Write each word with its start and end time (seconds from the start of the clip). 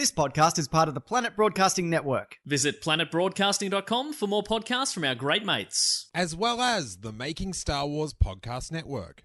This 0.00 0.10
podcast 0.10 0.58
is 0.58 0.66
part 0.66 0.88
of 0.88 0.94
the 0.94 1.00
Planet 1.02 1.36
Broadcasting 1.36 1.90
Network. 1.90 2.38
Visit 2.46 2.80
planetbroadcasting.com 2.80 4.14
for 4.14 4.26
more 4.26 4.42
podcasts 4.42 4.94
from 4.94 5.04
our 5.04 5.14
great 5.14 5.44
mates. 5.44 6.08
as 6.14 6.34
well 6.34 6.62
as 6.62 7.00
the 7.00 7.12
Making 7.12 7.52
Star 7.52 7.86
Wars 7.86 8.14
Podcast 8.14 8.72
Network. 8.72 9.22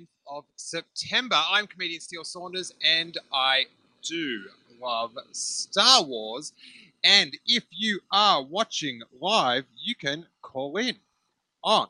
10th 0.00 0.06
of 0.26 0.44
September. 0.56 1.36
I'm 1.50 1.66
comedian 1.66 2.00
Steele 2.00 2.24
Saunders, 2.24 2.72
and 2.84 3.16
I 3.32 3.66
do 4.02 4.44
love 4.80 5.12
Star 5.32 6.02
Wars. 6.04 6.52
And 7.02 7.36
if 7.46 7.64
you 7.70 8.00
are 8.12 8.42
watching 8.42 9.02
live, 9.20 9.64
you 9.82 9.94
can 9.94 10.26
call 10.42 10.76
in 10.76 10.96
on 11.64 11.88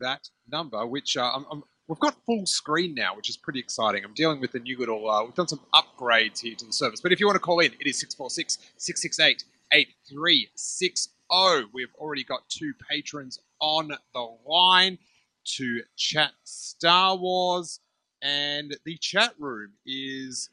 that 0.00 0.28
number, 0.50 0.84
which 0.86 1.16
uh, 1.16 1.30
I'm, 1.34 1.46
I'm, 1.50 1.62
we've 1.86 2.00
got 2.00 2.16
full 2.26 2.46
screen 2.46 2.94
now, 2.94 3.16
which 3.16 3.30
is 3.30 3.36
pretty 3.36 3.60
exciting. 3.60 4.04
I'm 4.04 4.14
dealing 4.14 4.40
with 4.40 4.52
the 4.52 4.58
new 4.58 4.76
little, 4.78 5.08
uh, 5.08 5.24
we've 5.24 5.34
done 5.34 5.48
some 5.48 5.60
upgrades 5.72 6.40
here 6.40 6.56
to 6.56 6.66
the 6.66 6.72
service. 6.72 7.00
But 7.00 7.12
if 7.12 7.20
you 7.20 7.26
want 7.26 7.36
to 7.36 7.40
call 7.40 7.60
in, 7.60 7.72
it 7.80 7.86
is 7.86 7.98
646 7.98 8.58
668 8.76 9.44
8360. 9.72 11.12
We've 11.72 11.94
already 11.96 12.24
got 12.24 12.48
two 12.48 12.74
patrons 12.88 13.40
on 13.64 13.88
the 14.12 14.28
line 14.46 14.98
to 15.44 15.80
chat 15.96 16.32
Star 16.44 17.16
Wars, 17.16 17.80
and 18.20 18.76
the 18.84 18.98
chat 18.98 19.32
room 19.38 19.72
is 19.86 20.50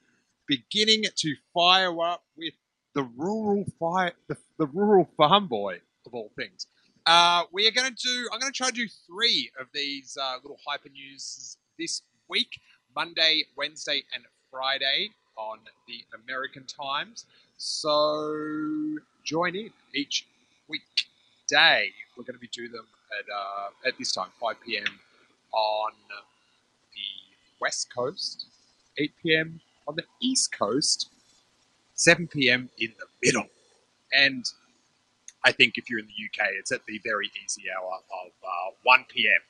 beginning 0.47 1.03
to 1.17 1.35
fire 1.53 2.01
up 2.01 2.23
with 2.37 2.53
the 2.95 3.03
rural 3.17 3.65
fire, 3.77 4.13
the, 4.29 4.37
the 4.57 4.67
rural 4.67 5.09
farm 5.17 5.47
boy 5.47 5.81
of 6.05 6.13
all 6.13 6.31
things. 6.37 6.67
Uh, 7.05 7.43
we 7.51 7.67
are 7.67 7.71
going 7.71 7.93
to 7.93 8.01
do. 8.01 8.29
I'm 8.31 8.39
going 8.39 8.51
to 8.51 8.57
try 8.57 8.69
to 8.69 8.73
do 8.73 8.87
three 9.07 9.51
of 9.59 9.67
these 9.73 10.17
uh, 10.21 10.35
little 10.41 10.59
hyper 10.65 10.89
news 10.89 11.57
this 11.77 12.01
week: 12.29 12.61
Monday, 12.95 13.43
Wednesday, 13.57 14.03
and 14.15 14.23
Friday 14.49 15.09
on 15.35 15.59
the 15.87 15.99
American 16.23 16.63
times. 16.65 17.25
So 17.57 18.95
join 19.25 19.55
in 19.55 19.71
each 19.93 20.27
weekday. 20.69 21.89
We're 22.17 22.23
going 22.23 22.35
to 22.35 22.39
be 22.39 22.49
doing 22.53 22.71
them 22.71 22.85
at 23.19 23.25
uh, 23.33 23.87
at 23.87 23.97
this 23.97 24.11
time, 24.11 24.29
5 24.39 24.55
p.m. 24.65 24.85
on 25.53 25.91
the 26.09 26.21
west 27.59 27.93
coast, 27.93 28.45
8 28.97 29.11
p.m. 29.23 29.59
on 29.87 29.95
the 29.95 30.03
east 30.21 30.51
coast, 30.57 31.09
7 31.95 32.27
p.m. 32.27 32.69
in 32.79 32.93
the 32.99 33.05
middle, 33.23 33.47
and 34.13 34.45
I 35.43 35.51
think 35.51 35.77
if 35.77 35.89
you're 35.89 35.99
in 35.99 36.07
the 36.07 36.25
UK, 36.25 36.49
it's 36.59 36.71
at 36.71 36.85
the 36.85 36.99
very 37.03 37.31
easy 37.43 37.63
hour 37.75 37.93
of 38.25 38.31
uh, 38.43 38.75
1 38.83 39.05
p.m. 39.09 39.41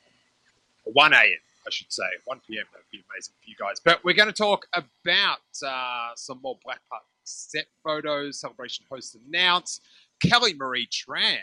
1 0.84 1.12
a.m. 1.12 1.22
I 1.66 1.70
should 1.70 1.92
say 1.92 2.04
1 2.24 2.40
p.m. 2.48 2.64
That 2.72 2.78
would 2.78 2.90
be 2.90 3.04
amazing 3.12 3.34
for 3.40 3.48
you 3.48 3.56
guys. 3.58 3.80
But 3.84 4.02
we're 4.04 4.14
going 4.14 4.28
to 4.28 4.32
talk 4.32 4.66
about 4.74 5.38
uh, 5.64 6.10
some 6.16 6.40
more 6.42 6.58
Black 6.64 6.80
Park 6.88 7.02
set 7.24 7.66
photos. 7.84 8.40
Celebration 8.40 8.84
hosts 8.90 9.16
announce. 9.28 9.80
Kelly 10.20 10.54
Marie 10.54 10.88
Tran 10.88 11.38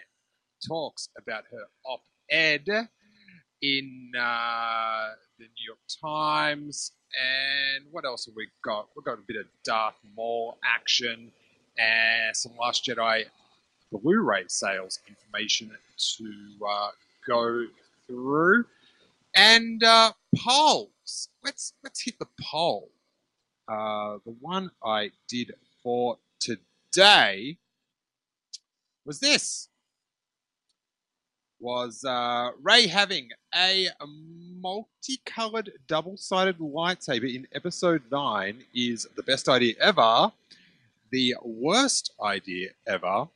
talks 0.68 1.10
about 1.18 1.44
her 1.52 1.66
op-ed 1.86 2.90
in 3.62 4.12
uh, 4.18 5.10
the 5.38 5.46
New 5.46 5.66
York 5.66 5.80
Times. 6.02 6.92
And 7.14 7.86
what 7.92 8.06
else 8.06 8.26
have 8.26 8.36
we 8.36 8.48
got? 8.64 8.90
We've 8.96 9.06
got 9.06 9.18
a 9.18 9.24
bit 9.28 9.38
of 9.38 9.46
Darth 9.64 9.96
Maul 10.16 10.58
action 10.64 11.32
and 11.78 12.36
some 12.36 12.52
Last 12.60 12.86
Jedi 12.86 13.26
Blu-ray 13.92 14.44
sales 14.48 15.00
information 15.08 15.72
to 15.98 16.66
uh, 16.68 16.90
go 17.28 17.66
through, 18.06 18.66
and 19.36 19.84
uh, 19.84 20.12
polls. 20.38 21.30
Let's 21.44 21.74
let's 21.84 22.04
hit 22.04 22.20
the 22.20 22.28
poll. 22.40 22.92
Uh, 23.68 24.18
the 24.26 24.36
one 24.40 24.72
I 24.84 25.12
did 25.28 25.54
for 25.82 26.18
today 26.40 27.58
was 29.06 29.20
this: 29.20 29.69
was 31.60 32.04
uh, 32.04 32.52
Rey 32.62 32.88
having 32.88 33.30
a 33.56 33.88
multicolored 34.02 35.72
double-sided 35.88 36.60
lightsaber 36.60 37.34
in 37.34 37.48
Episode 37.54 38.04
Nine 38.12 38.64
is 38.74 39.08
the 39.16 39.24
best 39.24 39.50
idea 39.50 39.76
ever. 39.80 40.32
The 41.12 41.36
worst 41.44 42.14
idea 42.22 42.70
ever 42.88 43.28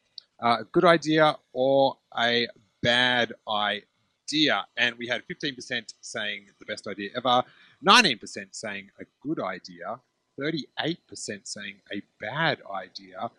uh, 0.43 0.57
a 0.59 0.63
good 0.65 0.85
idea 0.85 1.35
or 1.53 1.97
a 2.17 2.47
bad 2.81 3.33
idea. 3.49 4.65
And 4.77 4.95
we 4.97 5.07
had 5.07 5.23
15% 5.31 5.93
saying 6.01 6.47
the 6.59 6.65
best 6.65 6.87
idea 6.87 7.09
ever, 7.15 7.43
19% 7.85 8.19
saying 8.51 8.89
a 8.99 9.05
good 9.25 9.39
idea, 9.39 9.99
38% 10.39 10.97
saying 11.43 11.75
a 11.91 12.01
bad 12.19 12.59
idea, 12.73 13.29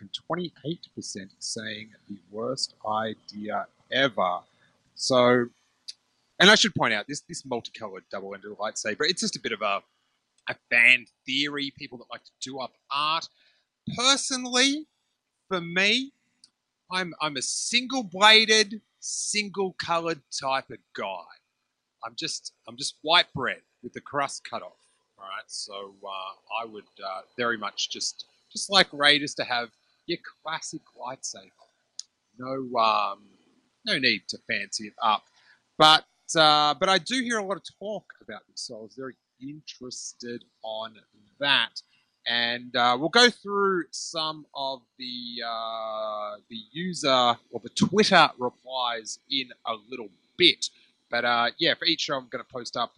and 0.00 0.10
28% 0.30 0.78
saying 1.38 1.90
the 2.08 2.18
worst 2.30 2.74
idea 2.86 3.66
ever. 3.92 4.40
So, 4.94 5.46
and 6.40 6.50
I 6.50 6.54
should 6.54 6.74
point 6.74 6.94
out 6.94 7.06
this 7.08 7.20
this 7.28 7.44
multicolored 7.44 8.04
double-ended 8.10 8.52
lightsaber. 8.58 9.00
It's 9.00 9.20
just 9.20 9.36
a 9.36 9.40
bit 9.40 9.52
of 9.52 9.62
a 9.62 9.82
a 10.48 10.56
fan 10.70 11.06
theory. 11.26 11.72
People 11.78 11.98
that 11.98 12.10
like 12.10 12.24
to 12.24 12.30
do 12.40 12.58
up 12.58 12.72
art. 12.90 13.28
Personally, 13.96 14.86
for 15.48 15.60
me, 15.60 16.12
I'm 16.90 17.14
I'm 17.20 17.36
a 17.36 17.42
single 17.42 18.02
bladed, 18.02 18.80
single 19.00 19.74
coloured 19.82 20.20
type 20.40 20.70
of 20.70 20.78
guy. 20.96 21.24
I'm 22.04 22.14
just 22.16 22.52
I'm 22.68 22.76
just 22.76 22.96
white 23.02 23.32
bread 23.34 23.62
with 23.82 23.92
the 23.92 24.00
crust 24.00 24.48
cut 24.48 24.62
off. 24.62 24.72
All 25.18 25.24
right, 25.24 25.44
so 25.46 25.94
uh, 26.04 26.62
I 26.62 26.66
would 26.66 26.84
uh, 27.04 27.22
very 27.36 27.56
much 27.56 27.90
just 27.90 28.26
just 28.52 28.70
like 28.70 28.88
Raiders 28.92 29.34
to 29.36 29.44
have 29.44 29.70
your 30.06 30.18
classic 30.42 30.82
lightsaber. 31.00 31.50
No 32.38 32.78
um, 32.78 33.20
no 33.86 33.98
need 33.98 34.22
to 34.28 34.38
fancy 34.48 34.86
it 34.88 34.94
up, 35.02 35.24
but 35.78 36.04
uh, 36.36 36.74
but 36.74 36.88
I 36.88 36.98
do 36.98 37.22
hear 37.22 37.38
a 37.38 37.44
lot 37.44 37.56
of 37.56 37.62
talk 37.78 38.04
about 38.22 38.40
this, 38.48 38.62
so 38.62 38.78
I 38.78 38.80
was 38.82 38.94
very 38.96 39.14
interested 39.40 40.44
on 40.62 40.94
that. 41.40 41.82
And 42.26 42.74
uh, 42.76 42.96
we'll 42.98 43.08
go 43.08 43.28
through 43.30 43.84
some 43.90 44.46
of 44.54 44.80
the 44.98 45.42
uh, 45.44 46.36
the 46.48 46.58
user 46.70 47.36
or 47.50 47.60
the 47.62 47.70
Twitter 47.70 48.30
replies 48.38 49.18
in 49.30 49.48
a 49.66 49.74
little 49.90 50.08
bit. 50.36 50.68
But 51.10 51.24
uh, 51.24 51.50
yeah, 51.58 51.74
for 51.74 51.84
each 51.84 52.02
show, 52.02 52.14
I'm 52.14 52.28
going 52.30 52.44
to 52.44 52.52
post 52.52 52.76
up 52.76 52.92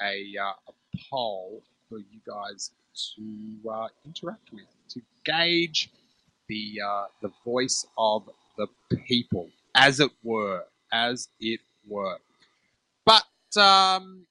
a, 0.00 0.34
uh, 0.40 0.52
a 0.68 0.72
poll 1.10 1.62
for 1.88 1.98
you 1.98 2.20
guys 2.26 2.70
to 3.16 3.70
uh, 3.70 3.88
interact 4.06 4.52
with 4.52 4.64
to 4.90 5.00
gauge 5.24 5.90
the 6.48 6.80
the 7.20 7.32
voice 7.44 7.84
of 7.98 8.28
the 8.56 8.68
people, 9.06 9.50
as 9.74 10.00
it 10.00 10.10
were, 10.22 10.64
as 10.92 11.28
it 11.40 11.60
were. 11.86 12.18
But 13.04 13.24
um, 13.60 14.26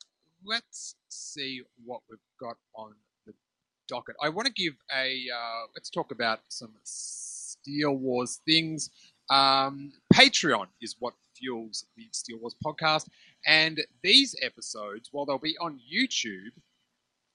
let's 0.45 0.95
see 1.09 1.61
what 1.85 2.01
we've 2.09 2.19
got 2.39 2.57
on 2.75 2.93
the 3.25 3.33
docket. 3.87 4.15
I 4.21 4.29
want 4.29 4.47
to 4.47 4.53
give 4.53 4.73
a 4.95 5.25
uh, 5.33 5.67
let's 5.75 5.89
talk 5.89 6.11
about 6.11 6.41
some 6.49 6.73
Steele 6.83 7.95
Wars 7.95 8.39
things. 8.45 8.89
Um, 9.29 9.91
Patreon 10.13 10.67
is 10.81 10.95
what 10.99 11.13
fuels 11.35 11.85
the 11.95 12.07
Steele 12.11 12.39
Wars 12.39 12.55
podcast. 12.65 13.07
And 13.45 13.81
these 14.03 14.35
episodes, 14.41 15.09
while 15.11 15.25
they'll 15.25 15.37
be 15.37 15.57
on 15.59 15.79
YouTube, 15.93 16.51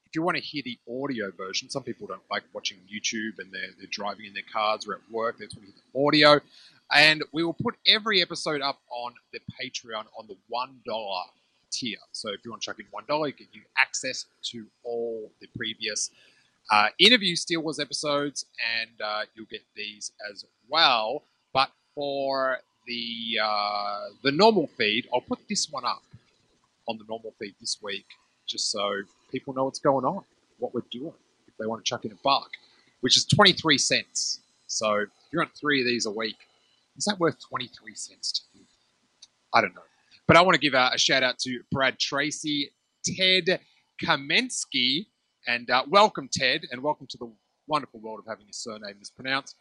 if 0.05 0.15
you 0.15 0.21
want 0.21 0.37
to 0.37 0.43
hear 0.43 0.61
the 0.63 0.77
audio 0.87 1.31
version, 1.31 1.69
some 1.69 1.83
people 1.83 2.07
don't 2.07 2.21
like 2.29 2.43
watching 2.53 2.77
YouTube 2.79 3.39
and 3.39 3.51
they're, 3.51 3.71
they're 3.77 3.87
driving 3.89 4.25
in 4.27 4.33
their 4.33 4.43
cars 4.51 4.87
or 4.87 4.93
at 4.93 4.99
work, 5.11 5.37
they 5.39 5.45
just 5.45 5.57
want 5.57 5.67
to 5.67 5.73
hear 5.73 5.81
the 5.91 6.07
audio. 6.07 6.41
And 6.91 7.23
we 7.31 7.43
will 7.43 7.53
put 7.53 7.75
every 7.87 8.21
episode 8.21 8.61
up 8.61 8.79
on 8.89 9.13
the 9.31 9.39
Patreon 9.61 10.05
on 10.17 10.27
the 10.27 10.35
$1 10.53 11.23
tier. 11.71 11.97
So 12.11 12.29
if 12.29 12.45
you 12.45 12.51
want 12.51 12.61
to 12.61 12.65
chuck 12.67 12.79
in 12.79 12.85
$1, 12.85 13.27
you 13.27 13.33
get 13.33 13.47
you 13.51 13.61
access 13.77 14.25
to 14.51 14.65
all 14.83 15.31
the 15.41 15.47
previous 15.55 16.11
uh, 16.71 16.87
interview 16.99 17.35
Steele 17.35 17.61
Wars 17.61 17.79
episodes, 17.79 18.45
and 18.79 18.89
uh, 19.01 19.21
you'll 19.35 19.45
get 19.47 19.61
these 19.75 20.11
as 20.31 20.45
well. 20.69 21.23
But 21.53 21.69
for 21.95 22.59
the 22.87 23.39
uh, 23.43 23.99
the 24.23 24.31
normal 24.31 24.67
feed, 24.67 25.07
I'll 25.13 25.21
put 25.21 25.39
this 25.47 25.69
one 25.69 25.85
up 25.85 26.03
on 26.87 26.97
the 26.97 27.05
normal 27.07 27.33
feed 27.39 27.55
this 27.59 27.77
week, 27.81 28.05
just 28.47 28.71
so 28.71 28.93
people 29.31 29.53
know 29.53 29.65
what's 29.65 29.79
going 29.79 30.05
on, 30.05 30.23
what 30.59 30.73
we're 30.73 30.83
doing. 30.91 31.13
If 31.47 31.57
they 31.57 31.65
want 31.65 31.83
to 31.83 31.89
chuck 31.89 32.05
in 32.05 32.11
a 32.11 32.17
buck, 32.23 32.49
which 33.01 33.17
is 33.17 33.25
twenty 33.25 33.53
three 33.53 33.77
cents. 33.77 34.39
So 34.67 34.95
if 34.95 35.09
you 35.31 35.39
want 35.39 35.51
three 35.53 35.81
of 35.81 35.87
these 35.87 36.05
a 36.05 36.11
week, 36.11 36.37
is 36.97 37.05
that 37.05 37.19
worth 37.19 37.37
twenty 37.39 37.67
three 37.67 37.95
cents 37.95 38.31
to 38.31 38.57
you? 38.57 38.65
I 39.53 39.61
don't 39.61 39.75
know. 39.75 39.81
But 40.27 40.37
I 40.37 40.41
want 40.41 40.55
to 40.55 40.59
give 40.59 40.73
a, 40.73 40.91
a 40.93 40.97
shout 40.97 41.23
out 41.23 41.37
to 41.39 41.61
Brad 41.71 41.99
Tracy, 41.99 42.71
Ted 43.05 43.59
Kamensky, 44.01 45.07
and 45.47 45.69
uh, 45.69 45.83
welcome, 45.89 46.29
Ted, 46.31 46.65
and 46.71 46.81
welcome 46.81 47.07
to 47.07 47.17
the 47.17 47.31
wonderful 47.67 47.99
world 47.99 48.19
of 48.19 48.25
having 48.27 48.45
your 48.45 48.53
surname 48.53 48.95
mispronounced, 48.99 49.55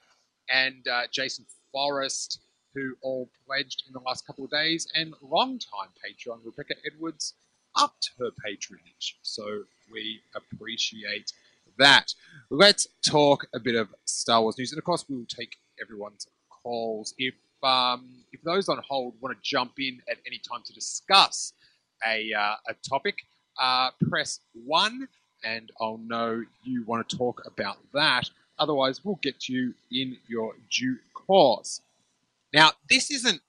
and 0.48 0.86
uh, 0.88 1.02
Jason 1.10 1.44
Forrest, 1.72 2.40
who 2.74 2.94
all 3.02 3.28
pledged 3.46 3.84
in 3.86 3.92
the 3.92 4.00
last 4.00 4.26
couple 4.26 4.44
of 4.44 4.50
days, 4.50 4.86
and 4.94 5.14
long-time 5.20 5.88
Patreon 6.04 6.38
Rebecca 6.44 6.74
Edwards 6.86 7.34
upped 7.76 8.10
her 8.18 8.30
patronage. 8.44 9.18
So 9.22 9.64
we 9.92 10.20
appreciate 10.34 11.32
that. 11.78 12.14
Let's 12.50 12.86
talk 13.06 13.46
a 13.54 13.60
bit 13.60 13.74
of 13.74 13.88
Star 14.04 14.42
Wars 14.42 14.58
news, 14.58 14.72
and 14.72 14.78
of 14.78 14.84
course, 14.84 15.04
we 15.08 15.16
will 15.16 15.26
take 15.26 15.56
everyone's 15.80 16.26
calls. 16.62 17.14
If 17.18 17.34
um, 17.62 18.08
if 18.32 18.42
those 18.42 18.68
on 18.68 18.80
hold 18.86 19.14
want 19.20 19.36
to 19.36 19.40
jump 19.42 19.72
in 19.78 20.00
at 20.10 20.18
any 20.26 20.38
time 20.38 20.62
to 20.64 20.72
discuss 20.72 21.52
a 22.06 22.32
uh, 22.32 22.56
a 22.68 22.74
topic, 22.88 23.18
uh, 23.60 23.90
press 24.08 24.40
one, 24.64 25.08
and 25.44 25.70
I'll 25.80 25.98
know 25.98 26.44
you 26.64 26.84
want 26.84 27.08
to 27.08 27.16
talk 27.16 27.42
about 27.46 27.78
that. 27.92 28.30
Otherwise, 28.58 29.04
we'll 29.04 29.18
get 29.22 29.40
to 29.40 29.52
you 29.52 29.74
in 29.90 30.16
your 30.28 30.54
due 30.70 30.98
course. 31.14 31.80
Now, 32.52 32.72
this 32.88 33.10
isn't 33.10 33.40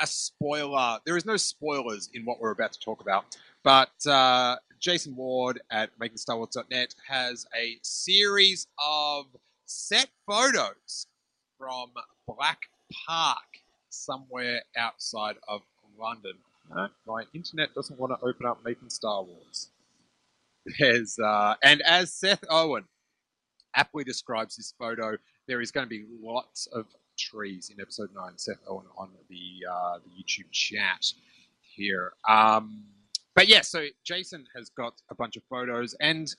a 0.00 0.06
spoiler. 0.06 0.98
There 1.06 1.16
is 1.16 1.24
no 1.24 1.36
spoilers 1.36 2.10
in 2.12 2.24
what 2.24 2.40
we're 2.40 2.50
about 2.50 2.72
to 2.72 2.80
talk 2.80 3.00
about, 3.00 3.36
but 3.62 3.90
uh, 4.06 4.56
Jason 4.80 5.14
Ward 5.14 5.60
at 5.70 5.96
MakingStarWars.net 5.98 6.94
has 7.08 7.46
a 7.56 7.78
series 7.82 8.66
of 8.84 9.26
set 9.64 10.08
photos 10.26 11.06
from 11.62 11.90
Black 12.26 12.58
Park, 13.06 13.38
somewhere 13.88 14.62
outside 14.76 15.36
of 15.46 15.60
London. 15.96 16.32
No, 16.74 16.88
my 17.06 17.22
internet 17.34 17.72
doesn't 17.72 18.00
want 18.00 18.12
to 18.12 18.26
open 18.26 18.46
up 18.46 18.64
Making 18.64 18.90
Star 18.90 19.22
Wars. 19.22 19.70
There's 20.78 21.18
uh, 21.20 21.54
and 21.62 21.80
as 21.82 22.12
Seth 22.12 22.44
Owen 22.50 22.84
aptly 23.76 24.02
describes 24.02 24.56
this 24.56 24.74
photo, 24.76 25.16
there 25.46 25.60
is 25.60 25.70
going 25.70 25.86
to 25.86 25.88
be 25.88 26.04
lots 26.20 26.66
of 26.72 26.86
trees 27.16 27.70
in 27.72 27.80
episode 27.80 28.10
nine. 28.12 28.38
Seth 28.38 28.60
Owen 28.68 28.86
on 28.96 29.10
the 29.28 29.66
uh, 29.70 29.98
the 29.98 30.10
YouTube 30.10 30.50
chat 30.50 31.12
here. 31.60 32.12
Um, 32.28 32.84
but 33.36 33.46
yeah, 33.46 33.60
so 33.60 33.86
Jason 34.04 34.46
has 34.56 34.68
got 34.70 34.94
a 35.10 35.14
bunch 35.14 35.36
of 35.36 35.44
photos, 35.48 35.94
and 36.00 36.34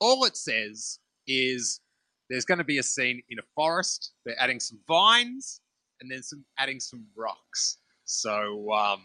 all 0.00 0.24
it 0.24 0.36
says 0.36 0.98
is 1.26 1.80
there's 2.28 2.44
going 2.44 2.58
to 2.58 2.64
be 2.64 2.78
a 2.78 2.82
scene 2.82 3.22
in 3.30 3.38
a 3.38 3.42
forest. 3.54 4.12
They're 4.24 4.40
adding 4.40 4.60
some 4.60 4.78
vines 4.86 5.60
and 6.00 6.10
then 6.10 6.22
some 6.22 6.44
adding 6.58 6.80
some 6.80 7.06
rocks. 7.16 7.78
So 8.04 8.72
um, 8.72 9.00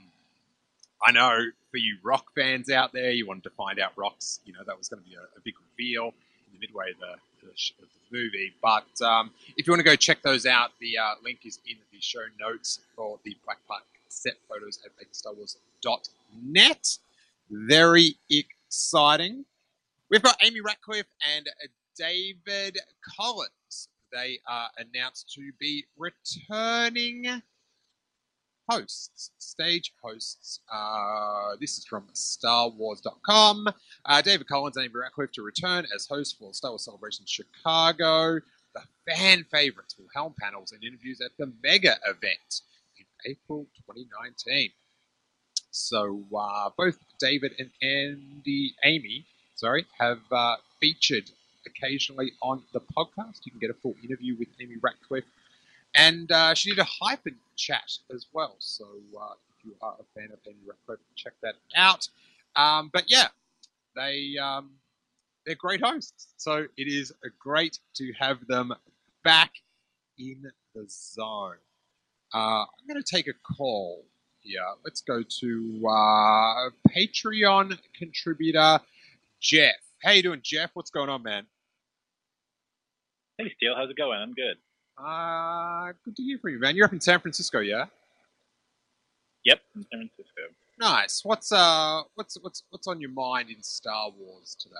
I 1.05 1.11
know 1.11 1.37
for 1.71 1.77
you 1.77 1.97
rock 2.03 2.27
fans 2.35 2.69
out 2.69 2.93
there, 2.93 3.11
you 3.11 3.27
wanted 3.27 3.43
to 3.43 3.51
find 3.51 3.79
out 3.79 3.91
rocks. 3.95 4.39
You 4.45 4.53
know 4.53 4.59
that 4.65 4.77
was 4.77 4.89
going 4.89 5.03
to 5.03 5.09
be 5.09 5.15
a, 5.15 5.21
a 5.21 5.41
big 5.43 5.55
reveal 5.71 6.13
in 6.47 6.53
the 6.53 6.59
midway 6.59 6.91
of 6.91 6.99
the, 6.99 7.47
of 7.47 7.53
the 7.79 8.17
movie. 8.17 8.53
But 8.61 9.01
um, 9.05 9.31
if 9.57 9.67
you 9.67 9.71
want 9.71 9.79
to 9.79 9.85
go 9.85 9.95
check 9.95 10.21
those 10.21 10.45
out, 10.45 10.71
the 10.79 10.97
uh, 10.97 11.15
link 11.23 11.39
is 11.45 11.59
in 11.67 11.77
the 11.91 12.01
show 12.01 12.25
notes 12.39 12.79
for 12.95 13.19
the 13.23 13.35
Black 13.45 13.59
Park 13.67 13.83
set 14.09 14.33
photos 14.49 14.79
at 14.83 14.91
MakingStarWars.net. 14.97 16.97
Very 17.51 18.15
exciting. 18.29 19.45
We've 20.09 20.23
got 20.23 20.37
Amy 20.43 20.61
Ratcliffe 20.61 21.05
and 21.35 21.47
David 21.99 22.77
Collins. 23.17 23.89
They 24.11 24.39
are 24.47 24.69
announced 24.77 25.33
to 25.35 25.51
be 25.59 25.83
returning 25.97 27.41
hosts, 28.69 29.31
stage 29.37 29.91
hosts. 30.01 30.61
Uh, 30.73 31.57
this 31.59 31.77
is 31.77 31.85
from 31.85 32.07
StarWars.com. 32.13 33.67
Uh, 34.05 34.21
David 34.21 34.47
Collins 34.47 34.77
and 34.77 34.85
Amy 34.85 34.93
Ratcliffe 34.95 35.33
to 35.33 35.41
return 35.41 35.85
as 35.93 36.07
hosts 36.07 36.33
for 36.39 36.53
Star 36.53 36.71
Wars 36.71 36.85
Celebration 36.85 37.25
Chicago. 37.27 38.39
The 38.73 38.81
fan 39.11 39.45
favorites 39.51 39.95
will 39.99 40.07
helm 40.15 40.33
panels 40.39 40.71
and 40.71 40.83
interviews 40.83 41.19
at 41.19 41.31
the 41.37 41.51
mega 41.61 41.97
event 42.07 42.61
in 42.97 43.05
April 43.25 43.65
2019. 43.87 44.71
So 45.71 46.23
uh, 46.35 46.69
both 46.77 46.97
David 47.19 47.53
and 47.59 47.71
Andy, 47.81 48.73
Amy, 48.85 49.25
sorry, 49.55 49.85
have 49.99 50.19
uh, 50.31 50.55
featured 50.79 51.29
occasionally 51.69 52.33
on 52.41 52.63
the 52.73 52.81
podcast. 52.81 53.45
You 53.45 53.51
can 53.51 53.59
get 53.59 53.69
a 53.69 53.75
full 53.75 53.95
interview 54.03 54.35
with 54.37 54.47
Amy 54.61 54.75
Ratcliffe. 54.81 55.25
And 55.95 56.31
uh, 56.31 56.53
she 56.53 56.69
did 56.69 56.79
a 56.79 56.87
hyphen 57.01 57.35
chat 57.55 57.91
as 58.13 58.27
well. 58.33 58.55
So 58.59 58.85
uh, 59.19 59.33
if 59.57 59.65
you 59.65 59.73
are 59.81 59.95
a 59.99 60.19
fan 60.19 60.29
of 60.31 60.39
Amy 60.47 60.59
Ratcliffe, 60.67 60.99
check 61.15 61.33
that 61.41 61.55
out. 61.75 62.07
Um, 62.55 62.89
but 62.93 63.05
yeah, 63.07 63.27
they 63.95 64.35
um, 64.41 64.71
they're 65.45 65.55
great 65.55 65.81
hosts. 65.81 66.27
So 66.37 66.67
it 66.77 66.87
is 66.87 67.11
great 67.39 67.79
to 67.95 68.13
have 68.19 68.45
them 68.47 68.73
back 69.23 69.51
in 70.17 70.51
the 70.75 70.85
zone. 70.89 71.55
Uh, 72.33 72.63
I'm 72.63 72.87
going 72.87 73.01
to 73.01 73.15
take 73.15 73.27
a 73.27 73.33
call 73.55 74.05
here. 74.41 74.61
Let's 74.83 75.01
go 75.01 75.23
to 75.23 75.87
uh, 75.87 76.69
Patreon 76.95 77.77
contributor 77.97 78.79
Jeff. 79.39 79.75
How 80.03 80.11
you 80.11 80.23
doing, 80.23 80.41
Jeff? 80.43 80.71
What's 80.73 80.91
going 80.91 81.09
on, 81.09 81.23
man? 81.23 81.45
Hey, 83.39 83.53
Steele, 83.55 83.73
how's 83.77 83.89
it 83.89 83.95
going? 83.95 84.19
I'm 84.19 84.33
good. 84.33 84.57
Uh, 85.01 85.93
good 86.03 86.13
to 86.17 86.23
hear 86.23 86.37
from 86.39 86.51
you, 86.51 86.59
man. 86.59 86.75
You're 86.75 86.85
up 86.85 86.91
in 86.91 86.99
San 86.99 87.21
Francisco, 87.21 87.61
yeah? 87.61 87.85
Yep, 89.45 89.61
in 89.77 89.85
San 89.89 90.09
Francisco. 90.09 90.41
Nice. 90.77 91.21
What's 91.23 91.49
uh, 91.53 92.01
what's 92.15 92.37
what's 92.41 92.63
what's 92.69 92.85
on 92.85 92.99
your 92.99 93.11
mind 93.11 93.49
in 93.49 93.63
Star 93.63 94.09
Wars 94.09 94.57
today? 94.59 94.75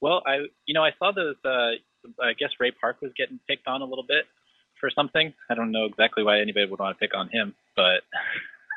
Well, 0.00 0.24
I 0.26 0.46
you 0.66 0.74
know 0.74 0.82
I 0.82 0.90
saw 0.98 1.12
those. 1.12 1.36
Uh, 1.44 1.78
I 2.20 2.32
guess 2.36 2.50
Ray 2.58 2.72
Park 2.72 3.00
was 3.00 3.12
getting 3.16 3.38
picked 3.48 3.68
on 3.68 3.80
a 3.80 3.84
little 3.84 4.04
bit 4.06 4.24
for 4.80 4.90
something. 4.90 5.32
I 5.48 5.54
don't 5.54 5.70
know 5.70 5.84
exactly 5.84 6.24
why 6.24 6.40
anybody 6.40 6.66
would 6.66 6.80
want 6.80 6.98
to 6.98 7.00
pick 7.00 7.16
on 7.16 7.28
him, 7.28 7.54
but 7.76 8.02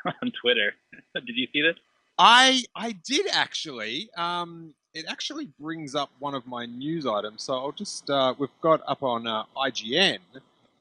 on 0.22 0.30
Twitter, 0.40 0.74
did 1.14 1.24
you 1.26 1.48
see 1.52 1.62
this? 1.62 1.76
I 2.18 2.62
I 2.76 2.92
did 2.92 3.26
actually. 3.32 4.10
Um, 4.16 4.74
it 4.94 5.06
actually 5.08 5.46
brings 5.58 5.94
up 5.94 6.10
one 6.18 6.34
of 6.34 6.46
my 6.46 6.66
news 6.66 7.06
items. 7.06 7.42
So 7.42 7.54
I'll 7.54 7.72
just 7.72 8.08
uh, 8.10 8.34
we've 8.38 8.50
got 8.60 8.80
up 8.86 9.02
on 9.02 9.26
uh, 9.26 9.44
IGN. 9.56 10.18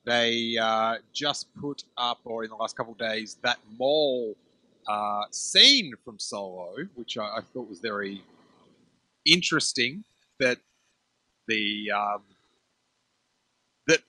They 0.03 0.57
uh, 0.57 0.95
just 1.13 1.47
put 1.59 1.83
up, 1.97 2.19
or 2.25 2.43
in 2.43 2.49
the 2.49 2.55
last 2.55 2.75
couple 2.75 2.93
of 2.93 2.97
days, 2.97 3.37
that 3.43 3.59
Maul 3.77 4.35
uh, 4.87 5.23
scene 5.29 5.93
from 6.03 6.17
Solo, 6.17 6.75
which 6.95 7.17
I, 7.17 7.37
I, 7.37 7.39
thought 7.53 7.69
was 7.69 7.79
very 7.79 8.23
interesting. 9.25 10.03
That 10.39 10.57
the 11.47 11.91
um, 11.91 12.21
that 13.87 13.99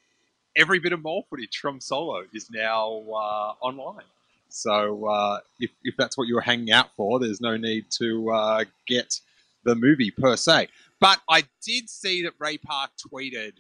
every 0.57 0.79
bit 0.79 0.93
of 0.93 1.03
Maul 1.03 1.27
footage 1.29 1.59
from 1.59 1.79
Solo 1.79 2.25
is 2.33 2.51
now 2.51 3.03
uh, 3.11 3.55
online. 3.61 4.05
So 4.49 5.07
uh, 5.07 5.41
if, 5.61 5.71
if 5.83 5.95
that's 5.97 6.19
what 6.19 6.29
you 6.29 6.35
were 6.35 6.43
hanging 6.43 6.73
out 6.73 6.91
for, 6.95 7.19
there's 7.19 7.41
no 7.41 7.57
need 7.57 7.87
to 7.99 8.67
get 8.87 9.19
the 9.65 9.75
movie 9.75 10.11
per 10.11 10.37
se. 10.37 10.69
But 11.01 11.21
I 11.29 11.45
did 11.65 11.89
see 11.89 12.23
that 12.23 12.35
Ray 12.39 12.59
Park 12.59 12.91
tweeted 13.13 13.53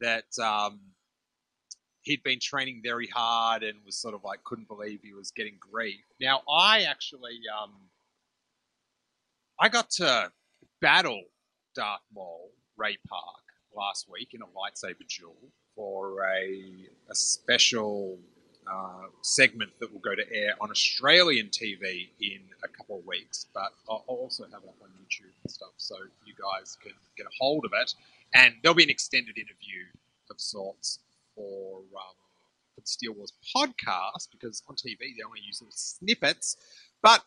that 0.00 0.24
um, 0.42 0.80
he'd 2.02 2.22
been 2.22 2.40
training 2.40 2.80
very 2.82 3.06
hard 3.06 3.62
and 3.62 3.78
was 3.84 3.98
sort 3.98 4.14
of 4.14 4.22
like 4.24 4.44
couldn't 4.44 4.68
believe 4.68 5.00
he 5.02 5.14
was 5.14 5.30
getting 5.30 5.56
grief. 5.58 6.04
Now 6.20 6.42
I 6.50 6.82
actually 6.82 7.40
um, 7.62 7.72
I 9.58 9.68
got 9.68 9.90
to 9.92 10.30
battle 10.80 11.22
Darth 11.74 12.00
Maul 12.14 12.50
Ray 12.76 12.96
Park 13.08 13.44
last 13.74 14.06
week 14.10 14.30
in 14.34 14.42
a 14.42 14.46
lightsaber 14.46 15.06
duel 15.18 15.36
for 15.74 16.24
a 16.24 16.88
a 17.10 17.14
special 17.14 18.18
uh, 18.70 19.06
segment 19.22 19.70
that 19.80 19.92
will 19.92 20.00
go 20.00 20.14
to 20.14 20.22
air 20.32 20.54
on 20.60 20.70
Australian 20.70 21.48
TV 21.48 22.08
in 22.20 22.40
a 22.62 22.68
couple 22.68 22.98
of 22.98 23.06
weeks. 23.06 23.46
But 23.54 23.72
I'll 23.88 24.04
also 24.06 24.44
have 24.44 24.62
it 24.62 24.68
up 24.68 24.76
on 24.82 24.88
YouTube 24.90 25.32
and 25.42 25.50
stuff, 25.50 25.72
so 25.76 25.96
you 26.24 26.34
guys 26.34 26.76
can 26.82 26.92
get 27.16 27.26
a 27.26 27.34
hold 27.38 27.64
of 27.64 27.72
it. 27.80 27.94
And 28.34 28.54
there'll 28.62 28.74
be 28.74 28.84
an 28.84 28.90
extended 28.90 29.38
interview 29.38 29.84
of 30.30 30.40
sorts 30.40 31.00
for, 31.34 31.78
um, 31.78 32.16
for 32.74 32.80
the 32.80 32.86
Steele 32.86 33.14
Wars 33.14 33.32
podcast 33.54 34.28
because 34.32 34.62
on 34.68 34.76
TV 34.76 34.98
they 34.98 35.22
only 35.26 35.40
use 35.46 35.60
little 35.60 35.72
snippets. 35.74 36.56
But 37.02 37.22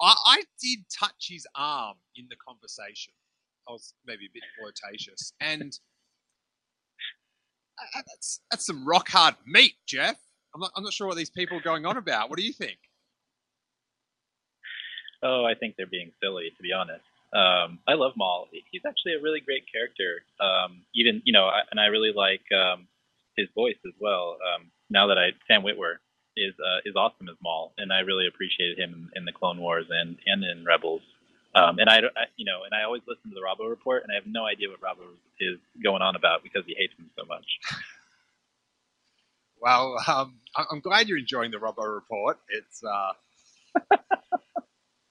I, 0.00 0.14
I 0.26 0.42
did 0.62 0.80
touch 0.90 1.28
his 1.30 1.46
arm 1.54 1.96
in 2.16 2.26
the 2.28 2.36
conversation. 2.36 3.12
I 3.68 3.72
was 3.72 3.94
maybe 4.06 4.26
a 4.26 4.32
bit 4.32 4.42
flirtatious, 4.58 5.32
and 5.40 5.78
uh, 7.78 8.02
that's 8.06 8.40
that's 8.50 8.66
some 8.66 8.86
rock 8.86 9.08
hard 9.08 9.36
meat, 9.46 9.74
Jeff. 9.86 10.16
I'm 10.54 10.60
not, 10.60 10.72
I'm 10.76 10.84
not 10.84 10.92
sure 10.92 11.06
what 11.06 11.16
these 11.16 11.30
people 11.30 11.58
are 11.58 11.62
going 11.62 11.84
on 11.84 11.96
about. 11.96 12.30
What 12.30 12.38
do 12.38 12.44
you 12.44 12.52
think? 12.52 12.78
Oh, 15.22 15.44
I 15.44 15.54
think 15.54 15.74
they're 15.76 15.86
being 15.86 16.12
silly, 16.22 16.52
to 16.56 16.62
be 16.62 16.72
honest. 16.72 17.04
Um, 17.32 17.80
I 17.88 17.94
love 17.94 18.12
Maul. 18.16 18.46
He's 18.70 18.82
actually 18.86 19.14
a 19.14 19.22
really 19.22 19.40
great 19.40 19.64
character. 19.70 20.22
Um, 20.38 20.82
even 20.94 21.20
you 21.24 21.32
know, 21.32 21.46
I, 21.46 21.62
and 21.70 21.80
I 21.80 21.86
really 21.86 22.12
like 22.14 22.42
um, 22.52 22.86
his 23.36 23.48
voice 23.54 23.78
as 23.84 23.92
well. 24.00 24.36
Um, 24.54 24.70
now 24.90 25.08
that 25.08 25.18
I 25.18 25.30
Sam 25.48 25.62
Witwer 25.62 25.96
is 26.36 26.54
uh, 26.60 26.80
is 26.84 26.94
awesome 26.94 27.28
as 27.28 27.36
Maul, 27.42 27.72
and 27.78 27.92
I 27.92 28.00
really 28.00 28.28
appreciated 28.28 28.78
him 28.78 29.10
in, 29.16 29.24
the 29.24 29.32
Clone 29.32 29.60
Wars 29.60 29.86
and 29.90 30.16
and 30.26 30.44
in 30.44 30.64
Rebels. 30.64 31.02
Um, 31.56 31.78
and 31.78 31.88
I, 31.88 31.98
I, 31.98 32.26
you 32.36 32.44
know, 32.44 32.62
and 32.64 32.74
I 32.74 32.84
always 32.84 33.02
listen 33.06 33.30
to 33.30 33.34
the 33.34 33.40
Robbo 33.40 33.68
report, 33.68 34.02
and 34.02 34.12
I 34.12 34.16
have 34.16 34.26
no 34.26 34.44
idea 34.44 34.68
what 34.68 34.80
Robbo 34.80 35.06
is 35.40 35.58
going 35.82 36.02
on 36.02 36.16
about 36.16 36.42
because 36.42 36.64
he 36.66 36.74
hates 36.76 36.94
him 36.98 37.10
so 37.18 37.24
much. 37.24 37.46
Well, 39.64 39.96
um, 40.08 40.34
I'm 40.70 40.80
glad 40.80 41.08
you're 41.08 41.16
enjoying 41.16 41.50
the 41.50 41.56
Robbo 41.56 41.94
report. 41.94 42.38
It's 42.50 42.84
uh, 42.84 43.12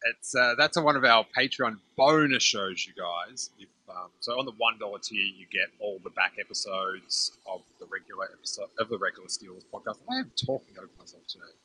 it's 0.04 0.36
uh, 0.36 0.54
that's 0.60 0.80
one 0.80 0.96
of 0.96 1.04
our 1.04 1.26
Patreon 1.36 1.78
bonus 1.98 2.44
shows, 2.44 2.86
you 2.86 2.94
guys. 2.94 3.50
If, 3.58 3.70
um, 3.90 4.10
so 4.20 4.38
on 4.38 4.46
the 4.46 4.52
one 4.60 4.78
dollar 4.78 5.00
tier, 5.00 5.26
you 5.26 5.48
get 5.52 5.74
all 5.80 6.00
the 6.04 6.12
back 6.12 6.34
episodes 6.40 7.32
of 7.48 7.62
the 7.80 7.88
regular 7.92 8.26
episode 8.32 8.70
of 8.78 8.90
the 8.90 8.98
regular 9.00 9.28
Steele 9.28 9.54
Wars 9.54 9.66
podcast. 9.74 9.98
I 10.08 10.20
am 10.20 10.32
talking 10.38 10.78
over 10.78 10.90
myself 11.00 11.26
today. 11.28 11.58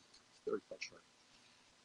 Very 0.47 0.59
frustrating. 0.67 1.05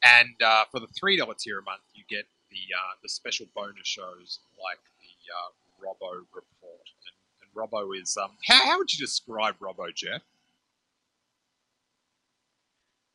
And 0.02 0.40
uh, 0.42 0.64
for 0.72 0.80
the 0.80 0.88
three 0.98 1.18
dollar 1.18 1.34
tier 1.38 1.58
a 1.58 1.62
month, 1.64 1.82
you 1.92 2.04
get 2.08 2.24
the 2.50 2.64
uh, 2.74 2.96
the 3.02 3.10
special 3.10 3.44
bonus 3.54 3.86
shows 3.86 4.38
like 4.56 4.80
the 5.02 5.12
uh, 5.28 5.84
Robbo 5.84 6.24
report. 6.32 6.88
And, 7.04 7.44
and 7.44 7.50
Robbo 7.54 7.90
is 8.00 8.16
um, 8.16 8.30
how, 8.46 8.64
how 8.64 8.78
would 8.78 8.90
you 8.90 8.98
describe 8.98 9.56
Robbo, 9.58 9.94
Jeff? 9.94 10.22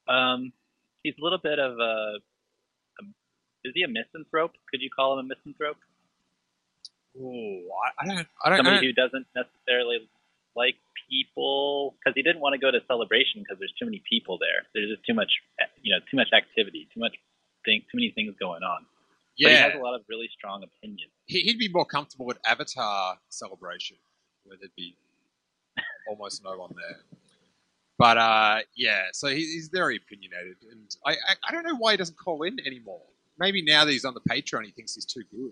Um, 0.09 0.51
he's 1.03 1.13
a 1.19 1.23
little 1.23 1.37
bit 1.37 1.59
of 1.59 1.77
a, 1.77 2.17
a 2.99 3.01
is 3.63 3.73
he 3.75 3.83
a 3.83 3.87
misanthrope? 3.87 4.53
Could 4.71 4.81
you 4.81 4.89
call 4.89 5.19
him 5.19 5.25
a 5.25 5.35
misanthrope? 5.35 5.77
Oh, 7.19 7.59
I, 7.85 8.03
I 8.03 8.07
don't, 8.07 8.27
I 8.43 8.49
don't, 8.49 8.53
I 8.53 8.57
Somebody 8.57 8.75
don't 8.75 8.83
who 8.85 8.93
doesn't 8.93 9.27
necessarily 9.35 10.09
like 10.55 10.75
people 11.09 11.95
because 11.99 12.13
he 12.15 12.21
didn't 12.21 12.41
want 12.41 12.53
to 12.53 12.59
go 12.59 12.71
to 12.71 12.79
celebration 12.87 13.41
because 13.41 13.57
there's 13.59 13.73
too 13.79 13.85
many 13.85 14.01
people 14.09 14.37
there. 14.37 14.65
There's 14.73 14.89
just 14.89 15.05
too 15.05 15.13
much, 15.13 15.31
you 15.81 15.93
know, 15.93 15.99
too 16.09 16.17
much 16.17 16.29
activity, 16.33 16.87
too 16.93 16.99
much 16.99 17.15
thing, 17.65 17.81
too 17.91 17.97
many 17.97 18.11
things 18.13 18.33
going 18.39 18.63
on. 18.63 18.85
But 19.41 19.51
he 19.51 19.57
has 19.57 19.73
a 19.75 19.83
lot 19.83 19.95
of 19.95 20.01
really 20.09 20.29
strong 20.35 20.63
opinions. 20.63 21.11
he, 21.25 21.41
he'd 21.41 21.57
be 21.57 21.69
more 21.69 21.85
comfortable 21.85 22.29
at 22.29 22.37
Avatar 22.45 23.17
Celebration, 23.29 23.97
where 24.43 24.57
there'd 24.59 24.75
be 24.75 24.95
almost 26.09 26.43
no 26.43 26.57
one 26.57 26.75
there. 26.75 26.99
But 27.99 28.17
uh, 28.17 28.59
yeah, 28.77 29.07
so 29.11 29.27
he, 29.27 29.41
he's 29.41 29.67
very 29.67 29.97
opinionated, 29.97 30.55
and 30.71 30.95
I, 31.05 31.11
I 31.11 31.35
I 31.49 31.51
don't 31.51 31.63
know 31.63 31.75
why 31.75 31.91
he 31.91 31.97
doesn't 31.97 32.17
call 32.17 32.43
in 32.43 32.57
anymore. 32.65 33.01
Maybe 33.37 33.61
now 33.61 33.83
that 33.83 33.91
he's 33.91 34.05
on 34.05 34.13
the 34.13 34.21
Patreon, 34.21 34.63
he 34.63 34.71
thinks 34.71 34.95
he's 34.95 35.03
too 35.05 35.23
good. 35.29 35.51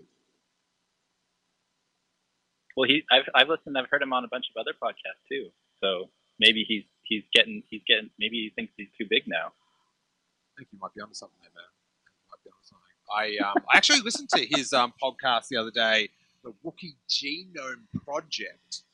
Well, 2.74 2.88
he 2.88 3.02
I've 3.12 3.28
I've 3.34 3.48
listened, 3.48 3.76
I've 3.76 3.90
heard 3.90 4.00
him 4.00 4.14
on 4.14 4.24
a 4.24 4.28
bunch 4.28 4.46
of 4.48 4.58
other 4.58 4.72
podcasts 4.72 5.28
too. 5.28 5.50
So 5.82 6.08
maybe 6.40 6.64
he's 6.66 6.84
he's 7.02 7.22
getting 7.34 7.62
he's 7.68 7.82
getting 7.86 8.08
maybe 8.18 8.36
he 8.36 8.50
thinks 8.56 8.72
he's 8.78 8.88
too 8.96 9.06
big 9.10 9.24
now. 9.26 9.48
I 9.48 10.52
think 10.56 10.68
you 10.72 10.78
might 10.80 10.94
be 10.94 11.02
onto 11.02 11.14
something 11.14 11.36
there, 11.42 11.52
man. 11.54 11.68
You 11.68 12.28
might 12.32 12.44
be 12.44 12.50
onto 12.50 12.64
something. 12.64 13.44
I 13.44 13.50
um, 13.50 13.62
I 13.70 13.76
actually 13.76 14.00
listened 14.00 14.30
to 14.30 14.46
his 14.56 14.72
um, 14.72 14.94
podcast 15.02 15.48
the 15.48 15.58
other 15.58 15.70
day, 15.70 16.08
the 16.42 16.54
Wookiee 16.64 16.96
Genome 17.10 17.84
Project, 18.06 18.84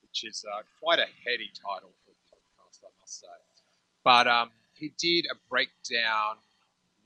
which 0.00 0.24
is 0.24 0.46
uh, 0.50 0.62
quite 0.80 0.98
a 0.98 1.06
heady 1.26 1.50
title 1.54 1.90
But 4.04 4.26
um, 4.26 4.50
he 4.74 4.92
did 4.98 5.26
a 5.30 5.36
breakdown 5.48 6.36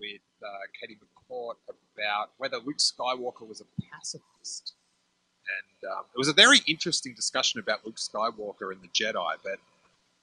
with 0.00 0.20
uh, 0.42 0.46
Katie 0.80 0.96
McCourt 0.96 1.54
about 1.68 2.30
whether 2.38 2.58
Luke 2.58 2.78
Skywalker 2.78 3.46
was 3.46 3.60
a 3.60 3.66
pacifist. 3.90 4.74
And 5.46 5.90
um, 5.92 6.04
it 6.14 6.18
was 6.18 6.28
a 6.28 6.32
very 6.32 6.60
interesting 6.66 7.14
discussion 7.14 7.60
about 7.60 7.84
Luke 7.84 7.96
Skywalker 7.96 8.72
and 8.72 8.82
the 8.82 8.88
Jedi, 8.88 9.36
but 9.42 9.58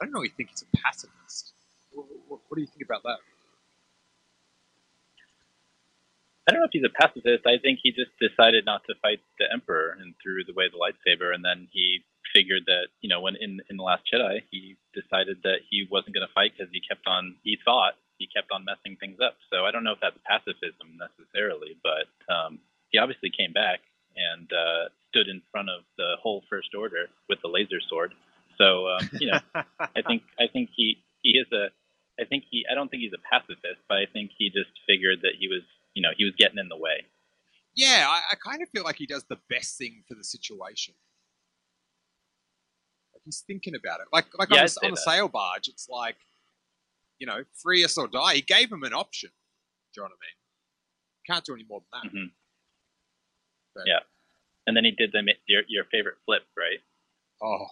I 0.02 0.06
don't 0.06 0.14
really 0.14 0.30
think 0.30 0.50
he's 0.50 0.64
a 0.64 0.78
pacifist. 0.78 1.54
What, 1.92 2.08
what, 2.28 2.40
what 2.48 2.56
do 2.56 2.62
you 2.62 2.68
think 2.68 2.84
about 2.84 3.04
that? 3.04 3.18
I 6.48 6.52
don't 6.52 6.60
know 6.60 6.66
if 6.66 6.74
he's 6.74 6.84
a 6.84 6.90
pacifist. 6.90 7.48
I 7.48 7.58
think 7.58 7.80
he 7.82 7.92
just 7.92 8.12
decided 8.20 8.66
not 8.66 8.84
to 8.88 8.96
fight 9.02 9.22
the 9.40 9.46
Emperor 9.52 9.96
and 9.98 10.14
threw 10.22 10.44
away 10.52 10.68
the 10.68 10.76
lightsaber, 10.76 11.34
and 11.34 11.44
then 11.44 11.70
he 11.72 12.04
figured 12.34 12.64
that 12.66 12.88
you 13.02 13.10
know 13.10 13.22
when 13.22 13.36
in 13.36 13.62
in 13.70 13.78
the 13.78 13.84
Last 13.84 14.04
Jedi 14.12 14.42
he 14.52 14.76
decided 14.94 15.38
that 15.44 15.62
he 15.70 15.88
wasn't 15.90 16.14
going 16.16 16.26
to 16.28 16.34
fight 16.34 16.52
because 16.58 16.72
he 16.74 16.82
kept 16.82 17.08
on 17.08 17.36
he 17.44 17.58
thought 17.64 17.94
he 18.18 18.28
kept 18.28 18.52
on 18.52 18.66
messing 18.66 18.98
things 18.98 19.18
up. 19.24 19.38
So 19.52 19.66
I 19.66 19.72
don't 19.72 19.84
know 19.84 19.94
if 19.94 20.00
that's 20.02 20.18
pacifism 20.26 20.98
necessarily, 20.98 21.78
but 21.84 22.08
um, 22.34 22.60
he 22.90 22.98
obviously 23.00 23.30
came 23.30 23.54
back 23.54 23.80
and 24.16 24.48
uh, 24.54 24.90
stood 25.10 25.28
in 25.28 25.42
front 25.52 25.70
of 25.70 25.82
the 25.98 26.16
whole 26.22 26.44
First 26.50 26.76
Order 26.78 27.10
with 27.30 27.40
the 27.42 27.50
laser 27.50 27.82
sword. 27.90 28.14
So 28.58 28.90
um, 28.90 29.10
you 29.20 29.32
know, 29.32 29.40
I 29.80 30.02
think 30.06 30.24
I 30.40 30.48
think 30.52 30.70
he 30.76 31.04
he 31.22 31.38
is 31.38 31.48
a 31.52 31.70
I 32.22 32.26
think 32.26 32.46
he 32.50 32.66
I 32.70 32.76
don't 32.76 32.90
think 32.90 33.02
he's 33.02 33.14
a 33.14 33.24
pacifist, 33.30 33.82
but 33.90 33.98
I 33.98 34.06
think 34.12 34.32
he 34.38 34.50
just 34.50 34.72
figured 34.88 35.20
that 35.22 35.34
he 35.40 35.48
was 35.48 35.64
you 35.94 36.02
know 36.02 36.10
he 36.18 36.26
was 36.26 36.34
getting 36.38 36.60
in 36.60 36.70
the 36.70 36.78
way. 36.78 37.06
Yeah, 37.76 38.06
I, 38.08 38.22
I 38.34 38.36
kind 38.36 38.62
of 38.62 38.70
feel 38.70 38.84
like 38.84 38.98
he 38.98 39.08
does 39.08 39.24
the 39.24 39.40
best 39.50 39.78
thing 39.78 40.04
for 40.08 40.14
the 40.14 40.24
situation. 40.24 40.94
He's 43.26 43.44
thinking 43.48 43.76
about 43.76 44.00
it. 44.02 44.08
Like 44.12 44.26
like 44.38 44.50
Yeah, 44.52 44.62
on, 44.64 44.68
say 44.68 44.86
on 44.88 44.92
that. 44.92 44.98
sail 44.98 45.28
barge, 45.28 45.68
it's 45.70 45.88
like, 45.90 46.18
you 47.20 47.28
know, 47.28 47.44
free 47.62 47.84
us 47.86 47.98
or 47.98 48.08
die. 48.08 48.36
He 48.36 48.42
gave 48.42 48.72
him 48.72 48.84
an 48.84 48.94
option. 48.94 49.30
Do 49.94 50.02
you 50.02 50.04
know 50.04 50.10
what 50.10 50.18
I 50.22 50.26
mean? 50.26 50.38
Can't 51.36 51.46
do 51.46 51.54
any 51.54 51.64
more 51.70 51.82
than 51.92 52.02
that. 52.04 52.12
Mhm. 52.18 52.32
But- 53.76 53.84
Yeah. 53.88 54.00
And 54.68 54.76
then 54.78 54.86
he 54.86 54.92
did 54.92 55.12
the 55.12 55.24
your 55.46 55.64
your 55.68 55.86
favorite 55.86 56.18
flip, 56.26 56.46
right? 56.58 56.80
Oh, 57.42 57.68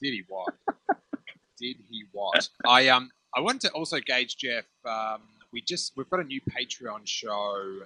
did 0.00 0.12
he 0.12 0.24
what? 0.28 0.54
did 1.58 1.76
he 1.88 2.04
what? 2.12 2.48
I 2.66 2.88
um 2.88 3.10
I 3.34 3.40
wanted 3.40 3.60
to 3.62 3.70
also 3.72 4.00
gauge 4.00 4.36
Jeff. 4.36 4.64
Um, 4.84 5.22
we 5.52 5.60
just 5.60 5.96
we've 5.96 6.08
got 6.10 6.20
a 6.20 6.24
new 6.24 6.40
Patreon 6.40 7.06
show, 7.06 7.80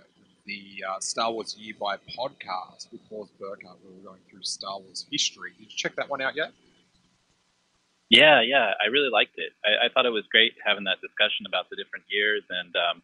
the 0.53 0.85
uh, 0.85 1.01
Star 1.01 1.33
Wars 1.33 1.57
Year 1.59 1.75
by 1.81 1.97
podcast 1.97 2.93
with 2.93 3.01
Paul 3.09 3.29
Burkhardt, 3.39 3.79
where 3.83 3.93
we're 3.97 4.05
going 4.05 4.21
through 4.31 4.43
Star 4.43 4.79
Wars 4.79 5.07
history. 5.11 5.53
Did 5.59 5.71
you 5.71 5.77
check 5.77 5.97
that 5.97 6.11
one 6.11 6.21
out 6.21 6.37
yet? 6.37 6.53
Yeah, 8.11 8.43
yeah, 8.43 8.73
I 8.83 8.89
really 8.89 9.09
liked 9.09 9.35
it. 9.37 9.53
I, 9.65 9.87
I 9.87 9.89
thought 9.89 10.05
it 10.05 10.11
was 10.11 10.25
great 10.31 10.53
having 10.65 10.85
that 10.85 11.01
discussion 11.01 11.47
about 11.47 11.71
the 11.71 11.77
different 11.77 12.05
years 12.09 12.43
and 12.51 12.75
um, 12.77 13.03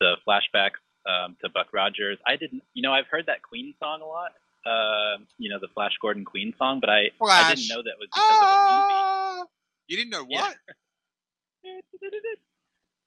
the 0.00 0.16
flashbacks 0.28 0.80
um, 1.08 1.36
to 1.42 1.48
Buck 1.48 1.68
Rogers. 1.72 2.18
I 2.26 2.36
didn't, 2.36 2.62
you 2.74 2.82
know, 2.82 2.92
I've 2.92 3.06
heard 3.10 3.26
that 3.26 3.42
Queen 3.42 3.74
song 3.78 4.02
a 4.02 4.06
lot. 4.06 4.32
Uh, 4.66 5.24
you 5.38 5.48
know, 5.48 5.58
the 5.58 5.68
Flash 5.68 5.92
Gordon 6.02 6.26
Queen 6.26 6.52
song, 6.58 6.80
but 6.80 6.90
I, 6.90 7.08
I 7.22 7.54
didn't 7.54 7.68
know 7.68 7.82
that 7.82 7.96
was 7.98 8.08
because 8.12 8.30
of 8.30 8.42
a 8.42 8.76
movie. 8.76 8.92
Ah! 8.92 9.44
You 9.88 9.96
didn't 9.96 10.10
know 10.10 10.24
what? 10.24 10.56
Yeah. 11.62 11.78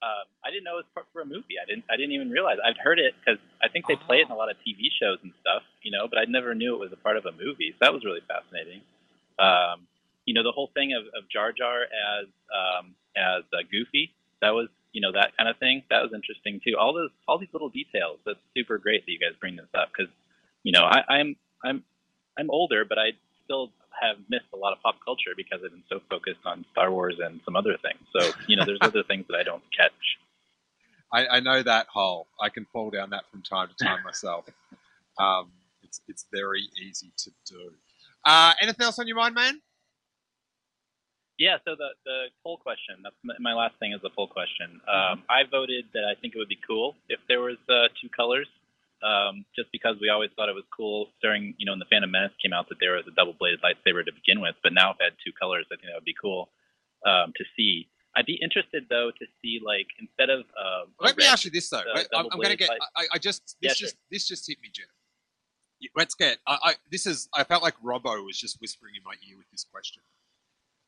Um, 0.04 0.28
I 0.44 0.50
didn't 0.52 0.64
know 0.64 0.76
it 0.76 0.84
was 0.84 0.92
part 0.92 1.06
for 1.16 1.22
a 1.22 1.24
movie. 1.24 1.56
I 1.56 1.64
didn't. 1.64 1.84
I 1.88 1.96
didn't 1.96 2.12
even 2.12 2.28
realize. 2.28 2.60
I'd 2.60 2.76
heard 2.76 2.98
it 2.98 3.14
because 3.16 3.40
I 3.64 3.68
think 3.72 3.86
they 3.88 3.96
play 3.96 4.20
it 4.20 4.28
in 4.28 4.32
a 4.32 4.36
lot 4.36 4.50
of 4.50 4.56
TV 4.60 4.92
shows 4.92 5.16
and 5.24 5.32
stuff, 5.40 5.62
you 5.80 5.90
know. 5.90 6.04
But 6.08 6.18
I 6.20 6.24
never 6.28 6.54
knew 6.54 6.74
it 6.76 6.78
was 6.78 6.92
a 6.92 7.00
part 7.00 7.16
of 7.16 7.24
a 7.24 7.32
movie. 7.32 7.72
So 7.72 7.88
that 7.88 7.92
was 7.92 8.04
really 8.04 8.20
fascinating. 8.28 8.84
Um, 9.38 9.88
you 10.26 10.34
know, 10.34 10.42
the 10.42 10.52
whole 10.52 10.68
thing 10.74 10.92
of, 10.92 11.08
of 11.16 11.24
Jar 11.32 11.52
Jar 11.56 11.88
as 11.88 12.28
um, 12.52 12.92
as 13.16 13.48
uh, 13.56 13.64
Goofy. 13.64 14.12
That 14.42 14.52
was, 14.52 14.68
you 14.92 15.00
know, 15.00 15.12
that 15.12 15.32
kind 15.38 15.48
of 15.48 15.56
thing. 15.56 15.82
That 15.88 16.02
was 16.02 16.12
interesting 16.12 16.60
too. 16.60 16.76
All 16.78 16.92
those, 16.92 17.08
all 17.26 17.38
these 17.38 17.52
little 17.54 17.70
details. 17.70 18.20
That's 18.26 18.38
super 18.52 18.76
great 18.76 19.06
that 19.06 19.12
you 19.12 19.18
guys 19.18 19.32
bring 19.40 19.56
this 19.56 19.72
up 19.72 19.88
because, 19.88 20.12
you 20.62 20.72
know, 20.72 20.84
I, 20.84 21.00
I'm 21.08 21.36
I'm 21.64 21.82
I'm 22.38 22.50
older, 22.50 22.84
but 22.84 22.98
I 22.98 23.16
still 23.44 23.72
have 24.00 24.16
missed 24.28 24.46
a 24.52 24.56
lot 24.56 24.72
of 24.72 24.82
pop 24.82 24.96
culture 25.04 25.32
because 25.36 25.60
I've 25.64 25.70
been 25.70 25.82
so 25.88 26.00
focused 26.10 26.40
on 26.44 26.64
Star 26.72 26.90
Wars 26.90 27.16
and 27.22 27.40
some 27.44 27.56
other 27.56 27.76
things. 27.82 28.00
So, 28.16 28.32
you 28.46 28.56
know, 28.56 28.64
there's 28.64 28.78
other 28.82 29.02
things 29.02 29.26
that 29.28 29.36
I 29.36 29.42
don't 29.42 29.62
catch. 29.76 29.92
I, 31.12 31.36
I 31.36 31.40
know 31.40 31.62
that 31.62 31.86
hole. 31.86 32.26
I 32.40 32.48
can 32.48 32.66
fall 32.72 32.90
down 32.90 33.10
that 33.10 33.24
from 33.30 33.42
time 33.42 33.68
to 33.68 33.84
time 33.84 34.02
myself. 34.04 34.46
Um, 35.16 35.52
it's 35.84 36.00
it's 36.08 36.26
very 36.32 36.68
easy 36.84 37.12
to 37.18 37.30
do. 37.46 37.70
Uh, 38.24 38.52
anything 38.60 38.84
else 38.84 38.98
on 38.98 39.06
your 39.06 39.16
mind, 39.16 39.36
man? 39.36 39.60
Yeah, 41.38 41.58
so 41.64 41.74
the 41.76 41.88
the 42.04 42.24
poll 42.42 42.56
question. 42.56 42.96
That's 43.02 43.14
my, 43.40 43.52
last 43.54 43.74
thing 43.78 43.92
is 43.92 44.00
the 44.02 44.10
poll 44.10 44.28
question. 44.28 44.80
Um, 44.86 45.22
I 45.28 45.42
voted 45.48 45.86
that 45.92 46.04
I 46.04 46.14
think 46.20 46.34
it 46.34 46.38
would 46.38 46.48
be 46.48 46.58
cool 46.66 46.96
if 47.08 47.20
there 47.28 47.40
was 47.40 47.58
uh, 47.68 47.88
two 48.00 48.08
colors, 48.08 48.48
um, 49.04 49.44
just 49.54 49.68
because 49.70 49.96
we 50.00 50.08
always 50.08 50.30
thought 50.34 50.48
it 50.48 50.54
was 50.54 50.64
cool 50.74 51.10
during 51.22 51.54
you 51.58 51.66
know 51.66 51.72
when 51.72 51.78
the 51.78 51.90
Phantom 51.90 52.10
Menace 52.10 52.32
came 52.42 52.52
out 52.52 52.68
that 52.70 52.76
there 52.80 52.96
was 52.96 53.04
a 53.06 53.14
double 53.14 53.34
bladed 53.38 53.60
lightsaber 53.62 54.04
to 54.04 54.12
begin 54.12 54.40
with. 54.40 54.54
But 54.62 54.72
now 54.72 54.90
if 54.92 54.96
it 55.00 55.04
had 55.04 55.12
two 55.24 55.32
colors, 55.38 55.66
I 55.70 55.76
think 55.76 55.88
that 55.92 55.96
would 55.96 56.04
be 56.08 56.16
cool 56.20 56.48
um, 57.06 57.32
to 57.36 57.44
see. 57.56 57.88
I'd 58.16 58.26
be 58.26 58.38
interested 58.40 58.84
though 58.88 59.10
to 59.10 59.26
see 59.42 59.60
like 59.64 59.88
instead 60.00 60.30
of 60.30 60.40
uh, 60.56 60.86
Let 61.00 61.16
me 61.16 61.24
red- 61.24 61.32
ask 61.32 61.44
you 61.44 61.50
this 61.50 61.68
though. 61.68 61.82
Wait, 61.94 62.06
I'm, 62.14 62.26
I'm 62.32 62.38
going 62.38 62.50
to 62.50 62.56
get. 62.56 62.68
light- 62.70 62.80
I, 62.96 63.04
I 63.14 63.18
just. 63.18 63.56
Yeah, 63.60 63.70
This 63.70 63.78
sure. 63.78 63.86
just. 63.86 63.96
This 64.10 64.28
just 64.28 64.46
hit 64.48 64.58
me, 64.62 64.70
Jim. 64.72 64.86
Let's 65.96 66.14
get. 66.14 66.38
I, 66.46 66.58
I. 66.62 66.74
This 66.90 67.06
is. 67.06 67.28
I 67.34 67.44
felt 67.44 67.62
like 67.62 67.74
Robbo 67.84 68.24
was 68.24 68.38
just 68.38 68.58
whispering 68.60 68.94
in 68.96 69.02
my 69.04 69.14
ear 69.28 69.36
with 69.36 69.50
this 69.50 69.66
question. 69.70 70.02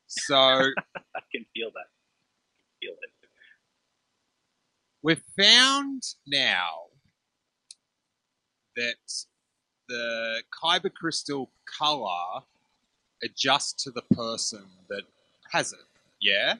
So 0.07 0.33
I 0.35 1.21
can 1.31 1.45
feel 1.53 1.69
that. 1.75 1.87
I 1.91 2.71
can 2.71 2.79
feel 2.81 2.93
it. 2.93 3.11
we've 5.03 5.21
found 5.37 6.01
now 6.25 6.86
that 8.77 9.25
the 9.89 10.41
kyber 10.63 10.93
crystal 10.93 11.49
color 11.65 12.43
adjusts 13.23 13.83
to 13.83 13.91
the 13.91 14.01
person 14.15 14.63
that 14.89 15.03
has 15.51 15.73
it. 15.73 15.79
Yeah. 16.21 16.55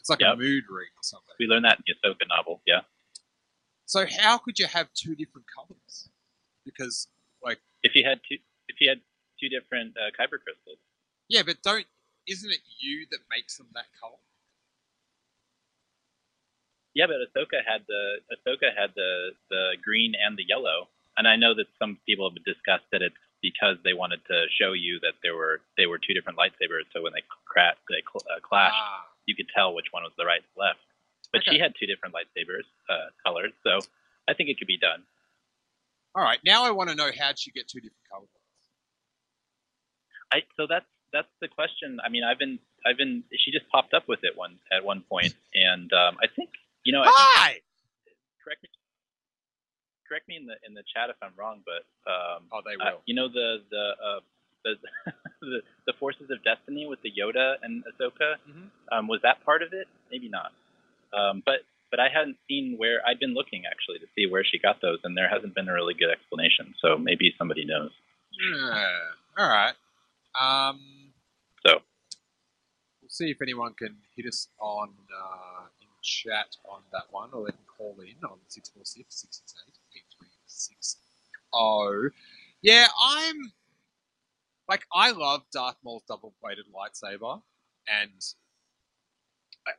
It's 0.00 0.10
like 0.10 0.20
a 0.20 0.36
mood 0.36 0.64
ring 0.70 0.88
or 0.96 1.02
something. 1.02 1.34
We 1.38 1.46
learned 1.46 1.64
that 1.64 1.78
in 1.78 1.94
the 2.02 2.08
Ahsoka 2.08 2.28
novel. 2.28 2.60
Yeah. 2.66 2.80
So 3.86 4.04
how 4.20 4.38
could 4.38 4.58
you 4.58 4.66
have 4.66 4.88
two 4.94 5.14
different 5.14 5.46
colors? 5.54 6.08
Because 6.64 7.08
like 7.42 7.58
If 7.82 7.94
you 7.94 8.04
had 8.04 8.20
two, 8.28 8.36
if 8.68 8.76
you 8.80 8.88
had 8.88 9.00
two 9.40 9.48
different 9.48 9.94
uh, 9.96 10.10
kyber 10.18 10.38
crystals. 10.42 10.78
yeah, 11.28 11.42
but 11.44 11.62
don't 11.62 11.86
isn't 12.26 12.50
it 12.50 12.60
you 12.78 13.06
that 13.10 13.20
makes 13.30 13.56
them 13.56 13.68
that 13.74 13.86
color? 14.00 14.18
Yeah, 16.94 17.06
but 17.06 17.16
Ahsoka 17.22 17.60
had 17.66 17.82
the 17.86 18.18
Ahsoka 18.34 18.74
had 18.76 18.90
the 18.96 19.30
the 19.50 19.76
green 19.82 20.14
and 20.18 20.36
the 20.36 20.44
yellow, 20.48 20.88
and 21.16 21.28
I 21.28 21.36
know 21.36 21.54
that 21.54 21.66
some 21.78 21.98
people 22.06 22.28
have 22.30 22.36
discussed 22.44 22.86
that 22.92 23.02
it's 23.02 23.14
because 23.42 23.76
they 23.84 23.92
wanted 23.94 24.18
to 24.26 24.46
show 24.58 24.72
you 24.72 24.98
that 25.00 25.14
there 25.22 25.36
were 25.36 25.60
they 25.76 25.86
were 25.86 25.98
two 25.98 26.14
different 26.14 26.38
lightsabers, 26.38 26.88
so 26.92 27.02
when 27.02 27.12
they 27.12 27.22
cra- 27.46 27.76
they 27.88 28.02
cl- 28.02 28.26
uh, 28.34 28.40
clashed, 28.40 28.74
Ah. 28.74 29.06
you 29.26 29.36
could 29.36 29.48
tell 29.54 29.74
which 29.74 29.86
one 29.92 30.02
was 30.02 30.12
the 30.18 30.24
right 30.26 30.42
and 30.42 30.56
left. 30.56 30.80
But 31.32 31.42
Okay. 31.42 31.52
she 31.56 31.58
had 31.60 31.74
two 31.78 31.86
different 31.86 32.14
lightsabers 32.14 32.64
uh, 32.88 33.10
colored, 33.24 33.52
so 33.62 33.78
I 34.26 34.34
think 34.34 34.48
it 34.48 34.58
could 34.58 34.66
be 34.66 34.78
done. 34.78 35.04
All 36.16 36.22
right, 36.24 36.40
now 36.44 36.64
I 36.64 36.70
want 36.72 36.88
to 36.90 36.96
know 36.96 37.10
how'd 37.16 37.38
she 37.38 37.50
get 37.52 37.68
two 37.68 37.80
different 37.80 38.08
colors? 38.10 38.28
I 40.32 40.42
so 40.56 40.66
that's 40.68 40.86
that's 41.12 41.28
the 41.40 41.48
question. 41.48 42.00
I 42.04 42.08
mean, 42.08 42.24
I've 42.24 42.38
been 42.38 42.58
I've 42.84 42.96
been 42.96 43.24
she 43.38 43.50
just 43.52 43.68
popped 43.68 43.94
up 43.94 44.08
with 44.08 44.20
it 44.24 44.36
one 44.36 44.58
at 44.72 44.84
one 44.84 45.02
point, 45.02 45.34
and 45.54 45.92
um, 45.92 46.16
I 46.22 46.26
think 46.34 46.50
you 46.88 46.92
know 46.96 47.02
I 47.04 47.12
think 47.12 47.28
Hi. 47.36 47.52
correct 48.42 48.62
me 48.64 48.68
correct 50.08 50.26
me 50.28 50.36
in 50.40 50.46
the 50.48 50.56
in 50.66 50.72
the 50.72 50.84
chat 50.92 51.10
if 51.12 51.16
I'm 51.20 51.34
wrong, 51.36 51.60
but 51.68 51.84
um, 52.08 52.48
Oh, 52.52 52.62
they 52.64 52.76
uh, 52.80 52.92
will. 52.96 53.00
you 53.04 53.14
know 53.14 53.28
the 53.28 53.48
the 53.74 53.84
uh, 54.08 54.20
the, 54.64 54.72
the 55.52 55.60
the 55.88 55.94
forces 56.00 56.30
of 56.34 56.38
destiny 56.44 56.86
with 56.88 57.00
the 57.04 57.12
Yoda 57.12 57.56
and 57.62 57.84
Ahsoka 57.90 58.30
Mhm. 58.48 58.66
um, 58.92 59.04
was 59.12 59.20
that 59.22 59.44
part 59.44 59.60
of 59.62 59.70
it? 59.80 59.86
Maybe 60.10 60.28
not. 60.28 60.50
Um, 61.12 61.42
but 61.44 61.60
but 61.90 62.00
I 62.00 62.08
hadn't 62.08 62.36
seen 62.48 62.76
where 62.80 62.98
I'd 63.06 63.20
been 63.20 63.34
looking 63.34 63.62
actually 63.70 63.98
to 64.00 64.08
see 64.14 64.24
where 64.26 64.44
she 64.44 64.58
got 64.58 64.80
those, 64.80 64.98
and 65.04 65.16
there 65.16 65.28
hasn't 65.28 65.54
been 65.54 65.68
a 65.68 65.72
really 65.72 65.94
good 65.94 66.10
explanation. 66.10 66.74
So 66.82 66.96
maybe 66.98 67.34
somebody 67.38 67.64
knows. 67.64 67.92
Yeah. 68.32 68.96
All 69.38 69.48
right. 69.48 69.74
Um, 70.38 71.12
So 71.66 71.72
we'll 73.00 73.08
see 73.20 73.30
if 73.30 73.40
anyone 73.42 73.72
can 73.74 73.92
hit 74.16 74.26
us 74.26 74.48
on 74.60 74.88
uh, 75.22 75.62
in 75.77 75.77
chat 76.02 76.56
on 76.64 76.82
that 76.92 77.04
one, 77.10 77.30
or 77.32 77.46
they 77.46 77.52
can 77.52 77.64
call 77.66 77.96
in 78.00 78.22
on 78.24 78.38
646-668-8360. 78.48 80.96
Oh, 81.52 82.08
yeah, 82.62 82.86
I'm 83.02 83.52
like 84.68 84.86
I 84.92 85.10
love 85.12 85.42
Darth 85.52 85.76
Maul's 85.82 86.02
double-bladed 86.08 86.66
lightsaber, 86.74 87.42
and 87.88 88.34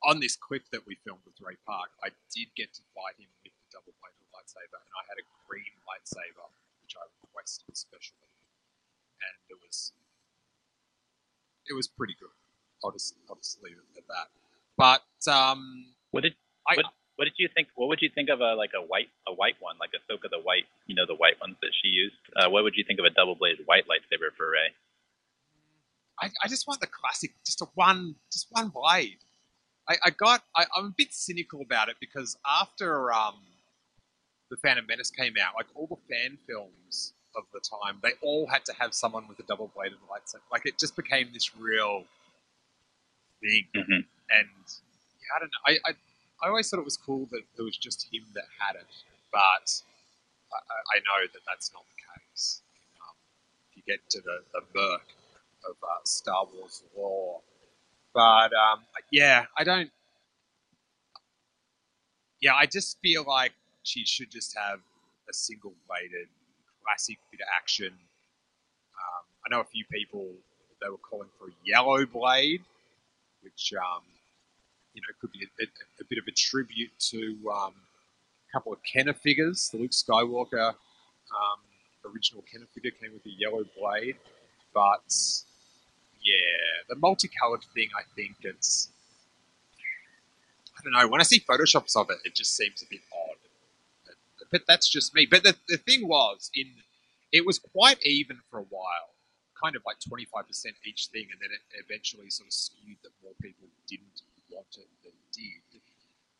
on 0.03 0.19
this 0.19 0.35
clip 0.35 0.63
that 0.71 0.85
we 0.85 0.95
filmed 1.05 1.21
with 1.25 1.35
Ray 1.41 1.57
Park, 1.65 1.89
I 2.03 2.09
did 2.33 2.47
get 2.55 2.73
to 2.73 2.81
fight 2.93 3.15
him 3.17 3.29
with 3.43 3.53
the 3.53 3.65
double-bladed 3.73 4.27
lightsaber, 4.33 4.77
and 4.81 4.93
I 4.97 5.03
had 5.09 5.17
a 5.21 5.25
green 5.47 5.73
lightsaber, 5.85 6.45
which 6.81 6.95
I 6.97 7.05
requested 7.21 7.77
specially, 7.77 8.29
and 9.21 9.35
it 9.49 9.57
was 9.61 9.93
it 11.69 11.73
was 11.73 11.87
pretty 11.87 12.15
good. 12.19 12.29
I'll 12.83 12.91
just 12.91 13.15
I'll 13.29 13.35
just 13.35 13.61
leave 13.61 13.77
it 13.77 13.97
at 13.97 14.07
that. 14.07 14.29
But 14.77 15.03
um, 15.31 15.85
what 16.11 16.23
did 16.23 16.35
I 16.67 16.75
what, 16.75 16.85
what 17.15 17.25
did 17.25 17.33
you 17.37 17.49
think? 17.53 17.67
What 17.75 17.89
would 17.89 18.01
you 18.01 18.09
think 18.13 18.29
of 18.29 18.41
a 18.41 18.55
like 18.55 18.71
a 18.75 18.81
white 18.81 19.09
a 19.27 19.33
white 19.33 19.55
one, 19.59 19.75
like 19.79 19.91
Ahsoka 19.91 20.29
the 20.29 20.39
white? 20.39 20.65
You 20.87 20.95
know 20.95 21.05
the 21.05 21.15
white 21.15 21.39
ones 21.39 21.57
that 21.61 21.71
she 21.81 21.89
used. 21.89 22.15
Uh, 22.35 22.49
what 22.49 22.63
would 22.63 22.75
you 22.75 22.83
think 22.83 22.99
of 22.99 23.05
a 23.05 23.09
double 23.09 23.35
bladed 23.35 23.65
white 23.65 23.85
lightsaber 23.87 24.33
for 24.35 24.51
Rey? 24.51 24.73
I, 26.21 26.29
I 26.43 26.47
just 26.49 26.67
want 26.67 26.81
the 26.81 26.87
classic, 26.87 27.31
just 27.45 27.61
a 27.61 27.67
one, 27.75 28.15
just 28.31 28.47
one 28.51 28.69
blade. 28.69 29.19
I, 29.87 29.95
I 30.05 30.09
got, 30.09 30.43
I, 30.55 30.65
I'm 30.75 30.85
a 30.85 30.93
bit 30.95 31.13
cynical 31.13 31.61
about 31.61 31.89
it 31.89 31.95
because 31.99 32.37
after 32.45 33.11
um, 33.13 33.35
the 34.51 34.57
Phantom 34.57 34.85
Menace 34.85 35.09
came 35.11 35.35
out, 35.41 35.53
like 35.55 35.67
all 35.75 35.87
the 35.87 36.13
fan 36.13 36.37
films 36.45 37.13
of 37.35 37.43
the 37.53 37.59
time, 37.61 37.99
they 38.03 38.11
all 38.21 38.47
had 38.47 38.65
to 38.65 38.73
have 38.73 38.93
someone 38.93 39.27
with 39.27 39.39
a 39.39 39.43
double-bladed 39.43 39.97
lightsaber. 40.11 40.41
Like 40.51 40.65
it 40.65 40.77
just 40.77 40.95
became 40.95 41.29
this 41.33 41.55
real 41.55 42.03
thing, 43.41 43.67
Mm-hmm. 43.75 43.93
and 44.29 44.49
yeah, 44.67 44.88
I 45.35 45.39
don't 45.39 45.51
know. 45.51 45.63
I, 45.67 45.89
I, 45.89 45.93
I 46.43 46.49
always 46.49 46.69
thought 46.69 46.79
it 46.79 46.85
was 46.85 46.97
cool 46.97 47.27
that 47.31 47.41
it 47.57 47.61
was 47.61 47.77
just 47.77 48.07
him 48.11 48.23
that 48.33 48.45
had 48.59 48.75
it, 48.75 48.87
but 49.31 49.81
I, 50.53 50.57
I- 50.97 50.99
know 50.99 51.27
that 51.33 51.41
that's 51.47 51.71
not 51.73 51.83
the 51.83 52.21
case. 52.31 52.61
Um, 53.01 53.15
if 53.71 53.77
you 53.77 53.83
get 53.87 53.99
to 54.11 54.21
the, 54.21 54.39
the 54.53 54.61
murk 54.75 55.01
of 55.69 55.75
uh, 55.83 56.03
Star 56.05 56.45
Wars 56.53 56.83
lore. 56.97 57.41
But 58.13 58.53
um, 58.53 58.81
yeah, 59.11 59.45
I 59.57 59.63
don't. 59.63 59.91
Yeah, 62.41 62.55
I 62.55 62.65
just 62.65 62.99
feel 63.01 63.25
like 63.27 63.53
she 63.83 64.05
should 64.05 64.31
just 64.31 64.57
have 64.57 64.79
a 65.29 65.33
single 65.33 65.73
bladed 65.87 66.27
classic 66.83 67.17
bit 67.31 67.41
of 67.41 67.47
action. 67.57 67.87
Um, 68.95 69.25
I 69.45 69.49
know 69.55 69.61
a 69.61 69.65
few 69.65 69.85
people 69.91 70.27
they 70.81 70.89
were 70.89 70.97
calling 70.97 71.29
for 71.37 71.47
a 71.49 71.51
yellow 71.65 72.05
blade, 72.05 72.61
which 73.41 73.73
um, 73.77 74.03
you 74.99 75.07
know 75.07 75.11
it 75.15 75.19
could 75.21 75.31
be 75.31 75.45
a, 75.45 75.63
a, 75.63 75.67
a 76.01 76.05
bit 76.09 76.17
of 76.17 76.25
a 76.27 76.31
tribute 76.31 76.91
to 76.99 77.37
um, 77.53 77.73
a 77.73 78.51
couple 78.51 78.73
of 78.73 78.79
Kenner 78.83 79.13
figures. 79.13 79.69
The 79.71 79.77
Luke 79.77 79.91
Skywalker 79.91 80.69
um, 80.69 81.59
original 82.05 82.43
Kenner 82.51 82.65
figure 82.73 82.91
came 82.91 83.13
with 83.13 83.25
a 83.25 83.29
yellow 83.29 83.63
blade, 83.77 84.17
but 84.73 85.07
yeah, 86.21 86.83
the 86.89 86.95
multicolored 86.95 87.63
thing, 87.73 87.87
I 87.97 88.03
think 88.15 88.35
it's. 88.41 88.89
I 90.77 90.81
don't 90.83 90.93
know. 90.93 91.07
When 91.07 91.21
I 91.21 91.23
see 91.23 91.39
photoshops 91.39 91.95
of 91.95 92.09
it, 92.09 92.17
it 92.25 92.35
just 92.35 92.55
seems 92.55 92.81
a 92.81 92.85
bit 92.89 93.01
odd. 93.13 93.37
But, 94.05 94.15
but 94.51 94.61
that's 94.67 94.89
just 94.89 95.13
me. 95.13 95.27
But 95.29 95.43
the, 95.43 95.55
the 95.67 95.77
thing 95.77 96.07
was, 96.07 96.51
in 96.55 96.67
it 97.31 97.45
was 97.45 97.59
quite 97.59 98.03
even 98.05 98.39
for 98.49 98.59
a 98.59 98.67
while, 98.69 99.15
kind 99.61 99.75
of 99.75 99.83
like 99.85 99.97
25% 99.99 100.23
each 100.85 101.07
thing, 101.07 101.27
and 101.31 101.39
then 101.41 101.51
it 101.51 101.83
eventually 101.85 102.29
sort 102.29 102.47
of 102.47 102.53
skewed 102.53 102.97
that 103.03 103.11
more 103.21 103.33
people 103.41 103.67
didn't 103.87 104.23
want 104.59 104.75
it 104.77 104.87
than 105.03 105.13
did. 105.31 105.81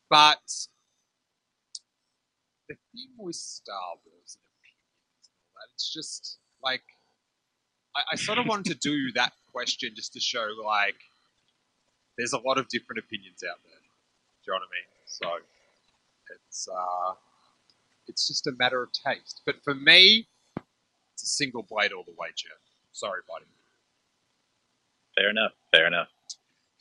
But 0.09 0.43
the 2.67 2.75
thing 2.91 3.15
with 3.17 3.35
Star 3.35 3.95
Wars 4.03 4.35
and 4.35 4.43
opinions 4.59 5.23
and 5.29 5.39
all 5.39 5.53
that, 5.55 5.71
it's 5.73 5.93
just 5.93 6.39
like 6.63 6.83
I, 7.95 8.01
I 8.13 8.15
sort 8.15 8.37
of 8.37 8.45
wanted 8.45 8.65
to 8.73 8.75
do 8.75 9.11
that 9.15 9.33
question 9.51 9.91
just 9.95 10.13
to 10.13 10.19
show 10.19 10.47
like 10.65 10.99
there's 12.17 12.33
a 12.33 12.39
lot 12.39 12.57
of 12.57 12.67
different 12.67 12.99
opinions 12.99 13.43
out 13.49 13.59
there. 13.63 13.79
Do 13.79 14.51
you 14.51 14.53
know 14.53 14.59
what 14.59 14.67
I 14.67 14.75
mean? 14.75 14.89
So 15.05 15.27
it's 16.35 16.67
uh, 16.67 17.13
it's 18.07 18.27
just 18.27 18.47
a 18.47 18.51
matter 18.59 18.83
of 18.83 18.89
taste. 18.91 19.41
But 19.45 19.63
for 19.63 19.73
me, 19.73 20.27
it's 21.13 21.23
a 21.23 21.27
single 21.27 21.63
blade 21.63 21.93
all 21.93 22.03
the 22.03 22.15
way, 22.17 22.29
Jeff. 22.35 22.59
Sorry, 22.91 23.21
buddy. 23.29 23.45
Fair 25.15 25.29
enough. 25.29 25.53
Fair 25.71 25.87
enough. 25.87 26.09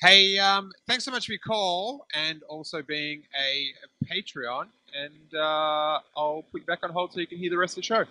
Hey, 0.00 0.38
um, 0.38 0.70
thanks 0.86 1.04
so 1.04 1.10
much 1.10 1.26
for 1.26 1.32
your 1.32 1.40
call 1.44 2.06
and 2.14 2.44
also 2.44 2.82
being 2.82 3.24
a 3.36 3.72
Patreon. 4.06 4.66
And 4.96 5.34
uh, 5.34 5.98
I'll 6.16 6.44
put 6.52 6.60
you 6.60 6.66
back 6.66 6.84
on 6.84 6.90
hold 6.90 7.12
so 7.12 7.18
you 7.18 7.26
can 7.26 7.38
hear 7.38 7.50
the 7.50 7.58
rest 7.58 7.72
of 7.72 7.82
the 7.82 7.86
show. 7.86 8.04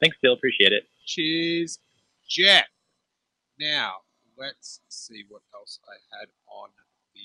Thanks, 0.00 0.16
Bill. 0.22 0.34
Appreciate 0.34 0.72
it. 0.72 0.84
Cheers, 1.06 1.80
Jeff. 2.28 2.66
Now, 3.58 3.94
let's 4.38 4.80
see 4.88 5.24
what 5.28 5.42
else 5.52 5.80
I 5.88 5.96
had 6.16 6.28
on 6.46 6.68
the 7.14 7.20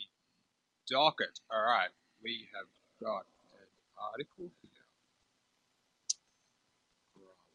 docket. 0.91 1.39
All 1.52 1.62
right, 1.62 1.89
we 2.24 2.48
have 2.56 2.65
got 3.00 3.26
an 3.54 3.67
article 4.12 4.50
here. 4.63 4.72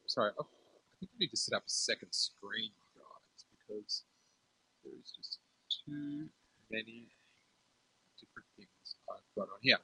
Sorry, 0.06 0.30
I 0.38 0.42
I 0.42 1.00
think 1.00 1.10
I 1.14 1.18
need 1.18 1.30
to 1.30 1.36
set 1.36 1.56
up 1.56 1.64
a 1.66 1.70
second 1.70 2.12
screen, 2.12 2.70
guys, 2.94 3.44
because 3.68 4.04
There's 4.92 5.12
just 5.16 5.38
too 5.86 6.28
many 6.70 7.08
different 8.20 8.48
things 8.56 8.96
I've 9.10 9.34
got 9.36 9.48
on 9.52 9.58
here. 9.60 9.78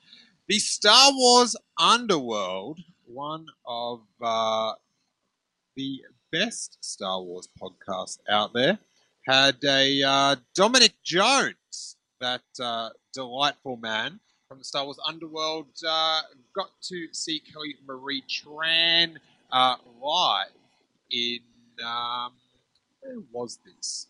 The 0.49 0.59
Star 0.59 1.11
Wars 1.13 1.57
Underworld, 1.79 2.81
one 3.07 3.47
of 3.67 4.01
uh, 4.21 4.73
the 5.77 6.03
best 6.31 6.79
Star 6.85 7.23
Wars 7.23 7.49
podcasts 7.61 8.19
out 8.29 8.53
there, 8.53 8.79
had 9.27 9.57
a 9.65 10.03
uh, 10.03 10.37
Dominic 10.55 10.95
Jones, 11.05 11.97
that 12.21 12.43
uh, 12.61 12.91
delightful 13.13 13.77
man 13.77 14.21
from 14.49 14.59
the 14.59 14.65
Star 14.65 14.85
Wars 14.85 14.99
Underworld, 15.07 15.67
uh, 15.87 16.21
got 16.55 16.71
to 16.83 17.09
see 17.13 17.41
Kelly 17.41 17.77
Marie 17.87 18.23
Tran 18.29 19.17
uh, 19.51 19.77
live 20.01 20.47
in 21.11 21.41
um, 21.85 22.33
where 23.01 23.17
was 23.33 23.59
this? 23.65 24.07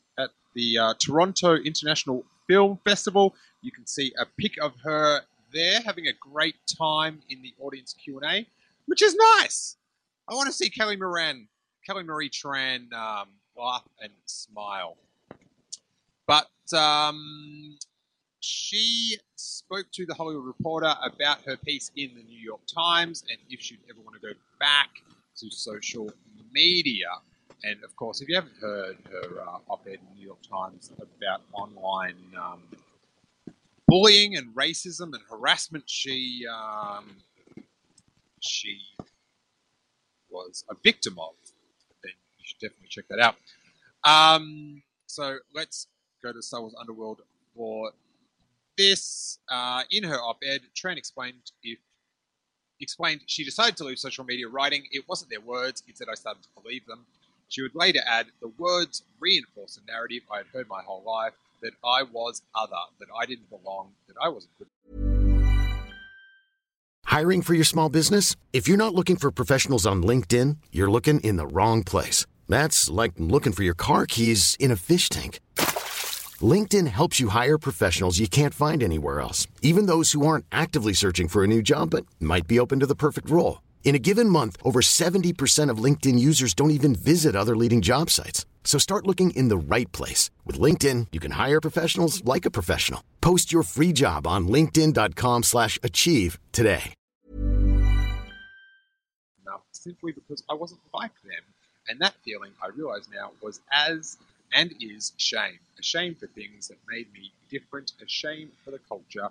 The 0.55 0.79
uh, 0.79 0.95
Toronto 0.99 1.57
International 1.57 2.25
Film 2.47 2.79
Festival. 2.85 3.35
You 3.63 3.73
can 3.73 3.87
see 3.87 4.13
a 4.19 4.27
pic 4.27 4.61
of 4.63 4.73
her 4.85 5.23
there 5.53 5.81
having 5.81 6.07
a 6.07 6.13
great 6.13 6.57
time 6.79 7.21
in 7.29 7.43
the 7.43 7.55
audience 7.61 7.95
Q 7.95 8.21
and 8.21 8.31
A, 8.31 8.47
which 8.87 9.03
is 9.03 9.15
nice. 9.39 9.77
I 10.29 10.35
want 10.35 10.47
to 10.47 10.53
see 10.53 10.71
Kelly 10.71 10.97
Moran, 10.97 11.49
Kelly 11.87 12.05
Marie 12.05 12.31
Tran 12.31 12.93
um, 12.93 13.29
laugh 13.57 13.87
and 14.01 14.13
smile. 14.27 14.97
But 16.27 16.49
um, 16.75 17.77
she 18.41 19.19
spoke 19.37 19.87
to 19.93 20.07
the 20.07 20.15
Hollywood 20.15 20.45
Reporter 20.45 20.95
about 21.03 21.43
her 21.45 21.57
piece 21.57 21.91
in 21.97 22.11
the 22.17 22.23
New 22.23 22.39
York 22.39 22.61
Times 22.73 23.25
and 23.29 23.39
if 23.51 23.61
she'd 23.61 23.81
ever 23.91 24.01
want 24.01 24.21
to 24.21 24.27
go 24.27 24.35
back 24.59 24.91
to 25.37 25.51
social 25.51 26.11
media. 26.53 27.09
And 27.65 27.83
of 27.85 27.95
course, 27.97 28.21
if 28.21 28.29
you 28.29 28.35
haven't 28.35 28.57
heard 28.61 28.97
her 29.11 29.41
uh, 29.41 29.59
op 29.73 29.87
ed 29.87 29.95
in 29.95 30.01
the 30.11 30.15
New 30.17 30.27
York 30.27 30.43
Times 30.49 30.93
about 30.99 31.43
online 31.53 32.17
um, 32.37 32.63
bullying 33.87 34.37
and 34.37 34.55
racism 34.55 35.15
and 35.15 35.21
harassment, 35.31 35.85
she, 35.87 36.45
um, 36.53 37.17
she 38.41 38.81
was 40.31 40.65
a 40.71 40.75
victim 40.83 41.19
of, 41.19 41.35
then 42.03 42.13
you 42.39 42.45
should 42.45 42.59
definitely 42.61 42.89
check 42.89 43.05
that 43.09 43.21
out. 43.21 43.37
Um, 44.05 44.83
so 45.07 45.39
let's 45.55 45.87
go 46.23 46.33
to 46.33 46.43
Star 46.43 46.63
Wars 46.63 46.75
Underworld 46.81 47.21
for 47.55 47.93
this. 48.77 49.39
Uh, 49.49 49.83
in 49.91 50.03
her 50.05 50.17
op-ed, 50.17 50.63
Tran 50.75 50.97
explained 50.97 51.53
if 51.63 51.79
explained 52.81 53.21
she 53.27 53.45
decided 53.45 53.77
to 53.77 53.85
leave 53.85 53.99
social 53.99 54.25
media 54.25 54.49
writing. 54.49 54.83
It 54.91 55.09
wasn't 55.09 55.31
their 55.31 55.41
words. 55.41 55.85
Instead, 55.87 56.09
I 56.11 56.15
started 56.15 56.43
to 56.43 56.49
believe 56.61 56.85
them. 56.87 57.07
She 57.53 57.61
would 57.61 57.75
later 57.75 58.01
add, 58.07 58.29
the 58.41 58.49
words 58.57 59.03
reinforce 59.21 59.77
a 59.77 59.85
narrative 59.85 60.23
I 60.33 60.39
had 60.39 60.47
heard 60.55 60.69
my 60.71 60.81
whole 60.83 61.03
life 61.05 61.35
that 61.61 61.73
I 61.85 62.03
was 62.03 62.41
other, 62.55 62.73
that 62.99 63.09
I 63.15 63.27
didn't 63.27 63.51
belong, 63.51 63.91
that 64.09 64.17
I 64.23 64.31
wasn't 64.31 64.53
good. 64.59 64.69
Hiring 67.05 67.43
for 67.43 67.53
your 67.53 67.65
small 67.65 67.91
business? 67.91 68.37
If 68.55 68.67
you're 68.69 68.79
not 68.79 68.95
looking 68.95 69.17
for 69.17 69.31
professionals 69.31 69.85
on 69.85 70.03
LinkedIn, 70.03 70.57
you're 70.73 70.91
looking 70.91 71.21
in 71.21 71.37
the 71.37 71.47
wrong 71.47 71.85
place. 71.85 72.25
That's 72.49 72.89
like 72.89 73.13
looking 73.19 73.53
for 73.53 73.65
your 73.65 73.75
car 73.75 74.07
keys 74.07 74.57
in 74.59 74.71
a 74.71 74.77
fish 74.77 75.11
tank. 75.11 75.39
LinkedIn 76.41 76.87
helps 76.87 77.21
you 77.21 77.29
hire 77.29 77.59
professionals 77.59 78.19
you 78.19 78.29
can't 78.29 78.55
find 78.55 78.83
anywhere 78.83 79.21
else, 79.21 79.47
even 79.61 79.85
those 79.85 80.13
who 80.13 80.27
aren't 80.27 80.47
actively 80.51 80.95
searching 80.95 81.29
for 81.29 81.45
a 81.45 81.49
new 81.49 81.61
job 81.61 81.91
but 81.91 82.07
might 82.19 82.47
be 82.47 82.59
open 82.59 82.81
to 82.81 82.87
the 82.87 82.97
perfect 82.97 83.29
role. 83.29 83.59
In 83.85 83.95
a 83.95 83.99
given 83.99 84.29
month, 84.29 84.57
over 84.65 84.81
70% 84.81 85.69
of 85.69 85.85
LinkedIn 85.85 86.19
users 86.19 86.55
don't 86.55 86.71
even 86.71 86.95
visit 86.95 87.37
other 87.37 87.55
leading 87.55 87.83
job 87.83 88.09
sites. 88.09 88.47
So 88.65 88.79
start 88.79 89.07
looking 89.07 89.33
in 89.33 89.49
the 89.49 89.75
right 89.75 89.93
place. 89.93 90.31
With 90.47 90.59
LinkedIn, 90.59 91.09
you 91.13 91.21
can 91.21 91.33
hire 91.33 91.61
professionals 91.61 92.25
like 92.25 92.47
a 92.47 92.51
professional. 92.51 93.03
Post 93.21 93.53
your 93.53 93.65
free 93.65 93.93
job 93.93 94.27
on 94.27 94.49
linkedin.com 94.49 95.43
slash 95.43 95.79
achieve 95.83 96.39
today. 96.53 96.95
enough 99.53 99.63
simply 99.73 100.13
because 100.13 100.43
I 100.49 100.55
wasn't 100.55 100.81
like 100.95 101.13
them. 101.23 101.43
And 101.89 102.01
that 102.01 102.15
feeling, 102.25 102.53
I 102.63 102.69
realise 102.69 103.09
now, 103.13 103.33
was 103.43 103.61
as 103.73 104.17
and 104.55 104.73
is 104.81 105.13
shame. 105.17 105.59
A 105.79 105.83
shame 105.83 106.15
for 106.15 106.27
things 106.29 106.69
that 106.69 106.79
made 106.89 107.13
me 107.13 107.33
different, 107.51 107.93
a 108.03 108.09
shame 108.09 108.51
for 108.65 108.71
the 108.71 108.79
culture 108.89 109.29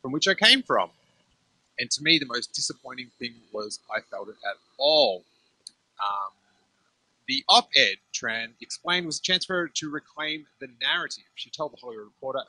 from 0.00 0.12
which 0.12 0.26
I 0.26 0.34
came 0.34 0.62
from. 0.62 0.90
And 1.78 1.90
to 1.90 2.02
me, 2.02 2.18
the 2.18 2.26
most 2.26 2.52
disappointing 2.52 3.10
thing 3.18 3.34
was 3.52 3.80
I 3.90 4.00
felt 4.00 4.28
it 4.28 4.36
at 4.48 4.56
all. 4.78 5.24
Um, 6.00 6.32
the 7.28 7.44
op 7.48 7.70
ed 7.76 7.96
Tran 8.12 8.48
explained 8.60 9.06
was 9.06 9.18
a 9.18 9.22
chance 9.22 9.44
for 9.44 9.54
her 9.54 9.68
to 9.68 9.90
reclaim 9.90 10.46
the 10.60 10.68
narrative. 10.80 11.24
She 11.34 11.50
told 11.50 11.72
the 11.72 11.78
Hollywood 11.80 12.06
Reporter 12.06 12.42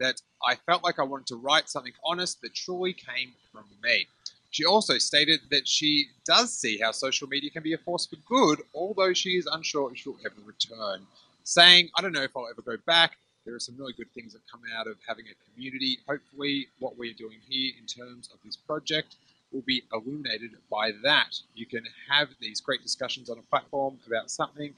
that 0.00 0.20
I 0.46 0.54
felt 0.54 0.84
like 0.84 0.98
I 0.98 1.04
wanted 1.04 1.26
to 1.28 1.36
write 1.36 1.68
something 1.68 1.92
honest 2.04 2.40
that 2.42 2.54
truly 2.54 2.92
came 2.92 3.32
from 3.52 3.64
me. 3.82 4.06
She 4.50 4.64
also 4.64 4.98
stated 4.98 5.40
that 5.50 5.68
she 5.68 6.08
does 6.24 6.56
see 6.56 6.78
how 6.78 6.92
social 6.92 7.28
media 7.28 7.50
can 7.50 7.62
be 7.62 7.74
a 7.74 7.78
force 7.78 8.06
for 8.06 8.16
good, 8.16 8.62
although 8.74 9.12
she 9.12 9.30
is 9.30 9.46
unsure 9.46 9.90
if 9.92 9.98
she'll 9.98 10.16
ever 10.24 10.40
return. 10.44 11.06
Saying, 11.44 11.90
I 11.96 12.02
don't 12.02 12.12
know 12.12 12.22
if 12.22 12.36
I'll 12.36 12.48
ever 12.48 12.62
go 12.62 12.76
back. 12.86 13.16
There 13.48 13.56
are 13.56 13.60
some 13.60 13.78
really 13.78 13.94
good 13.94 14.12
things 14.12 14.34
that 14.34 14.42
come 14.52 14.60
out 14.76 14.86
of 14.86 14.96
having 15.08 15.24
a 15.24 15.50
community. 15.50 16.00
Hopefully, 16.06 16.68
what 16.80 16.98
we're 16.98 17.14
doing 17.14 17.38
here 17.48 17.72
in 17.80 17.86
terms 17.86 18.28
of 18.30 18.38
this 18.44 18.56
project 18.56 19.16
will 19.50 19.62
be 19.62 19.84
illuminated 19.90 20.50
by 20.70 20.92
that. 21.02 21.34
You 21.54 21.64
can 21.64 21.84
have 22.10 22.28
these 22.42 22.60
great 22.60 22.82
discussions 22.82 23.30
on 23.30 23.38
a 23.38 23.42
platform 23.42 24.00
about 24.06 24.30
something 24.30 24.74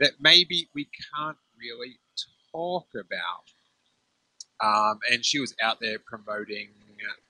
that 0.00 0.12
maybe 0.18 0.66
we 0.74 0.88
can't 1.14 1.36
really 1.60 1.98
talk 2.52 2.86
about. 2.94 3.52
Um, 4.64 5.00
and 5.12 5.22
she 5.22 5.38
was 5.38 5.54
out 5.62 5.78
there 5.80 5.98
promoting 5.98 6.68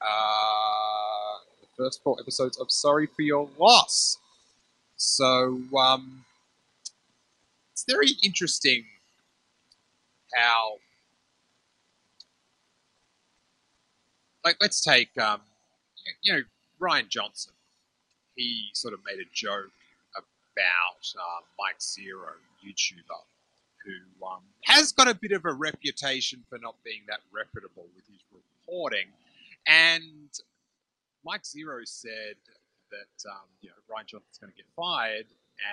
uh, 0.00 1.38
the 1.62 1.66
first 1.76 2.00
four 2.04 2.16
episodes 2.20 2.60
of 2.60 2.70
Sorry 2.70 3.08
for 3.08 3.22
Your 3.22 3.50
Loss. 3.58 4.18
So 4.96 5.62
um, 5.76 6.24
it's 7.72 7.84
very 7.88 8.10
interesting 8.22 8.84
how, 10.34 10.78
like, 14.44 14.56
let's 14.60 14.82
take, 14.82 15.16
um, 15.18 15.40
you 16.22 16.32
know, 16.32 16.42
Rian 16.80 17.08
Johnson. 17.08 17.52
He 18.34 18.68
sort 18.74 18.92
of 18.92 19.00
made 19.06 19.18
a 19.18 19.28
joke 19.32 19.72
about 20.16 21.04
uh, 21.16 21.40
Mike 21.58 21.78
Zeroh, 21.78 22.36
YouTuber, 22.64 23.22
who 23.84 24.26
um, 24.26 24.40
has 24.64 24.92
got 24.92 25.08
a 25.08 25.14
bit 25.14 25.32
of 25.32 25.44
a 25.44 25.52
reputation 25.52 26.42
for 26.48 26.58
not 26.58 26.74
being 26.84 27.00
that 27.08 27.20
reputable 27.32 27.86
with 27.94 28.06
his 28.06 28.20
reporting. 28.32 29.06
And 29.66 30.30
Mike 31.24 31.42
Zeroh 31.42 31.86
said 31.86 32.36
that 32.90 33.30
um, 33.30 33.46
you 33.60 33.68
know 33.68 33.74
Rian 33.90 34.06
Johnson's 34.06 34.38
going 34.38 34.52
to 34.52 34.56
get 34.56 34.66
fired, 34.76 35.26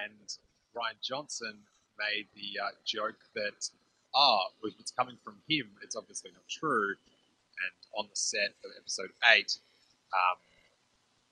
and 0.04 0.36
Rian 0.76 1.00
Johnson 1.02 1.58
made 2.00 2.28
the 2.36 2.60
uh, 2.60 2.70
joke 2.86 3.20
that 3.36 3.70
ah, 4.16 4.48
if 4.64 4.74
it's 4.80 4.92
coming 4.92 5.18
from 5.24 5.36
him, 5.48 5.70
it's 5.82 5.96
obviously 5.96 6.32
not 6.32 6.48
true. 6.50 6.90
And 6.90 7.74
on 7.98 8.08
the 8.10 8.16
set 8.16 8.56
of 8.64 8.72
episode 8.78 9.12
eight, 9.34 9.58
um, 10.14 10.38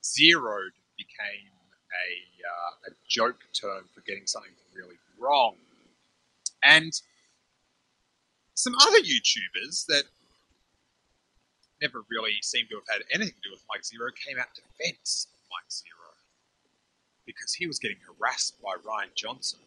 zeroed 0.04 0.74
became 0.98 1.52
a, 1.92 2.10
uh, 2.48 2.92
a 2.92 2.92
joke 3.08 3.40
term 3.54 3.86
for 3.94 4.02
getting 4.02 4.28
something 4.28 4.52
really 4.74 4.96
wrong. 5.20 5.56
And 6.64 6.94
some 8.54 8.76
other 8.82 9.00
YouTubers 9.00 9.86
that 9.88 10.04
never 11.82 12.04
really 12.10 12.38
seemed 12.42 12.70
to 12.70 12.76
have 12.76 12.88
had 12.88 13.02
anything 13.14 13.34
to 13.42 13.50
do 13.50 13.52
with 13.52 13.64
Mike 13.68 13.82
Zeroh 13.82 14.14
came 14.16 14.38
out 14.38 14.54
to 14.54 14.62
of 14.62 14.68
Mike 15.50 15.70
Zeroh 15.70 16.18
because 17.26 17.54
he 17.54 17.66
was 17.66 17.80
getting 17.80 17.98
harassed 18.06 18.62
by 18.62 18.76
Rian 18.86 19.14
Johnson. 19.16 19.60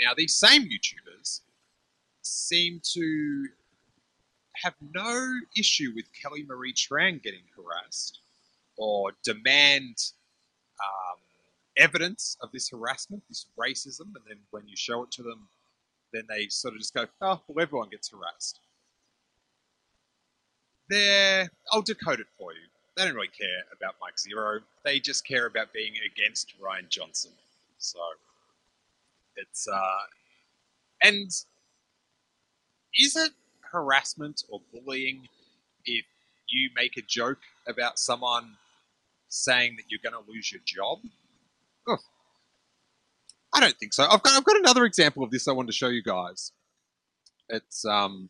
Now, 0.00 0.12
these 0.16 0.34
same 0.34 0.68
YouTubers 0.68 1.40
seem 2.26 2.80
to 2.92 3.46
have 4.62 4.74
no 4.94 5.34
issue 5.58 5.92
with 5.94 6.06
Kelly 6.20 6.44
Marie 6.46 6.72
Tran 6.72 7.22
getting 7.22 7.42
harassed 7.56 8.20
or 8.76 9.12
demand 9.22 9.96
um, 10.80 11.18
evidence 11.76 12.36
of 12.40 12.50
this 12.52 12.70
harassment, 12.70 13.22
this 13.28 13.46
racism, 13.58 14.06
and 14.14 14.24
then 14.28 14.38
when 14.50 14.66
you 14.66 14.76
show 14.76 15.02
it 15.02 15.10
to 15.12 15.22
them, 15.22 15.48
then 16.12 16.24
they 16.28 16.46
sort 16.48 16.74
of 16.74 16.80
just 16.80 16.94
go, 16.94 17.06
oh, 17.20 17.40
well, 17.48 17.62
everyone 17.62 17.88
gets 17.90 18.10
harassed. 18.10 18.60
They're, 20.88 21.48
I'll 21.72 21.82
decode 21.82 22.20
it 22.20 22.26
for 22.38 22.52
you. 22.52 22.60
They 22.96 23.04
don't 23.04 23.14
really 23.14 23.28
care 23.28 23.64
about 23.76 23.96
Mike 24.00 24.16
Zeroh. 24.16 24.60
They 24.84 25.00
just 25.00 25.26
care 25.26 25.46
about 25.46 25.72
being 25.72 25.94
against 26.06 26.54
Rian 26.60 26.88
Johnson. 26.88 27.32
So 27.78 27.98
it's, 29.36 29.66
uh, 29.66 29.98
and 31.02 31.30
is 32.98 33.16
it 33.16 33.32
harassment 33.72 34.42
or 34.48 34.60
bullying 34.72 35.28
if 35.84 36.04
you 36.48 36.70
make 36.76 36.96
a 36.96 37.02
joke 37.02 37.38
about 37.66 37.98
someone 37.98 38.56
saying 39.28 39.76
that 39.76 39.84
you're 39.88 40.00
going 40.02 40.24
to 40.24 40.30
lose 40.30 40.52
your 40.52 40.60
job? 40.64 40.98
Oh, 41.88 41.96
I 43.54 43.60
don't 43.60 43.76
think 43.76 43.92
so. 43.94 44.04
I've 44.04 44.22
got, 44.22 44.36
I've 44.36 44.44
got 44.44 44.56
another 44.56 44.84
example 44.84 45.22
of 45.22 45.30
this 45.30 45.48
I 45.48 45.52
wanted 45.52 45.68
to 45.68 45.72
show 45.72 45.88
you 45.88 46.02
guys. 46.02 46.52
it's 47.48 47.84
um 47.84 48.28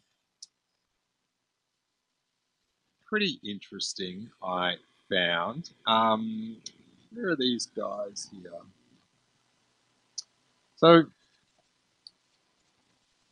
pretty 3.06 3.38
interesting. 3.44 4.28
I 4.42 4.74
found. 5.08 5.70
Um, 5.86 6.56
where 7.12 7.28
are 7.28 7.36
these 7.36 7.66
guys 7.66 8.28
here? 8.32 8.50
So 10.76 11.04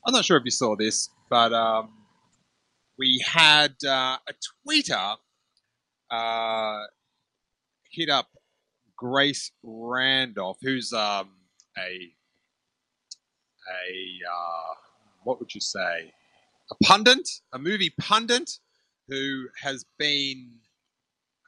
I'm 0.07 0.13
not 0.13 0.25
sure 0.25 0.37
if 0.37 0.45
you 0.45 0.51
saw 0.51 0.77
this, 0.77 1.09
but 1.33 1.55
um, 1.55 1.89
we 2.99 3.25
had 3.27 3.75
uh, 3.89 4.19
a 4.29 4.35
tweeter 4.69 5.17
uh, 6.11 6.81
hit 7.91 8.11
up 8.11 8.29
Grace 8.99 9.51
Randolph, 9.63 10.59
who's 10.61 10.93
um, 10.93 11.31
a 11.79 12.13
a 13.67 14.29
uh, 14.31 14.75
what 15.25 15.41
would 15.41 15.55
you 15.55 15.63
say? 15.63 16.13
A 16.71 16.75
pundit, 16.85 17.27
a 17.55 17.59
movie 17.59 17.95
pundit, 17.99 18.51
who 19.09 19.47
has 19.63 19.87
been. 19.99 20.51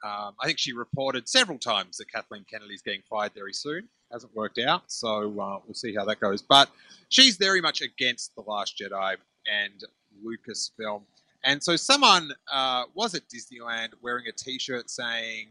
Um, 0.03 0.33
I 0.41 0.47
think 0.47 0.57
she 0.57 0.73
reported 0.73 1.29
several 1.29 1.59
times 1.59 1.97
that 1.97 2.11
Kathleen 2.11 2.45
Kennedy's 2.51 2.81
getting 2.81 3.03
fired 3.07 3.33
very 3.35 3.53
soon. 3.53 3.87
Hasn't 4.11 4.35
worked 4.35 4.57
out, 4.57 4.83
so 4.87 5.39
uh, 5.39 5.59
we'll 5.63 5.75
see 5.75 5.93
how 5.93 6.05
that 6.05 6.19
goes. 6.19 6.41
But 6.41 6.71
she's 7.09 7.37
very 7.37 7.61
much 7.61 7.81
against 7.81 8.33
the 8.35 8.41
Last 8.41 8.81
Jedi 8.81 9.17
and 9.51 9.83
Lucasfilm. 10.23 11.01
And 11.43 11.61
so 11.61 11.75
someone 11.75 12.31
uh, 12.51 12.83
was 12.93 13.13
at 13.13 13.21
Disneyland 13.29 13.89
wearing 14.01 14.25
a 14.27 14.31
T-shirt 14.31 14.89
saying 14.89 15.47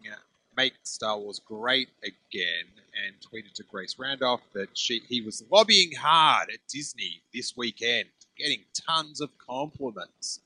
"Make 0.56 0.74
Star 0.82 1.18
Wars 1.18 1.40
Great 1.44 1.88
Again" 2.02 2.66
and 3.06 3.14
tweeted 3.20 3.52
to 3.54 3.62
Grace 3.64 3.96
Randolph 3.98 4.42
that 4.54 4.76
she 4.76 5.02
he 5.08 5.20
was 5.20 5.44
lobbying 5.50 5.92
hard 5.92 6.50
at 6.50 6.58
Disney 6.68 7.20
this 7.32 7.56
weekend, 7.56 8.08
getting 8.36 8.60
tons 8.88 9.20
of 9.20 9.30
compliments, 9.38 10.40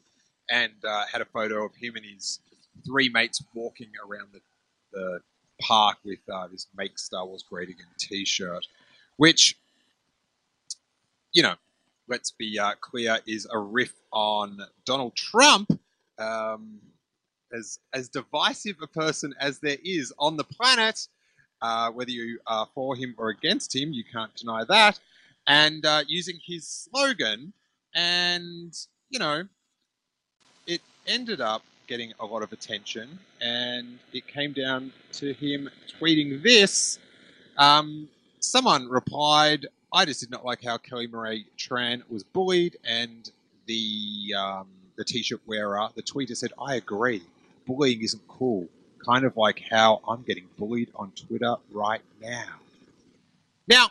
and 0.50 0.72
uh, 0.87 1.04
had 1.11 1.22
a 1.22 1.26
photo 1.26 1.64
of 1.64 1.74
him 1.74 1.96
and 1.96 2.04
his 2.04 2.40
three 2.87 3.08
mates 3.08 3.42
walking 3.54 3.90
around 4.06 4.28
the, 4.32 4.40
the 4.92 5.20
park 5.61 5.96
with 6.04 6.20
uh, 6.30 6.46
this 6.48 6.66
"Make 6.76 6.98
Star 6.98 7.24
Wars 7.24 7.42
Great 7.48 7.70
Again" 7.70 7.87
T-shirt, 7.98 8.66
which 9.16 9.56
you 11.32 11.42
know 11.42 11.54
let's 12.08 12.30
be 12.30 12.58
uh, 12.58 12.72
clear, 12.80 13.18
is 13.26 13.46
a 13.52 13.58
riff 13.58 13.92
on 14.12 14.58
Donald 14.84 15.14
Trump, 15.14 15.70
um, 16.18 16.80
as 17.52 17.78
as 17.92 18.08
divisive 18.08 18.76
a 18.82 18.86
person 18.86 19.34
as 19.40 19.58
there 19.58 19.78
is 19.84 20.12
on 20.18 20.36
the 20.36 20.44
planet. 20.44 21.08
Uh, 21.60 21.90
whether 21.90 22.10
you 22.10 22.38
are 22.46 22.68
for 22.74 22.94
him 22.94 23.14
or 23.18 23.30
against 23.30 23.74
him, 23.74 23.92
you 23.92 24.04
can't 24.04 24.34
deny 24.36 24.62
that. 24.64 25.00
And 25.46 25.84
uh, 25.84 26.04
using 26.06 26.38
his 26.44 26.68
slogan, 26.68 27.52
and 27.94 28.72
you 29.10 29.18
know, 29.18 29.44
it 30.66 30.80
ended 31.06 31.40
up 31.40 31.62
getting 31.88 32.12
a 32.20 32.26
lot 32.26 32.42
of 32.42 32.52
attention, 32.52 33.18
and 33.40 33.98
it 34.12 34.26
came 34.26 34.52
down 34.52 34.92
to 35.12 35.32
him 35.32 35.68
tweeting 35.98 36.42
this. 36.42 36.98
Um, 37.56 38.08
someone 38.40 38.88
replied, 38.88 39.66
I 39.92 40.05
just 40.05 40.20
did 40.20 40.31
not 40.31 40.44
like 40.44 40.62
how 40.62 40.77
Kelly 40.79 41.07
Marie 41.07 41.46
Tran 41.57 42.03
was 42.11 42.22
bullied, 42.22 42.77
and 42.85 43.31
the 43.66 44.35
um, 44.37 44.68
the 44.96 45.05
t-shirt 45.05 45.40
wearer, 45.46 45.88
the 45.94 46.03
tweeter 46.03 46.37
said, 46.37 46.53
"I 46.61 46.77
agree. 46.77 47.22
Bullying 47.66 48.03
isn't 48.03 48.27
cool. 48.29 48.68
Kind 49.05 49.24
of 49.24 49.37
like 49.37 49.62
how 49.70 50.01
I'm 50.07 50.22
getting 50.22 50.48
bullied 50.59 50.90
on 50.94 51.12
Twitter 51.12 51.57
right 51.72 52.03
now." 52.20 52.61
Now, 53.66 53.88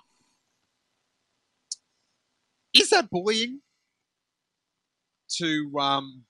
is 2.73 2.89
that 2.91 3.09
bullying? 3.09 3.61
To 5.39 5.71
um, 5.77 6.23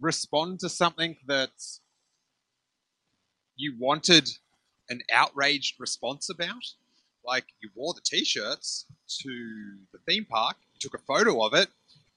respond 0.00 0.60
to 0.60 0.68
something 0.68 1.16
that 1.26 1.50
you 3.56 3.74
wanted 3.78 4.28
an 4.90 5.00
outraged 5.10 5.80
response 5.80 6.28
about? 6.28 6.62
Like 7.24 7.46
you 7.62 7.70
wore 7.74 7.94
the 7.94 8.00
t-shirts 8.04 8.86
to 9.20 9.76
the 9.92 9.98
theme 10.06 10.24
park, 10.24 10.56
took 10.80 10.94
a 10.94 10.98
photo 10.98 11.44
of 11.44 11.54
it, 11.54 11.68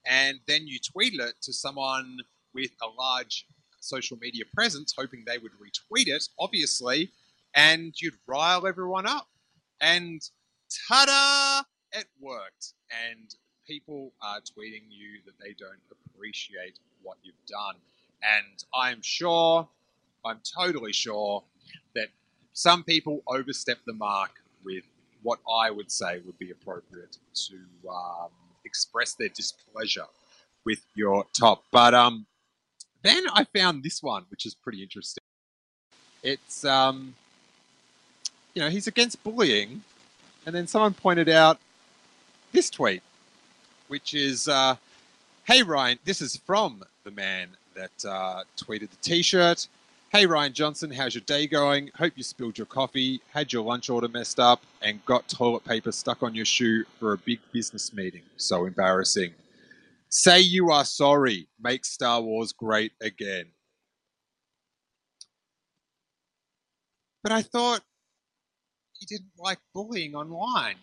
and 0.06 0.40
then 0.48 0.68
you 0.68 0.80
tweeted 0.80 1.20
it 1.20 1.36
to 1.42 1.54
someone 1.54 2.18
with 2.54 2.72
a 2.82 2.88
large 2.88 3.46
social 3.80 4.18
media 4.18 4.44
presence, 4.54 4.94
hoping 4.98 5.24
they 5.26 5.38
would 5.38 5.52
retweet 5.54 6.08
it, 6.08 6.28
obviously, 6.40 7.12
and 7.56 7.94
you'd 8.02 8.16
rile 8.28 8.66
everyone 8.68 9.06
up. 9.06 9.28
And 9.82 10.22
ta-da! 10.88 11.64
It 11.92 12.08
worked. 12.20 12.74
And 13.08 13.34
people 13.68 14.14
are 14.22 14.40
tweeting 14.40 14.88
you 14.90 15.22
that 15.26 15.40
they 15.40 15.54
don't 15.58 15.80
appreciate 15.92 16.80
what 17.02 17.18
you've 17.24 17.36
done. 17.48 17.76
And 18.24 18.64
I'm 18.74 19.02
sure, 19.02 19.68
I'm 20.26 20.40
totally 20.58 20.94
sure 20.94 21.44
that 21.94 22.08
some 22.54 22.84
people 22.84 23.22
overstep 23.28 23.78
the 23.86 23.94
mark 23.94 24.32
with 24.64 24.84
what 25.26 25.40
I 25.52 25.72
would 25.72 25.92
say 25.92 26.20
would 26.24 26.38
be 26.38 26.52
appropriate 26.52 27.18
to 27.48 27.56
um, 27.90 28.30
express 28.64 29.14
their 29.14 29.30
displeasure 29.30 30.06
with 30.66 30.86
your 30.94 31.26
top. 31.34 31.64
But 31.72 31.96
um, 31.96 32.28
then 33.02 33.24
I 33.34 33.44
found 33.46 33.82
this 33.82 34.04
one, 34.04 34.26
which 34.30 34.46
is 34.46 34.54
pretty 34.54 34.84
interesting. 34.84 35.24
It's, 36.22 36.64
um, 36.64 37.16
you 38.54 38.62
know, 38.62 38.70
he's 38.70 38.86
against 38.86 39.24
bullying. 39.24 39.82
And 40.46 40.54
then 40.54 40.68
someone 40.68 40.94
pointed 40.94 41.28
out 41.28 41.60
this 42.52 42.70
tweet, 42.70 43.02
which 43.88 44.14
is, 44.14 44.48
uh, 44.48 44.76
hey, 45.46 45.64
Rian, 45.64 45.98
this 46.06 46.22
is 46.22 46.38
from 46.38 46.84
the 47.04 47.10
man 47.10 47.50
that 47.74 48.06
uh, 48.08 48.44
tweeted 48.58 48.92
the 48.92 48.98
t 49.02 49.24
shirt. 49.24 49.68
Hey 50.16 50.26
Rian 50.26 50.54
Johnson, 50.54 50.92
how's 50.92 51.14
your 51.14 51.24
day 51.26 51.46
going? 51.46 51.92
Hope 51.98 52.14
you 52.16 52.24
spilled 52.24 52.58
your 52.58 52.68
coffee, 52.68 53.20
had 53.34 53.52
your 53.52 53.64
lunch 53.66 53.90
order 53.90 54.08
messed 54.08 54.40
up, 54.40 54.62
and 54.82 55.04
got 55.04 55.28
toilet 55.28 55.66
paper 55.66 55.92
stuck 55.92 56.24
on 56.24 56.34
your 56.34 56.46
shoe 56.46 56.86
for 57.02 57.12
a 57.12 57.18
big 57.18 57.42
business 57.52 57.92
meeting. 57.94 58.22
So 58.38 58.64
embarrassing. 58.66 59.34
Say 60.08 60.40
you 60.40 60.72
are 60.72 60.86
sorry. 60.86 61.50
Make 61.60 61.84
Star 61.84 62.22
Wars 62.22 62.54
great 62.54 62.94
again. 63.02 63.48
But 67.22 67.34
I 67.34 67.42
thought 67.42 67.82
he 68.94 69.06
didn't 69.06 69.34
like 69.38 69.60
bullying 69.74 70.16
online. 70.16 70.78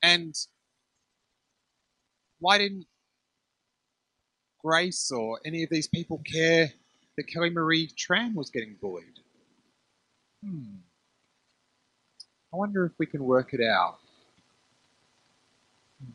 And 0.00 0.32
why 2.38 2.58
didn't 2.58 2.86
Grace 4.62 5.10
or 5.10 5.40
any 5.44 5.64
of 5.64 5.70
these 5.70 5.88
people 5.88 6.22
care 6.24 6.72
that 7.16 7.24
Kelly 7.24 7.50
Marie 7.50 7.88
Tran 7.88 8.34
was 8.34 8.50
getting 8.50 8.76
bullied. 8.80 9.18
Hmm. 10.44 10.76
I 12.52 12.56
wonder 12.56 12.84
if 12.84 12.92
we 12.98 13.06
can 13.06 13.24
work 13.24 13.54
it 13.54 13.60
out. 13.60 13.98
Hmm. 16.04 16.10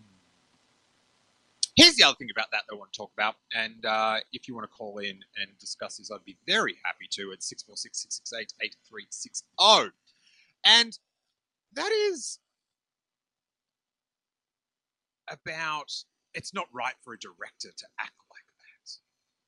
Here's 1.76 1.96
the 1.96 2.04
other 2.04 2.16
thing 2.16 2.30
about 2.32 2.52
that 2.52 2.64
that 2.68 2.76
I 2.76 2.78
want 2.78 2.94
to 2.94 2.98
talk 2.98 3.12
about, 3.14 3.36
and 3.54 3.86
uh, 3.86 4.18
if 4.34 4.48
you 4.48 4.56
want 4.56 4.70
to 4.70 4.76
call 4.76 4.98
in 5.00 5.20
and 5.40 5.58
discuss 5.60 5.98
this, 5.98 6.12
I'd 6.12 6.24
be 6.26 6.38
very 6.48 6.78
happy 6.84 7.08
to 7.12 7.32
at 7.32 7.40
646-668-8360. 7.40 9.92
And 10.66 11.00
that 11.74 11.92
is 11.92 12.40
about 15.30 15.92
it's 16.34 16.54
not 16.54 16.68
right 16.74 16.96
for 17.04 17.14
a 17.14 17.20
director 17.20 17.70
to 17.76 17.88
act 18.00 18.14
like 18.30 18.44
that, 18.60 18.92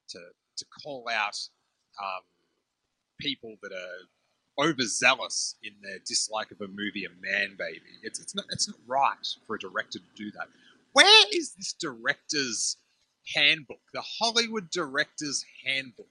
to 0.10 0.20
to 0.58 0.66
call 0.84 1.08
out 1.12 1.38
um, 2.02 2.22
people 3.20 3.56
that 3.62 3.72
are 3.72 4.66
overzealous 4.68 5.56
in 5.64 5.74
their 5.82 6.00
dislike 6.06 6.52
of 6.52 6.62
a 6.62 6.68
movie, 6.68 7.06
a 7.06 7.22
man 7.22 7.56
baby. 7.58 7.82
It's, 8.04 8.20
it's, 8.20 8.36
not, 8.36 8.46
it's 8.52 8.68
not 8.68 8.78
right 8.88 9.28
for 9.48 9.56
a 9.56 9.60
director 9.60 10.00
to 10.00 10.06
do 10.16 10.32
that. 10.32 10.48
Where 10.94 11.26
is 11.34 11.54
this 11.54 11.74
director's 11.74 12.78
handbook, 13.36 13.80
the 13.94 14.04
Hollywood 14.20 14.70
director's 14.70 15.46
handbook? 15.66 16.08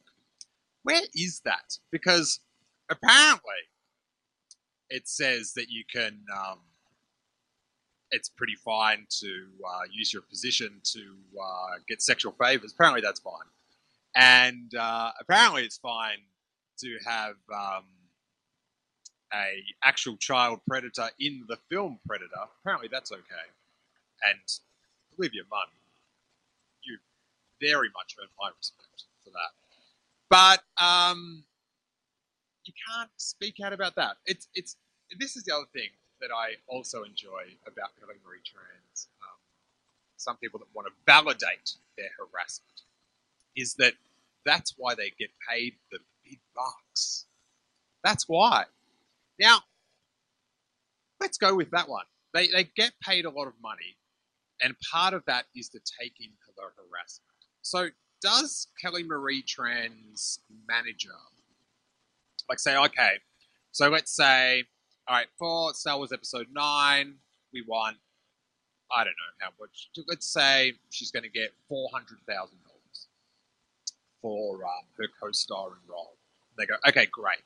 Where 0.82 1.02
is 1.14 1.42
that? 1.44 1.78
Because 1.92 2.40
apparently 2.90 3.40
it 4.88 5.06
says 5.06 5.52
that 5.54 5.66
you 5.68 5.84
can, 5.92 6.20
um, 6.34 6.60
it's 8.10 8.28
pretty 8.28 8.56
fine 8.64 9.06
to 9.20 9.46
uh, 9.64 9.82
use 9.92 10.12
your 10.12 10.22
position 10.22 10.80
to 10.82 11.00
uh, 11.40 11.78
get 11.86 12.02
sexual 12.02 12.34
favors. 12.42 12.72
Apparently 12.72 13.02
that's 13.02 13.20
fine 13.20 13.46
and 14.14 14.74
uh, 14.74 15.12
apparently 15.20 15.64
it's 15.64 15.78
fine 15.78 16.18
to 16.78 16.98
have 17.06 17.36
um, 17.54 17.84
a 19.32 19.62
actual 19.84 20.16
child 20.16 20.60
predator 20.66 21.10
in 21.20 21.44
the 21.48 21.56
film 21.68 21.98
Predator. 22.06 22.48
Apparently 22.62 22.88
that's 22.90 23.12
okay. 23.12 23.46
And 24.28 24.40
Olivia 25.18 25.42
Munn, 25.50 25.68
you 26.82 26.98
very 27.60 27.88
much 27.94 28.16
earn 28.20 28.28
my 28.40 28.50
respect 28.56 29.04
for 29.24 29.30
that. 29.30 29.52
But 30.28 30.62
um, 30.82 31.44
you 32.64 32.72
can't 32.88 33.10
speak 33.16 33.60
out 33.60 33.72
about 33.72 33.94
that. 33.96 34.16
It's 34.26 34.48
it's 34.54 34.76
this 35.18 35.36
is 35.36 35.44
the 35.44 35.54
other 35.54 35.66
thing 35.72 35.90
that 36.20 36.30
I 36.30 36.54
also 36.66 37.02
enjoy 37.02 37.56
about 37.66 37.90
Marie 38.24 38.44
Tran's 38.44 39.08
um, 39.22 39.38
some 40.16 40.36
people 40.36 40.58
that 40.60 40.68
want 40.74 40.86
to 40.86 40.92
validate 41.06 41.74
their 41.96 42.10
harassment, 42.18 42.82
is 43.56 43.74
that 43.74 43.94
that's 44.46 44.74
why 44.76 44.94
they 44.94 45.12
get 45.18 45.30
paid 45.48 45.74
the 45.90 45.98
big 46.24 46.40
bucks. 46.54 47.26
That's 48.04 48.28
why. 48.28 48.64
Now, 49.38 49.60
let's 51.20 51.38
go 51.38 51.54
with 51.54 51.70
that 51.70 51.88
one. 51.88 52.04
They, 52.32 52.48
they 52.48 52.64
get 52.76 52.92
paid 53.02 53.24
a 53.24 53.30
lot 53.30 53.46
of 53.46 53.54
money, 53.62 53.96
and 54.62 54.74
part 54.92 55.14
of 55.14 55.24
that 55.26 55.46
is 55.54 55.68
to 55.70 55.80
take 56.00 56.14
in 56.20 56.30
the 56.56 56.62
harassment. 56.62 57.26
So, 57.62 57.88
does 58.22 58.68
Kelly 58.80 59.02
Marie 59.02 59.42
Tran's 59.42 60.40
manager, 60.68 61.08
like, 62.48 62.58
say, 62.58 62.76
okay, 62.76 63.12
so 63.72 63.88
let's 63.88 64.14
say, 64.14 64.64
all 65.08 65.16
right, 65.16 65.26
for 65.38 65.72
Star 65.74 65.96
Wars 65.96 66.12
Episode 66.12 66.46
9, 66.52 67.14
we 67.52 67.64
want, 67.66 67.96
I 68.92 69.04
don't 69.04 69.12
know 69.12 69.46
how 69.46 69.50
much, 69.58 69.88
let's 70.08 70.26
say 70.26 70.74
she's 70.90 71.10
going 71.10 71.22
to 71.22 71.30
get 71.30 71.52
$400,000 71.70 71.86
for 74.22 74.56
um, 74.64 74.84
her 74.98 75.06
co 75.20 75.30
starring 75.32 75.80
role. 75.88 76.16
They 76.58 76.66
go, 76.66 76.74
okay, 76.88 77.06
great. 77.10 77.42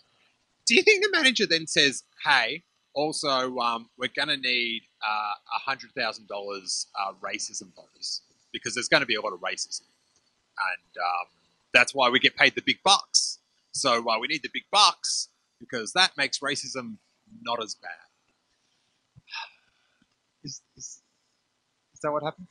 Do 0.67 0.75
you 0.75 0.83
think 0.83 1.05
the 1.05 1.11
manager 1.13 1.47
then 1.47 1.67
says, 1.67 2.05
hey, 2.25 2.65
also, 2.95 3.59
um, 3.59 3.91
we're 3.99 4.09
going 4.15 4.29
to 4.29 4.37
need 4.37 4.83
uh, 5.07 5.71
$100,000 5.71 5.91
uh, 5.99 7.13
racism 7.21 7.75
bonus 7.75 8.23
because 8.53 8.75
there's 8.75 8.89
going 8.89 9.01
to 9.03 9.07
be 9.07 9.17
a 9.17 9.21
lot 9.21 9.33
of 9.33 9.41
racism. 9.41 9.83
And 9.83 10.97
um, 10.97 11.27
that's 11.73 11.95
why 11.95 12.09
we 12.09 12.21
get 12.21 12.37
paid 12.37 12.55
the 12.55 12.63
big 12.63 12.79
bucks. 12.85 13.39
So 13.73 14.09
uh, 14.09 14.19
we 14.21 14.29
need 14.29 14.43
the 14.43 14.51
big 14.53 14.63
bucks 14.71 15.29
because 15.59 15.93
that 15.95 16.13
makes 16.17 16.39
racism 16.39 16.97
not 17.43 17.63
as 17.63 17.75
bad. 17.75 17.91
Is, 20.45 20.61
is, 20.77 21.01
is 21.95 22.01
that 22.03 22.13
what 22.13 22.23
happened? 22.23 22.47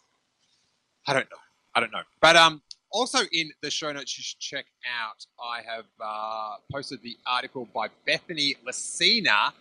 I 1.08 1.14
don't 1.14 1.30
know. 1.30 1.38
I 1.76 1.80
don't 1.80 1.92
know. 1.92 2.02
But 2.22 2.36
um, 2.36 2.62
also 2.94 3.20
in 3.32 3.52
the 3.62 3.72
show 3.72 3.92
notes, 3.92 4.18
you 4.18 4.24
should 4.24 4.40
check 4.40 4.66
out. 5.02 5.26
I 5.44 5.62
have 5.70 5.86
uh, 6.00 6.56
posted 6.72 7.02
the 7.02 7.18
article 7.28 7.68
by 7.74 7.88
Bethany 8.06 8.56
Lacina 8.66 9.52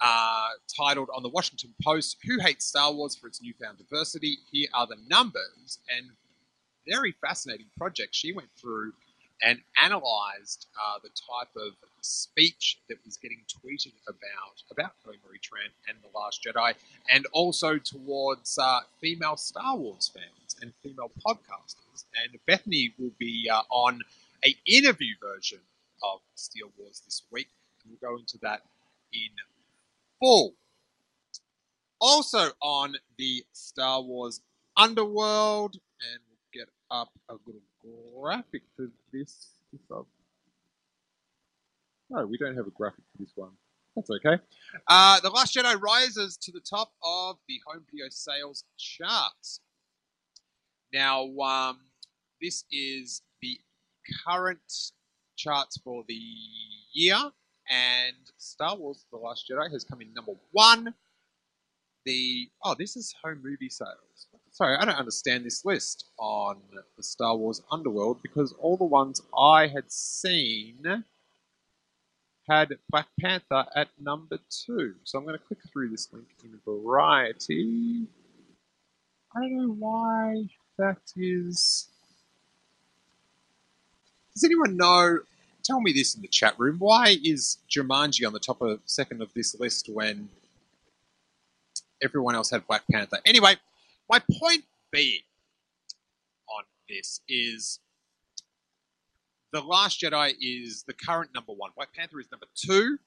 uh, 0.00 0.48
titled 0.76 1.08
on 1.14 1.22
the 1.22 1.28
Washington 1.28 1.72
Post, 1.82 2.18
Who 2.24 2.40
Hates 2.40 2.66
Star 2.66 2.92
Wars 2.92 3.16
for 3.16 3.28
Its 3.28 3.40
Newfound 3.40 3.78
Diversity? 3.78 4.38
Here 4.50 4.68
are 4.74 4.86
the 4.86 4.96
numbers. 5.08 5.78
And 5.88 6.10
very 6.86 7.14
fascinating 7.20 7.66
project. 7.78 8.14
She 8.14 8.32
went 8.34 8.48
through 8.60 8.92
and 9.42 9.60
analysed 9.82 10.68
uh, 10.76 10.98
the 11.02 11.08
type 11.08 11.48
of 11.56 11.72
speech 12.00 12.80
that 12.88 12.98
was 13.04 13.16
getting 13.16 13.42
tweeted 13.48 13.94
about 14.06 14.62
about 14.70 14.92
Kelly 15.02 15.16
Marie 15.26 15.38
Tran 15.38 15.70
and 15.88 15.96
The 16.02 16.18
Last 16.18 16.46
Jedi, 16.46 16.74
and 17.10 17.26
also 17.32 17.78
towards 17.78 18.58
uh, 18.58 18.80
female 19.00 19.36
Star 19.36 19.76
Wars 19.76 20.10
fans 20.12 20.43
and 20.62 20.72
female 20.82 21.10
podcasters. 21.26 22.04
And 22.22 22.38
Bethany 22.46 22.94
will 22.98 23.12
be 23.18 23.48
uh, 23.50 23.62
on 23.70 24.00
a 24.44 24.56
interview 24.66 25.14
version 25.20 25.60
of 26.02 26.20
Steele 26.34 26.70
Wars 26.78 27.02
this 27.04 27.22
week. 27.30 27.48
And 27.82 27.92
we'll 27.92 28.10
go 28.10 28.18
into 28.18 28.38
that 28.42 28.62
in 29.12 29.30
full. 30.20 30.54
Also 32.00 32.50
on 32.60 32.94
the 33.18 33.44
Star 33.52 34.02
Wars 34.02 34.40
Underworld, 34.76 35.74
and 35.74 36.20
we'll 36.28 36.64
get 36.64 36.68
up 36.90 37.10
a 37.28 37.34
little 37.46 37.62
graphic 38.14 38.62
for 38.76 38.90
this. 39.12 39.48
No, 42.10 42.26
we 42.26 42.36
don't 42.36 42.56
have 42.56 42.66
a 42.66 42.70
graphic 42.70 43.04
for 43.12 43.22
this 43.22 43.32
one. 43.34 43.50
That's 43.96 44.10
okay. 44.10 44.42
Uh, 44.88 45.20
the 45.20 45.30
Last 45.30 45.54
Jedi 45.54 45.80
rises 45.80 46.36
to 46.38 46.52
the 46.52 46.60
top 46.60 46.92
of 47.02 47.36
the 47.48 47.60
home 47.66 47.84
video 47.90 48.06
sales 48.10 48.64
charts. 48.76 49.60
Now, 50.94 51.24
um, 51.40 51.80
this 52.40 52.62
is 52.70 53.22
the 53.42 53.58
current 54.24 54.60
charts 55.36 55.76
for 55.82 56.04
the 56.06 56.20
year, 56.92 57.18
and 57.68 58.14
Star 58.38 58.76
Wars: 58.76 59.04
The 59.10 59.18
Last 59.18 59.50
Jedi 59.50 59.72
has 59.72 59.82
come 59.82 60.00
in 60.02 60.14
number 60.14 60.34
one. 60.52 60.94
The 62.04 62.48
oh, 62.62 62.76
this 62.78 62.94
is 62.94 63.12
home 63.24 63.40
movie 63.42 63.70
sales. 63.70 64.28
Sorry, 64.52 64.76
I 64.76 64.84
don't 64.84 64.94
understand 64.94 65.44
this 65.44 65.64
list 65.64 66.04
on 66.16 66.58
the 66.96 67.02
Star 67.02 67.36
Wars 67.36 67.60
Underworld 67.72 68.22
because 68.22 68.54
all 68.60 68.76
the 68.76 68.84
ones 68.84 69.20
I 69.36 69.66
had 69.66 69.90
seen 69.90 71.04
had 72.48 72.68
Black 72.88 73.08
Panther 73.18 73.64
at 73.74 73.88
number 73.98 74.38
two. 74.48 74.94
So 75.02 75.18
I'm 75.18 75.24
going 75.24 75.36
to 75.36 75.44
click 75.44 75.58
through 75.72 75.88
this 75.88 76.08
link 76.12 76.28
in 76.44 76.60
Variety. 76.64 78.06
I 79.34 79.40
don't 79.40 79.56
know 79.56 79.74
why 79.76 80.44
that 80.78 80.98
is. 81.16 81.88
Does 84.34 84.44
anyone 84.44 84.76
know? 84.76 85.20
Tell 85.64 85.80
me 85.80 85.92
this 85.92 86.14
in 86.14 86.20
the 86.20 86.28
chat 86.28 86.58
room. 86.58 86.76
Why 86.78 87.16
is 87.24 87.58
Jumanji 87.70 88.26
on 88.26 88.34
the 88.34 88.38
top 88.38 88.60
of 88.60 88.80
second 88.84 89.22
of 89.22 89.32
this 89.32 89.58
list 89.58 89.88
when 89.88 90.28
everyone 92.02 92.34
else 92.34 92.50
had 92.50 92.66
Black 92.66 92.82
Panther? 92.90 93.18
Anyway, 93.24 93.56
my 94.10 94.20
point 94.38 94.64
being 94.90 95.20
on 96.48 96.64
this 96.88 97.20
is 97.28 97.80
the 99.52 99.60
Last 99.62 100.02
Jedi 100.02 100.34
is 100.40 100.82
the 100.82 100.92
current 100.92 101.30
number 101.34 101.52
one. 101.52 101.70
Black 101.76 101.94
Panther 101.94 102.20
is 102.20 102.30
number 102.30 102.46
two, 102.54 102.98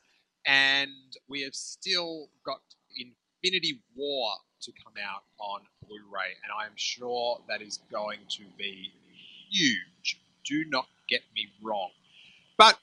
and 0.47 0.89
we 1.27 1.41
have 1.41 1.53
still 1.53 2.29
got 2.43 2.61
Infinity 2.97 3.81
War 3.95 4.31
to 4.61 4.71
come 4.83 4.93
out 5.03 5.23
on 5.39 5.61
Blu-ray, 5.87 6.33
and 6.43 6.51
I 6.59 6.65
am 6.65 6.73
sure 6.75 7.41
that 7.47 7.61
is 7.61 7.79
going 7.91 8.19
to 8.29 8.43
be 8.57 8.91
huge. 9.49 10.19
Do 10.45 10.65
not 10.69 10.87
get 11.09 11.21
me 11.35 11.47
wrong, 11.61 11.89
but 12.57 12.77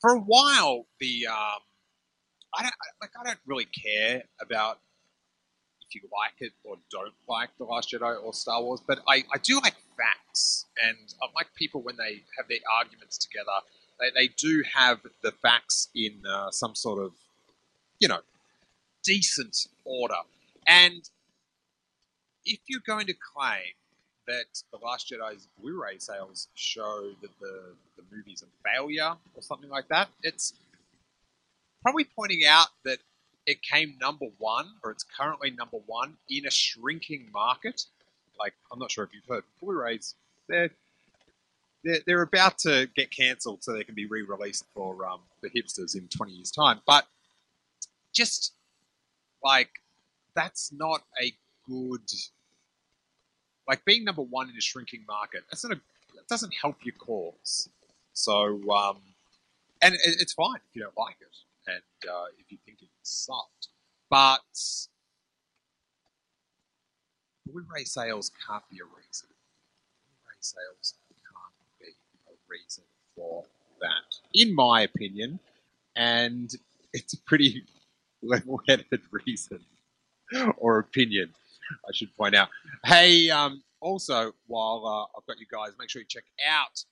for 0.00 0.14
a 0.14 0.20
while, 0.20 0.86
the 1.00 1.26
um, 1.26 1.60
I 2.54 2.62
don't 2.62 2.74
like. 3.00 3.10
I 3.20 3.24
don't 3.24 3.38
really 3.46 3.66
care 3.66 4.24
about 4.40 4.78
if 5.88 5.94
you 5.94 6.02
like 6.12 6.40
it 6.40 6.52
or 6.64 6.76
don't 6.90 7.14
like 7.28 7.50
The 7.58 7.64
Last 7.64 7.92
Jedi 7.92 8.22
or 8.22 8.32
Star 8.34 8.62
Wars, 8.62 8.80
but 8.86 9.00
I, 9.08 9.24
I 9.32 9.38
do 9.42 9.60
like 9.60 9.76
facts. 9.96 10.66
And 10.82 10.96
I 11.22 11.26
like 11.34 11.46
people 11.54 11.82
when 11.82 11.96
they 11.96 12.22
have 12.36 12.48
their 12.48 12.58
arguments 12.78 13.18
together, 13.18 13.46
they, 14.00 14.10
they 14.14 14.28
do 14.36 14.62
have 14.74 15.00
the 15.22 15.32
facts 15.32 15.88
in 15.94 16.22
uh, 16.28 16.50
some 16.50 16.74
sort 16.74 17.02
of, 17.02 17.12
you 17.98 18.08
know, 18.08 18.20
decent 19.04 19.56
order. 19.84 20.14
And 20.66 21.08
if 22.44 22.60
you're 22.68 22.82
going 22.86 23.06
to 23.06 23.14
claim 23.14 23.74
that 24.26 24.44
The 24.72 24.78
Last 24.78 25.10
Jedi's 25.10 25.48
Blu 25.60 25.80
ray 25.82 25.98
sales 25.98 26.48
show 26.54 27.10
that 27.22 27.30
the, 27.40 27.74
the 27.96 28.02
movie's 28.14 28.42
a 28.42 28.68
failure 28.68 29.14
or 29.34 29.42
something 29.42 29.70
like 29.70 29.88
that, 29.88 30.08
it's 30.22 30.54
probably 31.82 32.04
pointing 32.04 32.42
out 32.48 32.68
that 32.84 32.98
it 33.46 33.62
came 33.62 33.96
number 34.00 34.26
one, 34.38 34.66
or 34.82 34.90
it's 34.90 35.04
currently 35.04 35.50
number 35.52 35.78
one 35.86 36.14
in 36.28 36.46
a 36.46 36.50
shrinking 36.50 37.28
market. 37.32 37.84
Like 38.38 38.54
I'm 38.72 38.78
not 38.78 38.90
sure 38.90 39.04
if 39.04 39.10
you've 39.14 39.24
heard, 39.28 39.44
Blu-rays 39.62 40.14
they're 40.48 40.70
they're, 41.84 42.00
they're 42.06 42.22
about 42.22 42.58
to 42.58 42.88
get 42.96 43.10
cancelled 43.10 43.62
so 43.62 43.72
they 43.72 43.84
can 43.84 43.94
be 43.94 44.06
re-released 44.06 44.64
for 44.74 45.06
um, 45.06 45.20
the 45.42 45.50
hipsters 45.50 45.94
in 45.94 46.08
20 46.08 46.32
years' 46.32 46.50
time. 46.50 46.80
But 46.86 47.06
just 48.12 48.54
like 49.44 49.70
that's 50.36 50.72
not 50.72 51.02
a 51.20 51.32
good 51.68 52.08
like 53.66 53.84
being 53.84 54.04
number 54.04 54.22
one 54.22 54.48
in 54.48 54.56
a 54.56 54.60
shrinking 54.60 55.04
market. 55.08 55.42
That's 55.50 55.64
not 55.64 55.72
a 55.72 55.80
that 56.14 56.28
doesn't 56.28 56.54
help 56.60 56.76
your 56.84 56.94
cause. 56.94 57.68
So 58.12 58.60
um, 58.70 58.98
and 59.82 59.94
it, 59.94 60.00
it's 60.04 60.34
fine 60.34 60.56
if 60.56 60.74
you 60.76 60.82
don't 60.82 60.96
like 60.96 61.16
it 61.20 61.36
and 61.66 62.10
uh, 62.10 62.26
if 62.38 62.52
you 62.52 62.58
think 62.64 62.78
it 62.82 62.88
sucked. 63.02 63.68
But 64.08 64.40
Blu-ray 67.46 67.84
sales 67.84 68.30
can't 68.46 68.62
be 68.70 68.78
a 68.78 68.84
reason. 68.84 69.28
Blu-ray 70.06 70.40
sales 70.40 70.94
can't 71.24 71.80
be 71.80 71.86
a 72.28 72.34
reason 72.48 72.84
for 73.16 73.44
that, 73.80 74.14
in 74.32 74.54
my 74.54 74.82
opinion, 74.82 75.40
and 75.96 76.52
it's 76.92 77.14
a 77.14 77.18
pretty 77.22 77.64
level-headed 78.22 79.00
reason 79.10 79.60
or 80.56 80.78
opinion, 80.78 81.32
I 81.88 81.92
should 81.92 82.14
point 82.16 82.34
out. 82.34 82.48
Hey, 82.84 83.30
um, 83.30 83.62
also, 83.80 84.32
while 84.46 84.84
uh, 84.86 85.18
I've 85.18 85.26
got 85.26 85.38
you 85.38 85.46
guys, 85.50 85.72
make 85.78 85.90
sure 85.90 86.00
you 86.02 86.06
check 86.08 86.24
out 86.48 86.84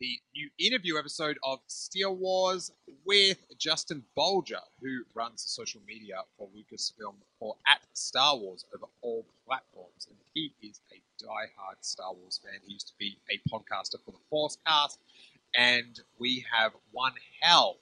the 0.00 0.18
new 0.34 0.48
interview 0.58 0.96
episode 0.96 1.38
of 1.44 1.58
Steele 1.66 2.16
Wars 2.16 2.72
with 3.04 3.36
Justin 3.58 4.02
Bolger, 4.16 4.62
who 4.80 5.02
runs 5.14 5.42
the 5.42 5.50
social 5.50 5.82
media 5.86 6.22
for 6.38 6.48
Lucasfilm 6.48 7.14
or 7.38 7.54
at 7.68 7.80
Star 7.92 8.36
Wars 8.36 8.64
over 8.74 8.86
all 9.02 9.26
platforms. 9.46 10.08
And 10.08 10.16
he 10.32 10.52
is 10.62 10.80
a 10.90 10.96
die-hard 11.22 11.76
Star 11.82 12.14
Wars 12.14 12.40
fan. 12.42 12.60
He 12.66 12.72
used 12.72 12.88
to 12.88 12.94
be 12.98 13.18
a 13.30 13.36
podcaster 13.50 13.96
for 14.04 14.12
the 14.12 14.18
Forcecast. 14.32 14.96
And 15.54 16.00
we 16.18 16.46
have 16.50 16.72
one 16.92 17.12
hell 17.42 17.76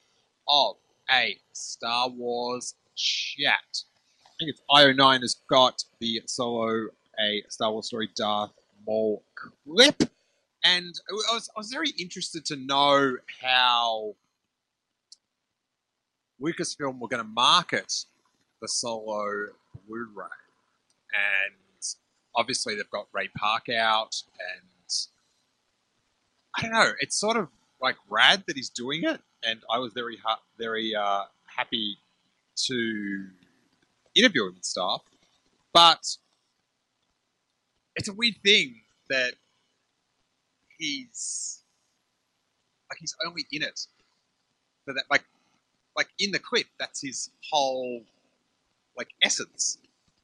of 0.48 0.76
a 1.10 1.38
Star 1.52 2.08
Wars 2.08 2.74
chat. 2.96 3.84
Think 4.38 4.50
it's 4.50 4.62
IO9 4.70 5.22
has 5.22 5.36
got 5.48 5.82
the 5.98 6.22
solo 6.26 6.88
a 7.18 7.42
Star 7.48 7.72
Wars 7.72 7.86
story 7.86 8.08
Darth 8.14 8.52
Maul 8.86 9.24
clip, 9.34 10.02
and 10.62 10.94
I 11.10 11.34
was 11.34 11.50
I 11.56 11.58
was 11.58 11.70
very 11.70 11.90
interested 11.98 12.44
to 12.46 12.56
know 12.56 13.16
how 13.42 14.14
Lucasfilm 16.40 17.00
were 17.00 17.08
going 17.08 17.22
to 17.22 17.28
market 17.28 18.04
the 18.62 18.68
Solo 18.68 19.48
Blu-ray, 19.88 20.26
and 21.12 21.82
obviously 22.36 22.76
they've 22.76 22.90
got 22.90 23.08
Ray 23.12 23.28
Park 23.36 23.68
out, 23.68 24.22
and 24.38 24.92
I 26.56 26.62
don't 26.62 26.72
know. 26.72 26.92
It's 27.00 27.16
sort 27.16 27.36
of 27.36 27.48
like 27.82 27.96
rad 28.08 28.44
that 28.46 28.54
he's 28.54 28.70
doing 28.70 29.02
it, 29.02 29.20
and 29.44 29.60
I 29.68 29.78
was 29.78 29.92
very 29.94 30.16
ha- 30.16 30.42
very 30.58 30.94
uh, 30.94 31.24
happy 31.56 31.98
to 32.66 33.26
interview 34.18 34.46
and 34.46 34.64
stuff. 34.64 35.02
But 35.72 36.16
it's 37.96 38.08
a 38.08 38.12
weird 38.12 38.36
thing 38.44 38.80
that 39.08 39.34
he's 40.76 41.62
like 42.90 42.98
he's 42.98 43.14
only 43.26 43.46
in 43.52 43.62
it 43.62 43.86
for 44.84 44.94
that 44.94 45.04
like 45.10 45.24
like 45.96 46.08
in 46.18 46.30
the 46.30 46.38
clip 46.38 46.66
that's 46.78 47.00
his 47.00 47.30
whole 47.50 48.02
like 48.96 49.08
essence 49.22 49.78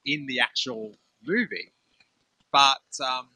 in 0.04 0.26
the 0.26 0.40
actual 0.40 0.92
movie. 1.26 1.72
But 2.52 2.82
um, 3.04 3.28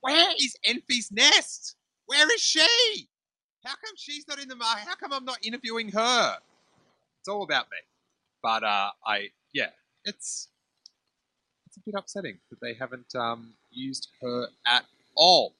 where 0.00 0.32
is 0.40 0.56
Enfys 0.66 1.12
Nest? 1.12 1.76
Where 2.06 2.32
is 2.32 2.40
she? 2.40 3.08
How 3.64 3.72
come 3.72 3.94
she's 3.96 4.26
not 4.28 4.40
in 4.40 4.48
the? 4.48 4.56
How 4.60 4.94
come 4.94 5.12
I'm 5.12 5.24
not 5.24 5.38
interviewing 5.44 5.90
her? 5.90 6.36
It's 7.20 7.28
all 7.28 7.42
about 7.42 7.66
me. 7.70 7.78
But 8.42 8.62
uh, 8.62 8.90
I, 9.04 9.30
yeah, 9.52 9.70
it's 10.06 10.48
it's 11.66 11.76
a 11.76 11.80
bit 11.84 11.94
upsetting 11.98 12.38
that 12.50 12.60
they 12.60 12.74
haven't 12.74 13.14
um, 13.14 13.52
used 13.70 14.08
her 14.22 14.46
at 14.66 14.84
all. 15.14 15.54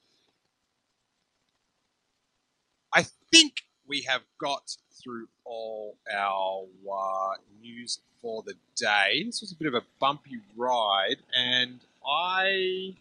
I 2.93 3.05
think 3.31 3.53
we 3.87 4.01
have 4.03 4.21
got 4.41 4.75
through 5.03 5.27
all 5.45 5.97
our 6.11 6.63
uh, 6.63 7.35
news 7.61 7.99
for 8.21 8.41
the 8.43 8.55
day. 8.75 9.23
This 9.25 9.41
was 9.41 9.51
a 9.51 9.55
bit 9.55 9.67
of 9.67 9.75
a 9.75 9.83
bumpy 9.99 10.39
ride, 10.55 11.17
and 11.37 11.79
I 12.09 12.95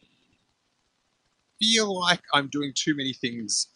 feel 1.61 1.99
like 1.99 2.21
I'm 2.35 2.49
doing 2.49 2.73
too 2.75 2.95
many 2.95 3.13
things 3.13 3.69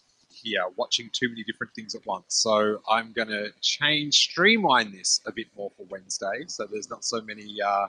here, 0.42 0.62
watching 0.76 1.10
too 1.12 1.28
many 1.28 1.42
different 1.44 1.74
things 1.74 1.94
at 1.94 2.04
once. 2.06 2.34
So 2.34 2.80
I'm 2.88 3.12
going 3.12 3.28
to 3.28 3.50
change, 3.60 4.14
streamline 4.14 4.92
this 4.92 5.20
a 5.26 5.32
bit 5.32 5.46
more 5.56 5.70
for 5.76 5.84
Wednesday, 5.90 6.44
so 6.46 6.66
there's 6.66 6.90
not 6.90 7.04
so 7.04 7.20
many 7.20 7.60
uh, 7.60 7.88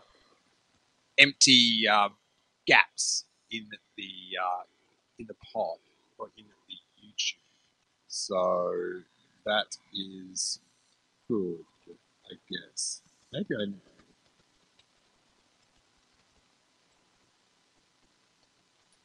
empty 1.17 1.87
uh, 1.87 2.09
gaps 2.67 3.25
in 3.51 3.67
the 3.97 4.09
uh, 4.41 4.63
in 5.19 5.27
the 5.27 5.35
pod 5.53 5.77
or 6.17 6.29
in 6.37 6.45
the 6.67 6.75
YouTube. 7.05 7.35
So 8.07 9.01
that 9.45 9.77
is 9.93 10.59
good, 11.27 11.65
I 12.29 12.35
guess. 12.49 13.01
Maybe 13.31 13.55
I. 13.55 13.65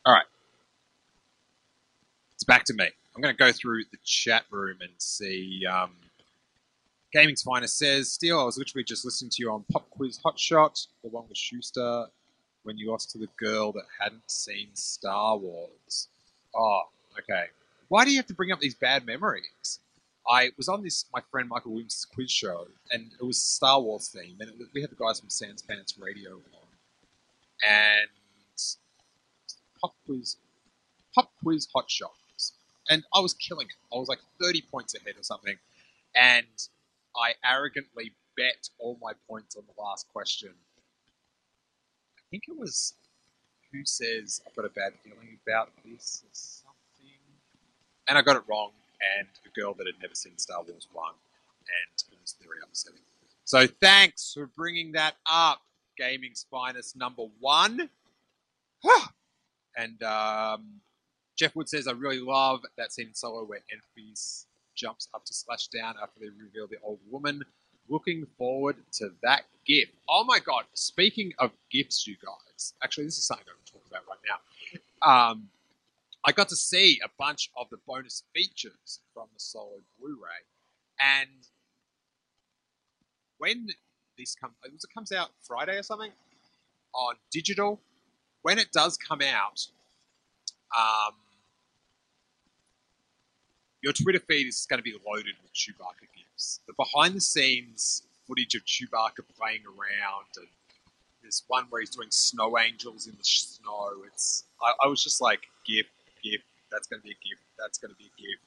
All 0.04 0.14
right. 0.14 0.26
It's 2.34 2.44
back 2.44 2.64
to 2.64 2.74
me. 2.74 2.90
I'm 3.16 3.22
going 3.22 3.34
to 3.34 3.38
go 3.38 3.50
through 3.50 3.84
the 3.90 3.96
chat 4.04 4.44
room 4.50 4.76
and 4.82 4.90
see. 4.98 5.64
Um, 5.64 5.92
Gaming's 7.14 7.42
Finest 7.42 7.78
says, 7.78 8.12
Steele, 8.12 8.38
I 8.38 8.44
was 8.44 8.58
literally 8.58 8.84
just 8.84 9.06
listening 9.06 9.30
to 9.30 9.42
you 9.42 9.50
on 9.50 9.64
Pop 9.72 9.88
Quiz 9.88 10.20
Hotshot, 10.22 10.86
the 11.02 11.08
one 11.08 11.24
with 11.26 11.38
Schuster, 11.38 12.08
when 12.64 12.76
you 12.76 12.92
asked 12.92 13.12
to 13.12 13.18
the 13.18 13.28
girl 13.38 13.72
that 13.72 13.84
hadn't 13.98 14.30
seen 14.30 14.68
Star 14.74 15.38
Wars. 15.38 16.08
Oh, 16.54 16.82
okay. 17.18 17.46
Why 17.88 18.04
do 18.04 18.10
you 18.10 18.18
have 18.18 18.26
to 18.26 18.34
bring 18.34 18.52
up 18.52 18.60
these 18.60 18.74
bad 18.74 19.06
memories? 19.06 19.80
I 20.28 20.50
was 20.58 20.68
on 20.68 20.82
this 20.82 21.06
my 21.14 21.22
friend 21.30 21.48
Michael 21.48 21.72
Williams' 21.72 22.04
quiz 22.12 22.30
show, 22.30 22.66
and 22.90 23.12
it 23.18 23.24
was 23.24 23.42
Star 23.42 23.80
Wars 23.80 24.08
theme, 24.08 24.36
and 24.40 24.50
it, 24.50 24.56
we 24.74 24.82
had 24.82 24.90
the 24.90 24.96
guys 24.96 25.20
from 25.20 25.30
Sans 25.30 25.62
Pants 25.62 25.96
Radio 25.98 26.32
on, 26.32 26.68
and 27.66 28.08
pop 29.80 29.94
quiz, 30.04 30.36
pop 31.14 31.30
quiz 31.42 31.66
hot 31.74 31.90
shots, 31.90 32.25
and 32.90 33.04
I 33.14 33.20
was 33.20 33.34
killing 33.34 33.66
it. 33.66 33.94
I 33.94 33.98
was 33.98 34.08
like 34.08 34.20
thirty 34.40 34.62
points 34.62 34.94
ahead 34.94 35.14
or 35.18 35.22
something, 35.22 35.56
and 36.14 36.46
I 37.16 37.34
arrogantly 37.44 38.12
bet 38.36 38.68
all 38.78 38.98
my 39.02 39.12
points 39.28 39.56
on 39.56 39.64
the 39.66 39.82
last 39.82 40.06
question. 40.12 40.50
I 42.18 42.22
think 42.30 42.44
it 42.48 42.58
was 42.58 42.94
who 43.72 43.84
says 43.84 44.40
I've 44.46 44.54
got 44.54 44.64
a 44.64 44.70
bad 44.70 44.92
feeling 45.04 45.38
about 45.46 45.70
this 45.84 46.22
or 46.24 46.30
something, 46.32 47.18
and 48.08 48.18
I 48.18 48.22
got 48.22 48.36
it 48.36 48.42
wrong 48.48 48.70
and 49.18 49.28
a 49.44 49.60
girl 49.60 49.74
that 49.74 49.86
had 49.86 49.96
never 50.00 50.14
seen 50.14 50.36
Star 50.38 50.62
Wars 50.62 50.88
1, 50.92 51.04
and 51.08 52.12
it 52.12 52.18
was 52.20 52.34
very 52.42 52.58
upsetting. 52.62 53.00
So 53.44 53.66
thanks 53.80 54.32
for 54.34 54.46
bringing 54.46 54.92
that 54.92 55.14
up, 55.30 55.60
Gaming's 55.96 56.46
Finest 56.50 56.96
number 56.96 57.24
one. 57.38 57.88
and 59.76 60.02
um, 60.02 60.80
Jeff 61.36 61.54
Wood 61.54 61.68
says, 61.68 61.86
I 61.86 61.92
really 61.92 62.20
love 62.20 62.62
that 62.76 62.92
scene 62.92 63.08
in 63.08 63.14
Solo 63.14 63.44
where 63.44 63.60
Enfys 63.70 64.46
jumps 64.74 65.08
up 65.14 65.24
to 65.26 65.34
slash 65.34 65.68
down 65.68 65.94
after 66.02 66.20
they 66.20 66.28
reveal 66.28 66.66
the 66.66 66.78
old 66.82 66.98
woman. 67.10 67.44
Looking 67.88 68.26
forward 68.36 68.76
to 68.94 69.10
that 69.22 69.42
gift. 69.66 69.92
Oh 70.08 70.24
my 70.24 70.40
god, 70.40 70.64
speaking 70.74 71.32
of 71.38 71.52
gifts, 71.70 72.06
you 72.06 72.16
guys. 72.16 72.74
Actually, 72.82 73.04
this 73.04 73.18
is 73.18 73.24
something 73.24 73.46
I'm 73.48 73.54
going 73.54 73.64
to 73.66 73.72
talk 73.72 73.82
about 73.88 74.02
right 74.08 74.18
now. 74.26 75.30
Um, 75.30 75.48
I 76.24 76.32
got 76.32 76.48
to 76.48 76.56
see 76.56 76.98
a 77.04 77.08
bunch 77.18 77.50
of 77.56 77.68
the 77.70 77.76
bonus 77.86 78.24
features 78.34 79.00
from 79.14 79.26
the 79.32 79.38
Solo 79.38 79.80
Blu-ray, 80.00 80.42
and 80.98 81.30
when 83.38 83.68
this 84.18 84.34
comes, 84.34 84.54
it 84.64 84.72
comes 84.92 85.12
out 85.12 85.28
Friday 85.42 85.76
or 85.76 85.82
something 85.84 86.10
on 86.92 87.14
digital. 87.30 87.78
When 88.42 88.58
it 88.58 88.72
does 88.72 88.96
come 88.96 89.20
out, 89.22 89.66
um, 90.76 91.14
your 93.86 93.92
Twitter 93.92 94.18
feed 94.18 94.48
is 94.48 94.66
going 94.68 94.78
to 94.78 94.82
be 94.82 94.96
loaded 95.06 95.34
with 95.44 95.54
Chewbacca 95.54 96.08
gifts. 96.12 96.58
The 96.66 96.72
behind-the-scenes 96.72 98.02
footage 98.26 98.56
of 98.56 98.64
Chewbacca 98.64 99.22
playing 99.38 99.60
around, 99.64 100.26
and 100.38 100.48
there's 101.22 101.44
one 101.46 101.66
where 101.70 101.82
he's 101.82 101.90
doing 101.90 102.08
snow 102.10 102.58
angels 102.58 103.06
in 103.06 103.12
the 103.16 103.22
snow. 103.22 103.92
It's 104.08 104.42
I, 104.60 104.72
I 104.82 104.88
was 104.88 105.04
just 105.04 105.20
like, 105.20 105.42
gift 105.64 105.90
gift. 106.20 106.42
That's 106.72 106.88
going 106.88 107.00
to 107.00 107.04
be 107.04 107.12
a 107.12 107.28
gift. 107.28 107.42
That's 107.60 107.78
going 107.78 107.92
to 107.92 107.96
be 107.96 108.06
a 108.06 108.20
gift. 108.20 108.42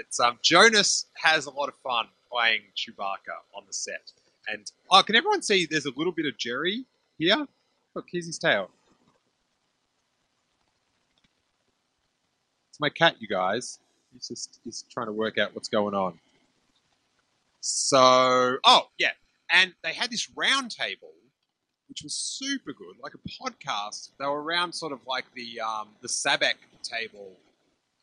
It's 0.00 0.18
um, 0.18 0.40
Joonas 0.42 1.04
has 1.14 1.46
a 1.46 1.50
lot 1.50 1.68
of 1.68 1.76
fun 1.76 2.06
playing 2.28 2.62
Chewbacca 2.76 3.38
on 3.54 3.62
the 3.68 3.72
set. 3.72 4.10
And 4.48 4.68
oh, 4.90 5.04
can 5.04 5.14
everyone 5.14 5.42
see? 5.42 5.64
There's 5.64 5.86
a 5.86 5.92
little 5.96 6.12
bit 6.12 6.26
of 6.26 6.36
Jerry 6.38 6.86
here. 7.18 7.46
Look, 7.94 8.06
here's 8.10 8.26
his 8.26 8.36
tail. 8.36 8.68
It's 12.70 12.80
my 12.80 12.88
cat, 12.88 13.14
you 13.20 13.28
guys. 13.28 13.78
He's 14.12 14.28
just 14.28 14.60
he's 14.64 14.84
trying 14.90 15.06
to 15.06 15.12
work 15.12 15.38
out 15.38 15.54
what's 15.54 15.68
going 15.68 15.94
on. 15.94 16.18
So, 17.60 18.58
oh 18.64 18.88
yeah, 18.98 19.12
and 19.50 19.72
they 19.82 19.92
had 19.92 20.10
this 20.10 20.28
round 20.36 20.70
table 20.70 21.12
which 21.92 22.02
was 22.02 22.14
super 22.14 22.72
good, 22.72 22.96
like 23.02 23.12
a 23.12 23.18
podcast. 23.28 24.12
They 24.18 24.24
were 24.24 24.42
around 24.42 24.72
sort 24.72 24.92
of 24.92 25.00
like 25.06 25.26
the 25.34 25.60
um, 25.60 25.88
the 26.00 26.08
sabacc 26.08 26.54
table 26.82 27.36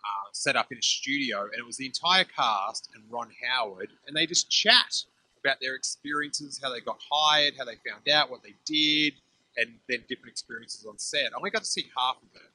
uh, 0.05 0.29
set 0.31 0.55
up 0.55 0.71
in 0.71 0.77
a 0.77 0.81
studio, 0.83 1.45
and 1.45 1.55
it 1.57 1.65
was 1.65 1.77
the 1.77 1.87
entire 1.87 2.23
cast 2.23 2.89
and 2.93 3.03
Ron 3.09 3.29
Howard, 3.43 3.89
and 4.05 4.15
they 4.15 4.27
just 4.27 4.47
chat 4.47 5.05
about 5.43 5.57
their 5.59 5.73
experiences, 5.73 6.59
how 6.61 6.71
they 6.71 6.81
got 6.81 6.99
hired, 7.11 7.55
how 7.57 7.65
they 7.65 7.77
found 7.89 8.07
out, 8.07 8.29
what 8.29 8.43
they 8.43 8.53
did, 8.63 9.13
and 9.57 9.71
then 9.89 10.03
different 10.07 10.33
experiences 10.33 10.85
on 10.85 10.99
set. 10.99 11.31
I 11.33 11.37
only 11.37 11.49
got 11.49 11.63
to 11.63 11.67
see 11.67 11.89
half 11.97 12.17
of 12.17 12.29
it, 12.35 12.47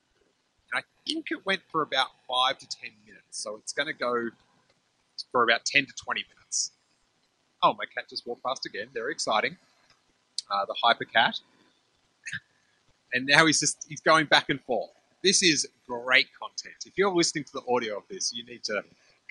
and 0.74 0.82
I 0.82 1.10
think 1.10 1.26
it 1.30 1.46
went 1.46 1.60
for 1.70 1.82
about 1.82 2.08
five 2.28 2.58
to 2.58 2.66
ten 2.68 2.90
minutes. 3.06 3.24
So 3.30 3.56
it's 3.56 3.72
going 3.72 3.86
to 3.86 3.92
go 3.92 4.30
for 5.30 5.44
about 5.44 5.64
ten 5.64 5.86
to 5.86 5.92
twenty 6.02 6.24
minutes. 6.36 6.72
Oh, 7.62 7.74
my 7.78 7.84
cat 7.94 8.08
just 8.10 8.26
walked 8.26 8.42
past 8.42 8.66
again. 8.66 8.88
Very 8.92 9.12
exciting 9.12 9.56
uh, 10.50 10.64
the 10.66 10.74
Hypercat, 10.84 11.40
and 13.12 13.26
now 13.26 13.46
he's 13.46 13.60
just 13.60 13.86
he's 13.88 14.00
going 14.00 14.26
back 14.26 14.50
and 14.50 14.60
forth. 14.62 14.90
This 15.22 15.42
is 15.42 15.66
great 15.86 16.26
content. 16.38 16.74
If 16.84 16.98
you're 16.98 17.14
listening 17.14 17.44
to 17.44 17.52
the 17.54 17.62
audio 17.72 17.96
of 17.98 18.02
this, 18.10 18.32
you 18.32 18.44
need 18.44 18.64
to 18.64 18.82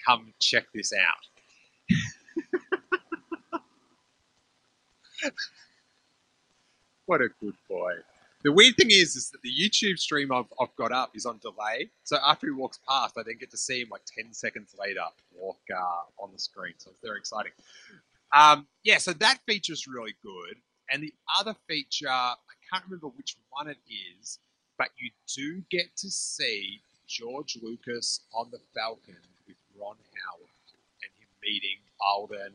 come 0.06 0.34
check 0.40 0.66
this 0.74 0.92
out. 0.94 1.28
what 7.06 7.22
a 7.22 7.28
good 7.40 7.56
boy. 7.70 7.94
The 8.44 8.52
weird 8.52 8.76
thing 8.76 8.90
is, 8.90 9.16
is 9.16 9.30
that 9.30 9.42
the 9.42 9.50
YouTube 9.50 9.98
stream 9.98 10.32
I've, 10.32 10.52
I've 10.60 10.76
got 10.76 10.92
up 10.92 11.16
is 11.16 11.26
on 11.26 11.40
delay. 11.40 11.90
So 12.04 12.18
after 12.26 12.48
he 12.48 12.52
walks 12.52 12.80
past, 12.88 13.18
I 13.18 13.24
then 13.24 13.38
get 13.40 13.52
to 13.52 13.58
see 13.58 13.82
him 13.82 13.88
like 13.90 14.02
10 14.18 14.34
seconds 14.34 14.76
later 14.78 15.06
walk 15.34 15.60
uh, 15.74 16.22
on 16.22 16.32
the 16.34 16.40
screen. 16.40 16.74
So 16.78 16.92
it's 16.92 17.00
very 17.02 17.18
exciting. 17.18 17.54
Um, 18.34 18.68
yeah, 18.84 18.98
so 18.98 19.14
that 19.14 19.40
feature 19.46 19.74
is 19.74 19.88
really 19.88 20.16
good. 20.22 20.58
And 20.92 21.02
the 21.02 21.14
other 21.40 21.56
feature, 21.70 22.10
I 22.10 22.36
can't 22.72 22.84
remember 22.86 23.08
which 23.08 23.38
one 23.50 23.70
it 23.70 23.78
is, 24.20 24.40
but 24.78 24.90
you 24.98 25.12
do 25.34 25.64
get 25.70 25.96
to 25.98 26.10
see 26.10 26.82
George 27.08 27.58
Lucas 27.62 28.22
on 28.34 28.50
the 28.52 28.60
Falcon 28.76 29.16
with 29.48 29.56
Ron 29.80 29.96
Howard 30.26 30.50
and 31.02 31.12
him 31.18 31.28
meeting 31.42 31.78
Alden 32.02 32.54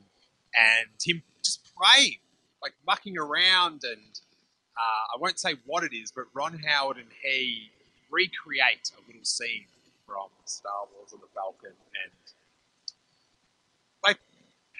and 0.55 0.89
him 1.03 1.22
just 1.43 1.66
praying, 1.76 2.18
like 2.62 2.74
mucking 2.86 3.16
around. 3.16 3.84
And 3.84 4.20
uh, 4.79 5.16
I 5.16 5.18
won't 5.18 5.39
say 5.39 5.55
what 5.66 5.83
it 5.83 5.93
is, 5.95 6.12
but 6.12 6.26
Ron 6.33 6.61
Howard 6.66 6.99
and 6.99 7.09
he 7.22 7.70
recreate 8.11 8.93
a 8.97 9.01
little 9.07 9.24
scene 9.24 9.66
from 10.07 10.29
Star 10.45 10.85
Wars 10.95 11.12
on 11.12 11.20
the 11.20 11.26
Falcon. 11.35 11.70
And, 11.70 12.12
like, 14.05 14.18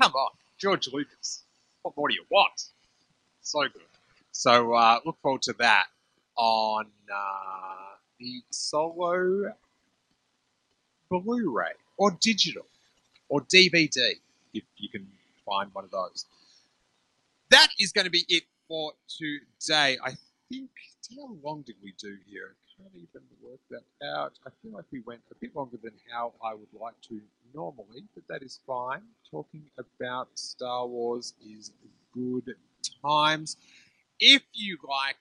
come 0.01 0.13
on, 0.13 0.31
George 0.57 0.89
Lucas. 0.93 1.43
What 1.83 1.97
more 1.97 2.09
do 2.09 2.15
you 2.15 2.25
want? 2.31 2.71
So 3.43 3.61
good. 3.63 3.83
So 4.31 4.73
uh, 4.75 5.01
look 5.05 5.19
forward 5.21 5.43
to 5.43 5.55
that 5.55 5.87
on 6.37 6.87
uh, 7.13 7.97
the 8.21 8.43
Solo 8.51 9.53
Blu-ray 11.11 11.73
or 11.97 12.13
digital 12.21 12.67
or 13.29 13.41
DVD 13.41 14.13
if 14.55 14.65
you 14.77 14.89
can 14.89 15.09
find 15.45 15.71
one 15.75 15.85
of 15.85 15.91
those. 15.91 16.27
That 17.51 17.69
is 17.81 17.93
going 17.93 18.05
to 18.05 18.11
be 18.11 18.25
it 18.29 18.45
for 18.69 18.93
today. 19.09 19.97
I 20.05 20.13
think 20.51 20.71
how 21.17 21.37
long 21.43 21.63
did 21.63 21.77
we 21.83 21.95
do 21.99 22.17
here? 22.27 22.55
I 22.55 22.83
can't 22.83 22.95
even 22.95 23.23
work 23.43 23.61
that 23.71 24.07
out. 24.07 24.39
I 24.47 24.51
feel 24.63 24.73
like 24.73 24.85
we 24.93 25.01
went 25.01 25.23
a 25.31 25.35
bit 25.41 25.57
longer 25.57 25.79
than 25.83 25.95
how 26.13 26.35
I 26.45 26.55
would 26.55 26.69
like 26.79 27.01
to 27.09 27.21
normally, 27.55 28.05
but 28.15 28.25
that 28.29 28.43
is 28.43 28.61
fine. 28.67 29.03
Talking 29.31 29.65
about 29.79 30.29
Star 30.35 30.87
Wars 30.87 31.35
is 31.45 31.73
good 32.13 32.55
times. 33.03 33.57
If 34.21 34.43
you 34.53 34.79
like 34.87 35.17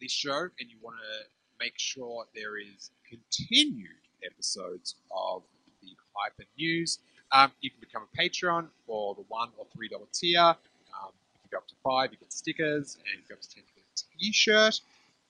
this 0.00 0.12
show 0.12 0.48
and 0.58 0.68
you 0.70 0.76
want 0.82 0.96
to 0.98 1.28
make 1.60 1.78
sure 1.78 2.24
there 2.34 2.58
is 2.58 2.90
continued 3.08 3.90
episodes 4.24 4.96
of 5.10 5.42
the 5.82 5.88
Hyper 6.14 6.48
News, 6.58 6.98
um, 7.32 7.52
you 7.60 7.70
can 7.70 7.80
become 7.80 8.02
a 8.12 8.20
Patreon 8.20 8.68
for 8.86 9.14
the 9.14 9.24
one 9.28 9.50
or 9.56 9.66
three 9.74 9.88
dollar 9.88 10.06
tier. 10.12 10.56
You 11.50 11.56
go 11.56 11.58
up 11.58 11.68
to 11.68 11.74
five, 11.82 12.12
you 12.12 12.18
get 12.18 12.32
stickers, 12.32 12.98
and 12.98 13.22
you 13.22 13.28
go 13.28 13.34
up 13.34 13.40
to 13.40 13.48
ten, 13.48 13.64
you 13.66 13.82
get 13.82 13.84
a 13.84 14.18
T-shirt. 14.18 14.80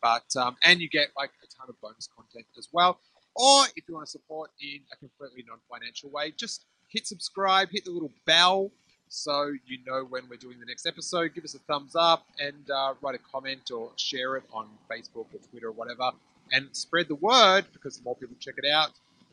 But 0.02 0.36
um, 0.36 0.56
and 0.64 0.80
you 0.80 0.88
get 0.88 1.08
like 1.16 1.30
a 1.42 1.46
ton 1.46 1.66
of 1.68 1.80
bonus 1.80 2.08
content 2.14 2.46
as 2.56 2.68
well. 2.72 2.98
Or 3.34 3.64
if 3.76 3.88
you 3.88 3.94
want 3.94 4.06
to 4.06 4.10
support 4.10 4.50
in 4.60 4.80
a 4.92 4.96
completely 4.96 5.44
non-financial 5.46 6.10
way, 6.10 6.32
just 6.36 6.64
hit 6.88 7.06
subscribe, 7.06 7.68
hit 7.70 7.84
the 7.84 7.90
little 7.90 8.10
bell, 8.26 8.70
so 9.08 9.52
you 9.66 9.78
know 9.86 10.04
when 10.04 10.28
we're 10.28 10.36
doing 10.36 10.58
the 10.58 10.66
next 10.66 10.86
episode. 10.86 11.34
Give 11.34 11.44
us 11.44 11.54
a 11.54 11.58
thumbs 11.60 11.94
up 11.96 12.26
and 12.40 12.70
uh, 12.70 12.94
write 13.00 13.14
a 13.14 13.18
comment 13.18 13.70
or 13.70 13.90
share 13.96 14.36
it 14.36 14.44
on 14.52 14.66
Facebook 14.90 15.26
or 15.32 15.40
Twitter 15.50 15.68
or 15.68 15.72
whatever, 15.72 16.10
and 16.52 16.68
spread 16.72 17.08
the 17.08 17.14
word 17.14 17.66
because 17.72 17.98
the 17.98 18.04
more 18.04 18.16
people 18.16 18.36
check 18.40 18.54
it 18.58 18.68
out, 18.68 18.90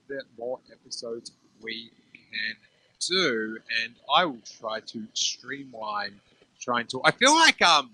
the 0.07 0.21
more 0.37 0.59
episodes 0.71 1.31
we 1.61 1.91
can 2.13 2.55
do. 2.99 3.57
And 3.83 3.95
I 4.13 4.25
will 4.25 4.41
try 4.59 4.79
to 4.79 5.07
streamline 5.13 6.19
trying 6.65 6.87
to. 6.87 7.01
I 7.05 7.11
feel 7.11 7.33
like 7.33 7.61
um 7.61 7.91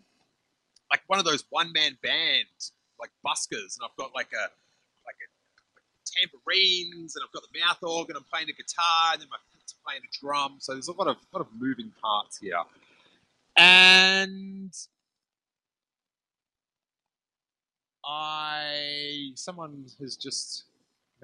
like 0.90 1.02
one 1.08 1.20
of 1.20 1.26
those 1.26 1.44
one 1.50 1.72
man 1.74 1.98
bands 2.02 2.72
like 3.00 3.12
buskers, 3.26 3.78
and 3.78 3.84
I've 3.84 3.96
got 3.98 4.16
like 4.16 4.32
a 4.34 4.46
like 5.06 5.20
a 5.22 5.28
tambourines, 6.06 7.16
and 7.16 7.24
I've 7.24 7.34
got 7.34 7.44
the 7.52 7.60
mouth 7.60 7.84
organ. 7.84 8.16
I'm 8.16 8.26
playing 8.32 8.50
a 8.50 8.54
guitar, 8.54 9.14
and 9.14 9.22
then 9.22 9.28
my 9.30 9.38
playing 9.86 10.02
a 10.04 10.20
drum. 10.20 10.58
So 10.60 10.74
there's 10.74 10.88
a 10.88 10.94
lot 10.94 11.08
of 11.08 11.18
lot 11.34 11.42
of 11.42 11.48
moving 11.58 11.92
parts 12.02 12.38
here. 12.38 12.62
And 13.58 14.74
I 18.06 19.32
someone 19.36 19.86
has 20.00 20.16
just 20.16 20.66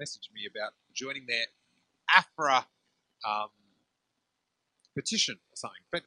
messaged 0.00 0.32
me 0.34 0.42
about 0.50 0.72
joining 0.94 1.26
their 1.26 1.46
AFRA 2.16 2.64
um, 3.28 3.48
petition 4.94 5.34
or 5.34 5.56
something. 5.56 5.82
But 5.90 6.02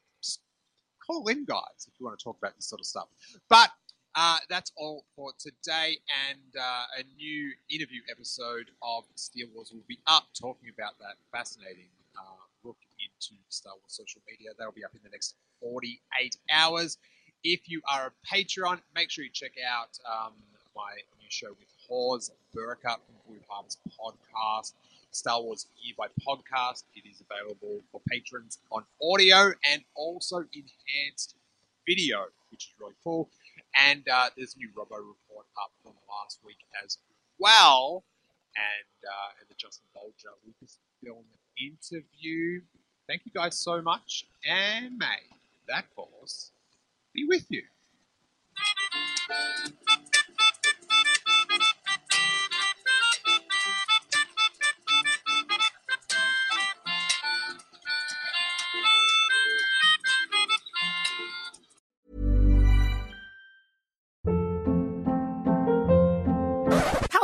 call 1.11 1.27
in, 1.27 1.45
guys, 1.45 1.87
if 1.87 1.99
you 1.99 2.05
want 2.05 2.17
to 2.17 2.23
talk 2.23 2.37
about 2.37 2.55
this 2.55 2.65
sort 2.65 2.79
of 2.79 2.85
stuff. 2.85 3.07
But 3.49 3.69
uh, 4.15 4.37
that's 4.49 4.71
all 4.75 5.05
for 5.15 5.31
today, 5.39 5.97
and 6.29 6.55
uh, 6.59 6.99
a 6.99 7.03
new 7.17 7.51
interview 7.69 8.01
episode 8.09 8.71
of 8.81 9.03
Steele 9.15 9.47
Wars 9.53 9.71
will 9.73 9.83
be 9.87 9.99
up 10.07 10.25
talking 10.39 10.69
about 10.73 10.99
that 10.99 11.15
fascinating 11.31 11.87
uh, 12.17 12.21
look 12.63 12.77
into 12.99 13.39
Star 13.49 13.73
Wars 13.73 13.83
social 13.87 14.21
media. 14.29 14.49
That'll 14.57 14.73
be 14.73 14.83
up 14.83 14.91
in 14.93 14.99
the 15.03 15.09
next 15.09 15.35
48 15.61 16.37
hours. 16.51 16.97
If 17.43 17.69
you 17.69 17.81
are 17.91 18.11
a 18.11 18.35
Patreon, 18.35 18.79
make 18.93 19.09
sure 19.09 19.23
you 19.23 19.31
check 19.31 19.53
out 19.65 19.97
um, 20.05 20.33
my 20.75 20.91
new 21.19 21.29
show 21.29 21.49
with 21.49 21.67
Hawes 21.87 22.31
Burka 22.53 22.97
from 23.05 23.15
Blue 23.27 23.41
Harvest 23.47 23.79
Podcast. 23.97 24.73
Star 25.11 25.41
Wars 25.41 25.67
Year 25.81 25.93
by 25.97 26.07
Podcast. 26.25 26.83
It 26.95 27.03
is 27.09 27.21
available 27.21 27.81
for 27.91 28.01
patrons 28.09 28.59
on 28.71 28.83
audio 29.01 29.53
and 29.71 29.83
also 29.95 30.37
enhanced 30.37 31.35
video, 31.87 32.25
which 32.49 32.65
is 32.65 32.73
really 32.79 32.95
cool. 33.03 33.29
And 33.75 34.07
uh, 34.07 34.29
there's 34.35 34.55
a 34.55 34.57
new 34.57 34.69
Robo 34.75 34.95
report 34.95 35.45
up 35.61 35.71
from 35.83 35.93
last 36.09 36.39
week 36.45 36.57
as 36.83 36.97
well. 37.39 38.03
And, 38.55 39.09
uh, 39.09 39.39
and 39.39 39.49
the 39.49 39.55
Justin 39.55 39.85
Bolger 39.95 40.35
Lucasfilm 40.45 41.23
interview. 41.57 42.61
Thank 43.07 43.21
you 43.25 43.31
guys 43.33 43.57
so 43.57 43.81
much. 43.81 44.25
And 44.45 44.97
may 44.97 45.05
that 45.67 45.85
force 45.95 46.51
be 47.13 47.25
with 47.25 47.45
you. 47.49 47.63